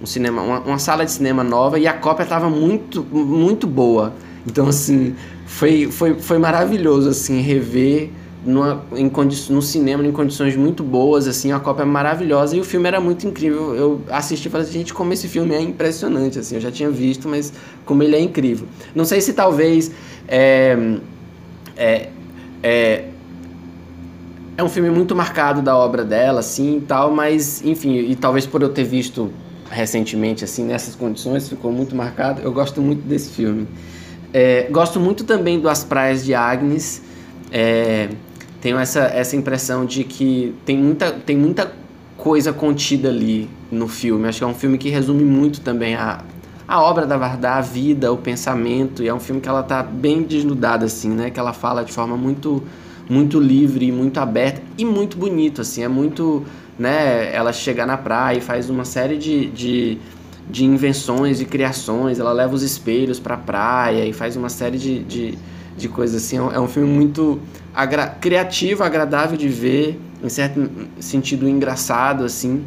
um 0.00 0.06
cinema 0.06 0.42
uma, 0.42 0.60
uma 0.60 0.78
sala 0.78 1.04
de 1.04 1.10
cinema 1.10 1.42
nova 1.42 1.78
e 1.78 1.86
a 1.86 1.92
cópia 1.92 2.22
estava 2.22 2.48
muito 2.48 3.02
muito 3.02 3.66
boa. 3.66 4.12
Então 4.46 4.68
assim 4.68 5.14
foi 5.46 5.90
foi, 5.90 6.14
foi 6.14 6.38
maravilhoso 6.38 7.08
assim 7.08 7.40
rever 7.40 8.10
numa, 8.44 8.82
em 8.96 9.10
no 9.50 9.60
cinema 9.60 10.06
em 10.06 10.12
condições 10.12 10.56
muito 10.56 10.82
boas 10.82 11.28
assim 11.28 11.52
a 11.52 11.60
cópia 11.60 11.84
maravilhosa 11.84 12.56
e 12.56 12.60
o 12.60 12.64
filme 12.64 12.88
era 12.88 13.00
muito 13.00 13.26
incrível 13.26 13.74
eu 13.74 14.00
assisti 14.10 14.48
e 14.48 14.50
falei 14.50 14.66
assim, 14.66 14.78
gente 14.78 14.94
como 14.94 15.12
esse 15.12 15.28
filme 15.28 15.54
é 15.54 15.60
impressionante 15.60 16.38
assim 16.38 16.54
eu 16.54 16.60
já 16.60 16.70
tinha 16.70 16.90
visto 16.90 17.28
mas 17.28 17.52
como 17.84 18.02
ele 18.02 18.16
é 18.16 18.20
incrível 18.20 18.66
não 18.94 19.04
sei 19.04 19.20
se 19.20 19.32
talvez 19.34 19.90
é, 20.26 20.98
é, 21.76 22.08
é, 22.62 23.04
é 24.60 24.62
um 24.62 24.68
filme 24.68 24.90
muito 24.90 25.16
marcado 25.16 25.62
da 25.62 25.76
obra 25.76 26.04
dela, 26.04 26.40
assim, 26.40 26.82
tal, 26.86 27.10
mas, 27.10 27.62
enfim, 27.64 27.96
e 27.96 28.14
talvez 28.14 28.46
por 28.46 28.62
eu 28.62 28.68
ter 28.68 28.84
visto 28.84 29.32
recentemente, 29.70 30.44
assim, 30.44 30.64
nessas 30.64 30.94
condições, 30.94 31.48
ficou 31.48 31.72
muito 31.72 31.96
marcado. 31.96 32.42
Eu 32.42 32.52
gosto 32.52 32.82
muito 32.82 33.00
desse 33.02 33.30
filme. 33.30 33.66
É, 34.32 34.68
gosto 34.70 35.00
muito 35.00 35.24
também 35.24 35.58
do 35.58 35.68
As 35.68 35.82
Praias 35.82 36.24
de 36.24 36.34
Agnes. 36.34 37.02
É, 37.50 38.10
tenho 38.60 38.78
essa, 38.78 39.00
essa 39.00 39.36
impressão 39.36 39.84
de 39.84 40.04
que 40.04 40.54
tem 40.64 40.76
muita, 40.76 41.12
tem 41.12 41.36
muita 41.36 41.72
coisa 42.16 42.52
contida 42.52 43.08
ali 43.08 43.48
no 43.70 43.88
filme. 43.88 44.28
Acho 44.28 44.38
que 44.38 44.44
é 44.44 44.46
um 44.46 44.54
filme 44.54 44.76
que 44.78 44.88
resume 44.88 45.24
muito 45.24 45.60
também 45.60 45.94
a, 45.94 46.22
a 46.68 46.82
obra 46.82 47.06
da 47.06 47.16
Vardá, 47.16 47.56
a 47.56 47.60
vida, 47.60 48.12
o 48.12 48.16
pensamento. 48.16 49.02
E 49.02 49.08
é 49.08 49.14
um 49.14 49.20
filme 49.20 49.40
que 49.40 49.48
ela 49.48 49.62
tá 49.62 49.82
bem 49.82 50.22
desnudada, 50.22 50.84
assim, 50.84 51.10
né? 51.10 51.30
Que 51.30 51.40
ela 51.40 51.52
fala 51.52 51.84
de 51.84 51.92
forma 51.92 52.16
muito 52.16 52.62
muito 53.10 53.40
livre, 53.40 53.90
muito 53.90 54.20
aberta 54.20 54.62
e 54.78 54.84
muito 54.84 55.18
bonito, 55.18 55.62
assim, 55.62 55.82
é 55.82 55.88
muito, 55.88 56.44
né, 56.78 57.34
ela 57.34 57.52
chega 57.52 57.84
na 57.84 57.96
praia 57.96 58.38
e 58.38 58.40
faz 58.40 58.70
uma 58.70 58.84
série 58.84 59.18
de, 59.18 59.46
de, 59.46 59.98
de 60.48 60.64
invenções 60.64 61.40
e 61.40 61.44
criações, 61.44 62.20
ela 62.20 62.32
leva 62.32 62.54
os 62.54 62.62
espelhos 62.62 63.18
pra 63.18 63.36
praia 63.36 64.06
e 64.06 64.12
faz 64.12 64.36
uma 64.36 64.48
série 64.48 64.78
de, 64.78 65.02
de, 65.02 65.38
de 65.80 65.88
coisas 65.88 66.22
assim, 66.22 66.36
é 66.36 66.58
um 66.58 66.64
é 66.64 66.68
filme 66.68 66.88
muito 66.88 67.40
agra 67.74 68.06
criativo, 68.06 68.82
agradável 68.82 69.36
de 69.36 69.48
ver, 69.48 70.00
em 70.22 70.28
certo 70.28 70.70
sentido 70.98 71.48
engraçado, 71.48 72.24
assim, 72.24 72.64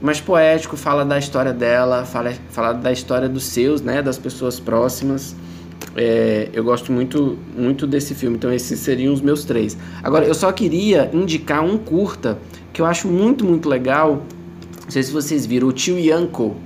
mas 0.00 0.20
poético, 0.20 0.76
fala 0.76 1.04
da 1.04 1.18
história 1.18 1.52
dela, 1.52 2.04
fala, 2.04 2.32
fala 2.50 2.72
da 2.72 2.90
história 2.90 3.28
dos 3.28 3.44
seus, 3.44 3.82
né, 3.82 4.00
das 4.00 4.18
pessoas 4.18 4.58
próximas, 4.58 5.36
é, 5.96 6.48
eu 6.52 6.62
gosto 6.62 6.92
muito, 6.92 7.38
muito 7.56 7.86
desse 7.86 8.14
filme, 8.14 8.36
então 8.36 8.52
esses 8.52 8.78
seriam 8.80 9.12
os 9.12 9.20
meus 9.20 9.44
três. 9.44 9.76
Agora, 10.02 10.24
eu 10.24 10.34
só 10.34 10.52
queria 10.52 11.10
indicar 11.12 11.64
um 11.64 11.76
curta 11.76 12.38
que 12.72 12.80
eu 12.80 12.86
acho 12.86 13.08
muito, 13.08 13.44
muito 13.44 13.68
legal. 13.68 14.22
Não 14.84 14.90
sei 14.90 15.02
se 15.02 15.12
vocês 15.12 15.44
viram, 15.46 15.68
o 15.68 15.72
Tio 15.72 15.98
Yanko. 15.98 16.56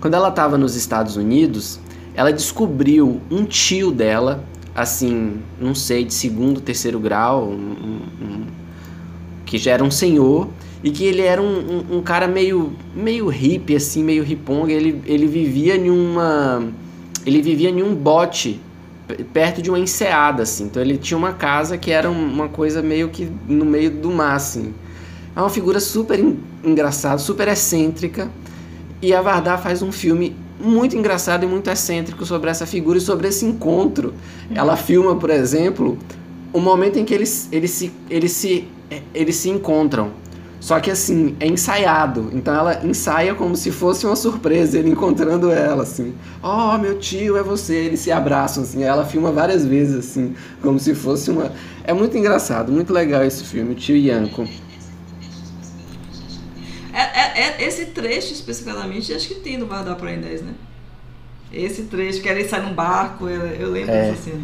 Quando 0.00 0.14
ela 0.14 0.28
estava 0.28 0.56
nos 0.56 0.74
Estados 0.74 1.16
Unidos, 1.16 1.80
ela 2.14 2.32
descobriu 2.32 3.20
um 3.30 3.44
tio 3.44 3.90
dela, 3.90 4.44
assim, 4.74 5.36
não 5.60 5.74
sei, 5.74 6.04
de 6.04 6.12
segundo, 6.12 6.60
terceiro 6.60 6.98
grau, 6.98 7.48
um, 7.48 7.54
um, 7.54 8.24
um, 8.24 8.46
que 9.46 9.56
já 9.56 9.72
era 9.72 9.84
um 9.84 9.90
senhor, 9.90 10.48
e 10.82 10.90
que 10.90 11.04
ele 11.04 11.22
era 11.22 11.40
um, 11.40 11.96
um, 11.98 12.02
cara 12.02 12.26
meio, 12.26 12.72
meio 12.94 13.28
hippie, 13.28 13.76
assim, 13.76 14.02
meio 14.02 14.22
riponga. 14.22 14.72
Ele, 14.72 15.00
ele 15.06 15.26
vivia 15.26 15.76
em 15.76 15.90
uma 15.90 16.62
ele 17.24 17.40
vivia 17.40 17.70
em 17.70 17.82
um 17.82 17.94
bote 17.94 18.60
perto 19.32 19.62
de 19.62 19.70
uma 19.70 19.78
enseada, 19.78 20.42
assim. 20.42 20.64
Então 20.64 20.82
ele 20.82 20.98
tinha 20.98 21.16
uma 21.16 21.32
casa 21.32 21.78
que 21.78 21.90
era 21.90 22.10
uma 22.10 22.48
coisa 22.48 22.82
meio 22.82 23.08
que 23.08 23.30
no 23.48 23.64
meio 23.64 23.90
do 23.90 24.10
mar, 24.10 24.36
assim. 24.36 24.74
É 25.34 25.40
uma 25.40 25.50
figura 25.50 25.80
super 25.80 26.22
engraçada, 26.62 27.18
super 27.18 27.48
excêntrica. 27.48 28.30
E 29.00 29.12
a 29.14 29.20
Vardar 29.20 29.60
faz 29.62 29.82
um 29.82 29.90
filme 29.90 30.36
muito 30.58 30.96
engraçado 30.96 31.44
e 31.44 31.46
muito 31.46 31.68
excêntrico 31.68 32.24
sobre 32.24 32.50
essa 32.50 32.66
figura 32.66 32.98
e 32.98 33.00
sobre 33.00 33.28
esse 33.28 33.44
encontro. 33.44 34.14
Ela 34.54 34.76
filma, 34.76 35.16
por 35.16 35.30
exemplo, 35.30 35.98
o 36.52 36.60
momento 36.60 36.98
em 36.98 37.04
que 37.04 37.12
eles, 37.12 37.48
eles, 37.50 37.70
se, 37.70 37.92
eles, 38.08 38.32
se, 38.32 38.68
eles 39.12 39.36
se 39.36 39.50
encontram. 39.50 40.10
Só 40.64 40.80
que 40.80 40.90
assim, 40.90 41.36
é 41.40 41.46
ensaiado. 41.46 42.30
Então 42.32 42.54
ela 42.54 42.80
ensaia 42.86 43.34
como 43.34 43.54
se 43.54 43.70
fosse 43.70 44.06
uma 44.06 44.16
surpresa, 44.16 44.78
ele 44.78 44.88
encontrando 44.88 45.50
ela, 45.50 45.82
assim. 45.82 46.14
Oh, 46.42 46.78
meu 46.78 46.98
tio, 46.98 47.36
é 47.36 47.42
você. 47.42 47.74
Eles 47.74 48.00
se 48.00 48.10
abraçam, 48.10 48.62
assim. 48.62 48.82
Ela 48.82 49.04
filma 49.04 49.30
várias 49.30 49.66
vezes, 49.66 49.96
assim, 49.96 50.34
como 50.62 50.78
se 50.78 50.94
fosse 50.94 51.30
uma. 51.30 51.52
É 51.82 51.92
muito 51.92 52.16
engraçado, 52.16 52.72
muito 52.72 52.94
legal 52.94 53.22
esse 53.22 53.44
filme, 53.44 53.72
o 53.72 53.74
tio 53.74 53.94
Yanko. 53.94 54.48
É, 56.94 57.02
é, 57.02 57.42
é, 57.42 57.66
esse 57.66 57.86
trecho 58.04 58.34
especificamente, 58.34 59.14
acho 59.14 59.28
que 59.28 59.36
tem 59.36 59.56
no 59.56 59.64
Bar 59.64 59.82
da 59.82 59.94
Praia 59.94 60.18
10, 60.18 60.42
né? 60.42 60.52
Esse 61.50 61.82
trecho, 61.84 62.20
que 62.20 62.28
ele 62.28 62.44
sai 62.44 62.60
num 62.60 62.74
barco, 62.74 63.28
eu, 63.28 63.46
eu 63.46 63.70
lembro 63.70 63.92
é. 63.92 64.10
dessa 64.10 64.22
cena. 64.22 64.42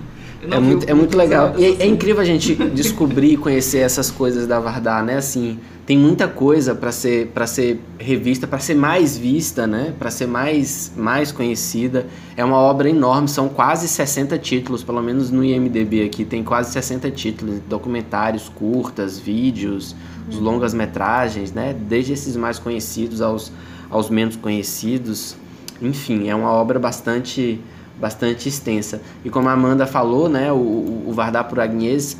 É 0.50 0.58
muito, 0.58 0.88
é 0.88 0.94
muito 0.94 1.18
legal. 1.18 1.54
E 1.58 1.64
é, 1.64 1.82
é 1.82 1.86
incrível 1.86 2.22
a 2.22 2.24
gente 2.24 2.54
descobrir 2.72 3.34
e 3.34 3.36
conhecer 3.36 3.78
essas 3.78 4.10
coisas 4.10 4.46
da 4.46 4.58
Vardar, 4.58 5.04
né? 5.04 5.16
Assim, 5.16 5.58
tem 5.84 5.98
muita 5.98 6.26
coisa 6.28 6.74
para 6.74 6.90
ser 6.90 7.26
para 7.34 7.46
ser 7.46 7.78
revista, 7.98 8.46
para 8.46 8.58
ser 8.58 8.74
mais 8.74 9.18
vista, 9.18 9.66
né? 9.66 9.92
Para 9.98 10.10
ser 10.10 10.26
mais 10.26 10.92
mais 10.96 11.30
conhecida. 11.30 12.06
É 12.36 12.44
uma 12.44 12.56
obra 12.56 12.88
enorme, 12.88 13.28
são 13.28 13.50
quase 13.50 13.86
60 13.86 14.38
títulos, 14.38 14.82
pelo 14.82 15.02
menos 15.02 15.30
no 15.30 15.44
IMDb 15.44 16.02
aqui 16.02 16.24
tem 16.24 16.42
quase 16.42 16.72
60 16.72 17.10
títulos, 17.10 17.60
documentários, 17.68 18.48
curtas, 18.48 19.18
vídeos, 19.18 19.94
os 20.30 20.38
longas 20.38 20.72
metragens, 20.72 21.52
né? 21.52 21.74
Desde 21.74 22.12
esses 22.12 22.36
mais 22.36 22.58
conhecidos 22.58 23.20
aos 23.20 23.52
aos 23.90 24.08
menos 24.08 24.36
conhecidos. 24.36 25.36
Enfim, 25.82 26.28
é 26.28 26.34
uma 26.34 26.52
obra 26.52 26.78
bastante 26.78 27.60
bastante 28.00 28.48
extensa. 28.48 29.02
E 29.22 29.28
como 29.28 29.48
a 29.50 29.52
Amanda 29.52 29.86
falou, 29.86 30.26
né, 30.26 30.50
o, 30.50 31.04
o 31.06 31.12
Vardar 31.12 31.46
por 31.46 31.60
Agnes, 31.60 32.16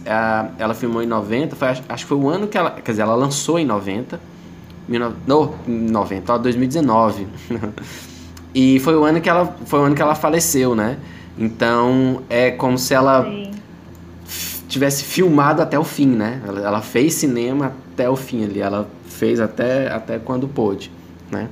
ela 0.59 0.75
filmou 0.75 1.03
em 1.03 1.07
90, 1.07 1.57
foi, 1.57 1.69
acho, 1.69 1.83
que 1.83 2.05
foi 2.05 2.19
o 2.19 2.29
ano 2.29 2.47
que 2.47 2.59
ela, 2.59 2.73
quer 2.73 2.91
dizer, 2.91 3.01
ela 3.01 3.15
lançou 3.15 3.59
em 3.59 3.65
90, 3.65 4.21
no, 5.27 5.55
90, 5.67 6.35
ó, 6.35 6.37
2019. 6.37 7.27
e 8.55 8.79
foi 8.81 8.95
o 8.95 9.05
ano 9.05 9.23
que 9.23 9.31
ela 9.31 9.57
foi 9.65 9.81
o 9.81 9.85
ano 9.85 9.95
que 9.95 10.03
ela 10.03 10.15
faleceu, 10.15 10.75
né? 10.75 10.99
Então, 11.39 12.23
é 12.29 12.51
como 12.51 12.77
se 12.77 12.93
ela 12.93 13.25
Sim. 13.25 13.50
Tivesse 14.71 15.05
filmado 15.05 15.61
até 15.61 15.79
o 15.79 15.85
fim, 15.85 16.07
né? 16.07 16.41
Ela, 16.47 16.61
ela 16.61 16.81
fez 16.81 17.15
cinema 17.15 17.75
até 17.93 18.09
o 18.09 18.17
fim 18.17 18.45
ali, 18.45 18.61
ela 18.61 18.89
fez 19.07 19.41
até 19.41 19.91
até 19.91 20.19
quando 20.19 20.49
pôde, 20.49 20.91
né? 21.31 21.49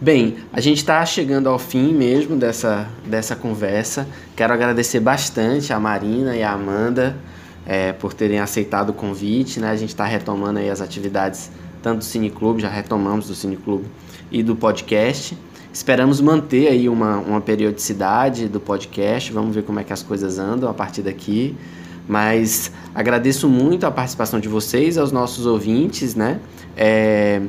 Bem, 0.00 0.36
a 0.52 0.60
gente 0.60 0.78
está 0.78 1.04
chegando 1.06 1.48
ao 1.48 1.58
fim 1.58 1.94
mesmo 1.94 2.36
dessa, 2.36 2.88
dessa 3.06 3.34
conversa. 3.34 4.06
Quero 4.36 4.52
agradecer 4.52 5.00
bastante 5.00 5.72
a 5.72 5.80
Marina 5.80 6.36
e 6.36 6.42
a 6.42 6.52
Amanda 6.52 7.16
é, 7.64 7.92
por 7.92 8.12
terem 8.12 8.38
aceitado 8.38 8.90
o 8.90 8.92
convite. 8.92 9.60
Né? 9.60 9.70
A 9.70 9.76
gente 9.76 9.90
está 9.90 10.04
retomando 10.04 10.58
aí 10.58 10.68
as 10.68 10.80
atividades 10.80 11.50
tanto 11.80 11.98
do 11.98 12.04
Cineclube, 12.04 12.60
já 12.60 12.68
retomamos 12.68 13.28
do 13.28 13.34
Cineclube 13.34 13.86
e 14.30 14.42
do 14.42 14.56
podcast. 14.56 15.38
Esperamos 15.72 16.20
manter 16.20 16.68
aí 16.68 16.88
uma, 16.88 17.16
uma 17.18 17.40
periodicidade 17.40 18.48
do 18.48 18.60
podcast. 18.60 19.32
Vamos 19.32 19.54
ver 19.54 19.62
como 19.62 19.80
é 19.80 19.84
que 19.84 19.92
as 19.92 20.02
coisas 20.02 20.38
andam 20.38 20.68
a 20.68 20.74
partir 20.74 21.02
daqui. 21.02 21.56
Mas 22.08 22.70
agradeço 22.94 23.48
muito 23.48 23.86
a 23.86 23.90
participação 23.90 24.38
de 24.38 24.48
vocês, 24.48 24.98
aos 24.98 25.10
nossos 25.10 25.46
ouvintes, 25.46 26.14
né? 26.14 26.38
É, 26.76 27.40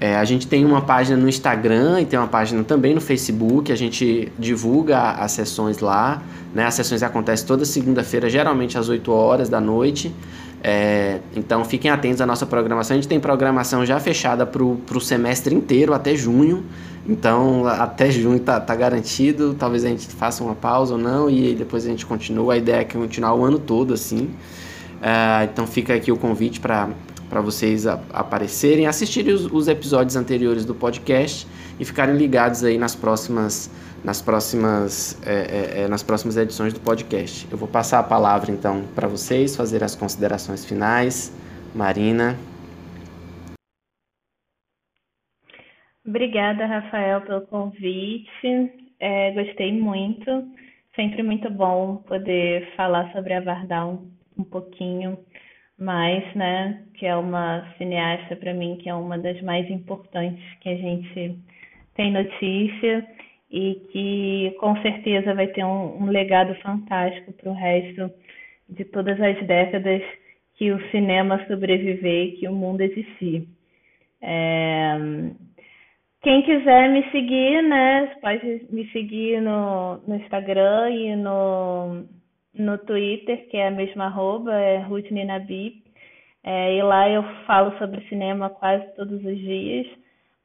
é, 0.00 0.16
a 0.16 0.24
gente 0.24 0.46
tem 0.46 0.64
uma 0.64 0.82
página 0.82 1.16
no 1.16 1.28
Instagram 1.28 2.00
e 2.00 2.04
tem 2.04 2.18
uma 2.18 2.28
página 2.28 2.62
também 2.64 2.94
no 2.94 3.00
Facebook. 3.00 3.72
A 3.72 3.76
gente 3.76 4.30
divulga 4.38 5.12
as 5.12 5.32
sessões 5.32 5.78
lá. 5.78 6.22
Né? 6.54 6.66
As 6.66 6.74
sessões 6.74 7.02
acontecem 7.02 7.46
toda 7.46 7.64
segunda-feira, 7.64 8.28
geralmente 8.28 8.76
às 8.76 8.88
8 8.88 9.10
horas 9.10 9.48
da 9.48 9.60
noite. 9.60 10.14
É, 10.62 11.20
então 11.36 11.64
fiquem 11.64 11.90
atentos 11.90 12.20
à 12.20 12.26
nossa 12.26 12.44
programação. 12.44 12.94
A 12.94 12.98
gente 12.98 13.08
tem 13.08 13.20
programação 13.20 13.86
já 13.86 14.00
fechada 14.00 14.44
para 14.44 14.62
o 14.62 15.00
semestre 15.00 15.54
inteiro, 15.54 15.94
até 15.94 16.16
junho. 16.16 16.64
Então, 17.06 17.66
até 17.66 18.10
junho 18.10 18.36
está 18.36 18.60
tá 18.60 18.74
garantido. 18.74 19.54
Talvez 19.54 19.84
a 19.84 19.88
gente 19.88 20.06
faça 20.08 20.42
uma 20.42 20.54
pausa 20.54 20.94
ou 20.94 20.98
não, 21.00 21.28
e 21.28 21.54
depois 21.54 21.84
a 21.86 21.90
gente 21.90 22.06
continua. 22.06 22.54
A 22.54 22.56
ideia 22.56 22.80
é 22.80 22.84
continuar 22.84 23.34
o 23.34 23.44
ano 23.44 23.58
todo 23.58 23.92
assim. 23.92 24.30
É, 25.02 25.44
então, 25.44 25.66
fica 25.66 25.94
aqui 25.94 26.10
o 26.10 26.16
convite 26.16 26.60
para 26.60 26.88
para 27.28 27.40
vocês 27.40 27.86
a, 27.86 27.98
aparecerem, 28.12 28.86
assistirem 28.86 29.34
os, 29.34 29.46
os, 29.46 29.66
episódios 29.66 30.14
anteriores 30.14 30.64
do 30.64 30.74
podcast 30.74 31.48
e 31.80 31.84
ficarem 31.84 32.16
ligados 32.16 32.62
aí 32.62 32.78
nas 32.78 32.94
próximas 32.94 33.70
nas 34.04 34.20
próximas 34.20 35.16
é, 35.24 35.32
é, 35.78 35.80
é 35.82 35.88
nas 35.88 36.02
próximas 36.02 36.36
edições 36.36 36.72
do 36.72 36.78
podcast. 36.78 37.48
Eu 37.50 37.58
vou 37.58 37.66
passar 37.66 37.98
a 37.98 38.02
palavra 38.02 38.52
então 38.52 38.84
para 38.94 39.08
vocês 39.08 39.56
fazer 39.56 39.82
as 39.82 39.96
considerações 39.96 40.64
finais. 40.64 41.32
Marina. 41.74 42.38
Obrigada, 46.06 46.66
Rafael, 46.66 47.22
pelo 47.22 47.46
convite. 47.46 48.70
É, 49.00 49.30
gostei 49.32 49.72
muito. 49.72 50.52
Sempre 50.94 51.22
muito 51.22 51.50
bom 51.50 51.96
poder 52.06 52.74
falar 52.76 53.10
sobre 53.12 53.32
a 53.32 53.40
Vardar 53.40 53.88
um, 53.88 54.10
um 54.38 54.44
pouquinho 54.44 55.18
mais, 55.78 56.22
né? 56.34 56.84
Que 56.94 57.06
é 57.06 57.16
uma 57.16 57.72
cineasta 57.78 58.36
para 58.36 58.52
mim 58.52 58.76
que 58.76 58.88
é 58.88 58.94
uma 58.94 59.18
das 59.18 59.40
mais 59.40 59.68
importantes 59.70 60.44
que 60.60 60.68
a 60.68 60.76
gente 60.76 61.38
tem 61.94 62.12
notícia 62.12 63.06
e 63.50 63.74
que 63.90 64.56
com 64.60 64.76
certeza 64.82 65.34
vai 65.34 65.46
ter 65.48 65.64
um, 65.64 66.02
um 66.02 66.06
legado 66.06 66.54
fantástico 66.56 67.32
para 67.32 67.50
o 67.50 67.54
resto 67.54 68.10
de 68.68 68.84
todas 68.84 69.18
as 69.20 69.46
décadas 69.46 70.02
que 70.56 70.70
o 70.70 70.90
cinema 70.90 71.44
sobreviver 71.46 72.26
e 72.26 72.32
que 72.32 72.46
o 72.46 72.52
mundo 72.52 72.82
existir. 72.82 73.48
É, 74.20 74.96
quem 76.24 76.42
quiser 76.42 76.88
me 76.88 77.08
seguir, 77.10 77.62
né, 77.62 78.06
pode 78.22 78.66
me 78.70 78.90
seguir 78.90 79.42
no, 79.42 79.98
no 80.08 80.16
Instagram 80.16 80.90
e 80.90 81.14
no, 81.16 82.06
no 82.54 82.78
Twitter, 82.78 83.46
que 83.50 83.58
é 83.58 83.68
a 83.68 83.70
mesma 83.70 84.06
arroba, 84.06 84.54
é 84.54 84.78
Ruth 84.78 85.10
Ninabi. 85.10 85.84
É, 86.42 86.76
e 86.76 86.82
lá 86.82 87.08
eu 87.10 87.22
falo 87.46 87.76
sobre 87.78 88.00
cinema 88.08 88.48
quase 88.48 88.86
todos 88.96 89.22
os 89.22 89.38
dias, 89.38 89.86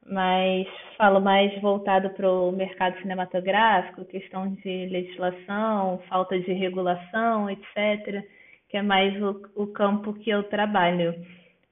mas 0.05 0.67
falo 0.97 1.21
mais 1.21 1.57
voltado 1.61 2.09
para 2.09 2.29
o 2.29 2.51
mercado 2.51 2.99
cinematográfico, 3.01 4.03
questão 4.05 4.53
de 4.55 4.85
legislação, 4.87 6.01
falta 6.09 6.37
de 6.37 6.51
regulação, 6.51 7.49
etc., 7.49 8.21
que 8.67 8.77
é 8.77 8.81
mais 8.81 9.15
o, 9.21 9.41
o 9.55 9.67
campo 9.67 10.13
que 10.13 10.29
eu 10.29 10.43
trabalho. 10.43 11.15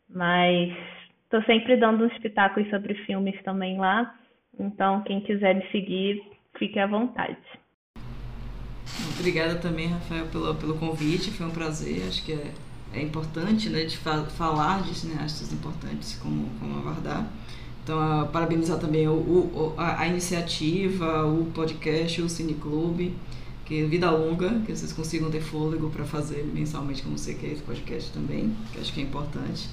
Mas 0.10 0.74
Estou 1.28 1.44
sempre 1.44 1.76
dando 1.76 2.06
uns 2.06 2.14
espetáculos 2.14 2.70
sobre 2.70 2.96
filmes 3.06 3.36
também 3.44 3.78
lá. 3.78 4.16
Então, 4.58 5.02
quem 5.02 5.20
quiser 5.20 5.56
me 5.56 5.72
seguir, 5.72 6.24
fique 6.58 6.80
à 6.80 6.88
vontade. 6.88 7.38
Obrigada 9.20 9.56
também, 9.56 9.88
Rafael, 9.88 10.26
pelo, 10.28 10.56
pelo 10.56 10.78
convite. 10.78 11.32
Foi 11.32 11.46
um 11.46 11.52
prazer. 11.52 12.08
Acho 12.08 12.24
que 12.24 12.32
é, 12.32 12.54
é 12.94 13.02
importante 13.02 13.68
né, 13.68 13.84
de 13.84 13.98
fa 13.98 14.24
falar 14.24 14.84
de 14.84 14.96
cineastas 14.96 15.52
importantes 15.52 16.18
como, 16.18 16.50
como 16.60 16.78
a 16.78 16.82
Vardar. 16.82 17.28
Então, 17.84 18.00
uh, 18.00 18.28
parabenizar 18.30 18.80
também 18.80 19.06
o, 19.10 19.12
o, 19.12 19.74
a, 19.78 20.04
a, 20.04 20.08
iniciativa, 20.08 21.26
o 21.26 21.52
podcast, 21.54 22.22
o 22.22 22.30
Cineclube. 22.30 23.14
Que 23.66 23.84
vida 23.84 24.10
longa, 24.10 24.62
que 24.66 24.74
vocês 24.74 24.94
consigam 24.94 25.30
ter 25.30 25.42
fôlego 25.42 25.90
para 25.90 26.06
fazer 26.06 26.46
mensalmente, 26.46 27.04
como 27.04 27.18
você 27.18 27.34
quer, 27.34 27.48
esse 27.48 27.62
podcast 27.62 28.14
também, 28.14 28.56
que 28.72 28.80
acho 28.80 28.94
que 28.94 29.02
é 29.02 29.04
importante. 29.04 29.68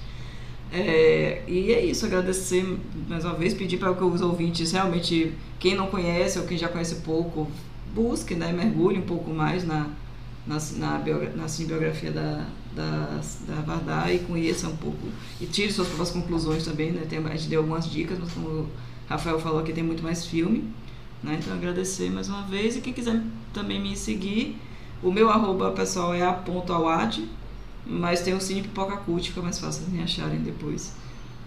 É, 0.72 1.42
e 1.46 1.72
é 1.72 1.84
isso, 1.84 2.04
agradecer 2.04 2.64
mais 3.08 3.24
uma 3.24 3.34
vez, 3.34 3.54
pedir 3.54 3.78
para 3.78 3.94
que 3.94 4.02
os 4.02 4.20
ouvintes 4.20 4.72
realmente, 4.72 5.32
quem 5.58 5.76
não 5.76 5.86
conhece 5.86 6.38
ou 6.38 6.46
quem 6.46 6.58
já 6.58 6.68
conhece 6.68 6.96
pouco, 6.96 7.48
busque, 7.94 8.34
né, 8.34 8.52
mergulhe 8.52 8.98
um 8.98 9.02
pouco 9.02 9.30
mais 9.30 9.64
na, 9.64 9.88
na, 10.46 10.58
na, 10.76 10.98
na 11.36 11.48
cinebiografia 11.48 12.10
da, 12.10 12.46
da, 12.74 13.20
da 13.46 13.60
Vardar 13.62 14.12
e 14.12 14.18
conheça 14.18 14.68
um 14.68 14.76
pouco 14.76 15.08
e 15.40 15.46
tire 15.46 15.72
suas 15.72 15.86
próprias 15.88 16.10
conclusões 16.10 16.64
também. 16.64 16.92
Né? 16.92 17.06
Tem, 17.08 17.18
a 17.18 17.36
gente 17.36 17.48
deu 17.48 17.60
algumas 17.60 17.88
dicas, 17.88 18.18
mas 18.18 18.32
como 18.32 18.48
o 18.48 18.68
Rafael 19.08 19.38
falou 19.38 19.60
aqui, 19.60 19.72
tem 19.72 19.84
muito 19.84 20.02
mais 20.02 20.26
filme. 20.26 20.64
Né? 21.22 21.38
Então 21.40 21.54
agradecer 21.54 22.10
mais 22.10 22.28
uma 22.28 22.42
vez 22.42 22.76
e 22.76 22.80
quem 22.80 22.92
quiser 22.92 23.22
também 23.52 23.80
me 23.80 23.96
seguir, 23.96 24.60
o 25.02 25.10
meu 25.10 25.30
arroba 25.30 25.70
pessoal 25.70 26.12
é 26.12 26.22
a.awad, 26.22 27.24
mas 27.86 28.20
tem 28.22 28.34
o 28.34 28.40
Cine 28.40 28.62
Pipoca 28.62 28.96
Cult, 28.98 29.28
fica 29.28 29.42
mais 29.42 29.58
fácil 29.58 29.84
me 29.88 30.02
acharem 30.02 30.40
depois. 30.40 30.92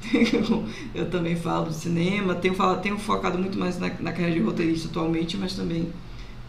eu 0.94 1.10
também 1.10 1.36
falo 1.36 1.70
de 1.70 1.76
cinema, 1.76 2.36
tenho, 2.36 2.56
tenho 2.82 2.98
focado 2.98 3.38
muito 3.38 3.58
mais 3.58 3.80
na, 3.80 3.88
na 4.00 4.12
carreira 4.12 4.34
de 4.34 4.42
roteirista 4.42 4.88
atualmente, 4.88 5.38
mas 5.38 5.56
também 5.56 5.92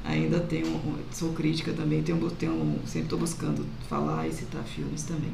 ainda 0.05 0.41
tenho, 0.41 0.81
sou 1.13 1.33
crítica 1.33 1.73
também, 1.73 2.03
tenho, 2.03 2.31
tenho, 2.31 2.79
sempre 2.85 3.07
estou 3.07 3.19
buscando 3.19 3.65
falar 3.89 4.27
e 4.27 4.33
citar 4.33 4.63
filmes 4.65 5.03
também. 5.05 5.33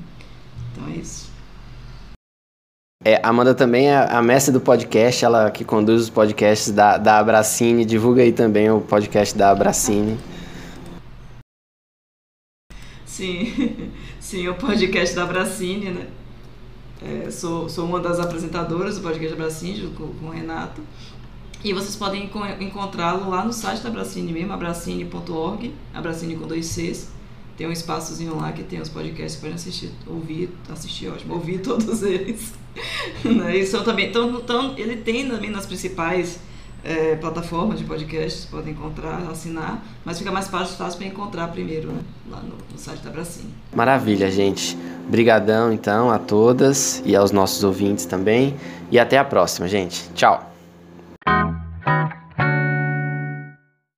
Então 0.73 0.89
é 0.89 0.97
isso. 0.97 1.33
É, 3.05 3.21
Amanda 3.23 3.55
também 3.55 3.91
é 3.91 3.97
a 3.97 4.23
mestre 4.23 4.51
do 4.51 4.61
podcast, 4.61 5.25
ela 5.25 5.51
que 5.51 5.63
conduz 5.63 6.03
os 6.03 6.11
podcasts 6.11 6.73
da, 6.73 6.97
da 6.97 7.19
Abracine, 7.19 7.85
divulga 7.85 8.23
aí 8.23 8.33
também 8.33 8.71
o 8.71 8.81
podcast 8.81 9.37
da 9.37 9.51
Abracine. 9.51 10.19
Sim. 13.05 13.93
Sim, 14.25 14.49
o 14.49 14.55
podcast 14.55 15.15
da 15.15 15.27
Bracine, 15.27 15.91
né? 15.91 16.07
É, 17.03 17.31
sou, 17.31 17.69
sou 17.69 17.85
uma 17.85 18.01
das 18.01 18.19
apresentadoras 18.19 18.97
do 18.97 19.03
podcast 19.03 19.37
da 19.37 19.43
Bracine, 19.43 19.91
com, 19.91 20.15
com 20.15 20.27
o 20.29 20.31
Renato. 20.31 20.81
E 21.63 21.75
vocês 21.75 21.95
podem 21.95 22.31
encontrá-lo 22.59 23.29
lá 23.29 23.45
no 23.45 23.53
site 23.53 23.83
da 23.83 23.91
Bracine 23.91 24.33
mesmo, 24.33 24.51
abracine.org, 24.55 25.75
abracine 25.93 26.37
com 26.37 26.47
dois 26.47 26.65
Cs. 26.65 27.13
Tem 27.59 27.67
um 27.67 27.71
espaçozinho 27.71 28.35
lá 28.35 28.51
que 28.51 28.63
tem 28.63 28.81
os 28.81 28.89
podcasts 28.89 29.39
podem 29.39 29.57
assistir, 29.57 29.91
ouvir, 30.07 30.49
assistir, 30.71 31.09
ótimo, 31.09 31.35
ouvir 31.35 31.59
todos 31.63 32.03
eles. 32.03 32.55
né? 33.23 33.59
E 33.59 33.67
são 33.67 33.85
também, 33.85 34.09
então, 34.09 34.39
então, 34.39 34.75
ele 34.79 34.97
tem 34.97 35.29
também 35.29 35.51
nas 35.51 35.67
principais 35.67 36.39
é, 36.85 37.17
plataformas 37.17 37.79
de 37.79 37.85
podcasts, 37.85 38.45
podem 38.45 38.73
encontrar, 38.73 39.27
assinar, 39.31 39.83
mas 40.05 40.19
fica 40.19 40.31
mais 40.31 40.49
fácil, 40.49 40.77
fácil 40.77 40.99
para 40.99 41.09
encontrar 41.09 41.49
primeiro 41.49 41.89
né? 41.89 42.01
lá 42.31 42.41
no, 42.41 42.57
no, 42.71 42.79
site 42.79 43.01
da 43.01 43.11
Bracini. 43.11 43.53
Maravilha, 43.75 44.31
gente. 44.31 44.77
Brigadão 45.09 45.73
então 45.73 46.11
a 46.11 46.19
todas 46.19 47.03
e 47.05 47.17
aos 47.17 47.31
nossos 47.31 47.65
ouvintes 47.65 48.05
também 48.05 48.55
e 48.91 48.99
até 48.99 49.19
a 49.19 49.25
próxima, 49.25 49.67
gente. 49.67 50.09
Tchau. 50.15 50.53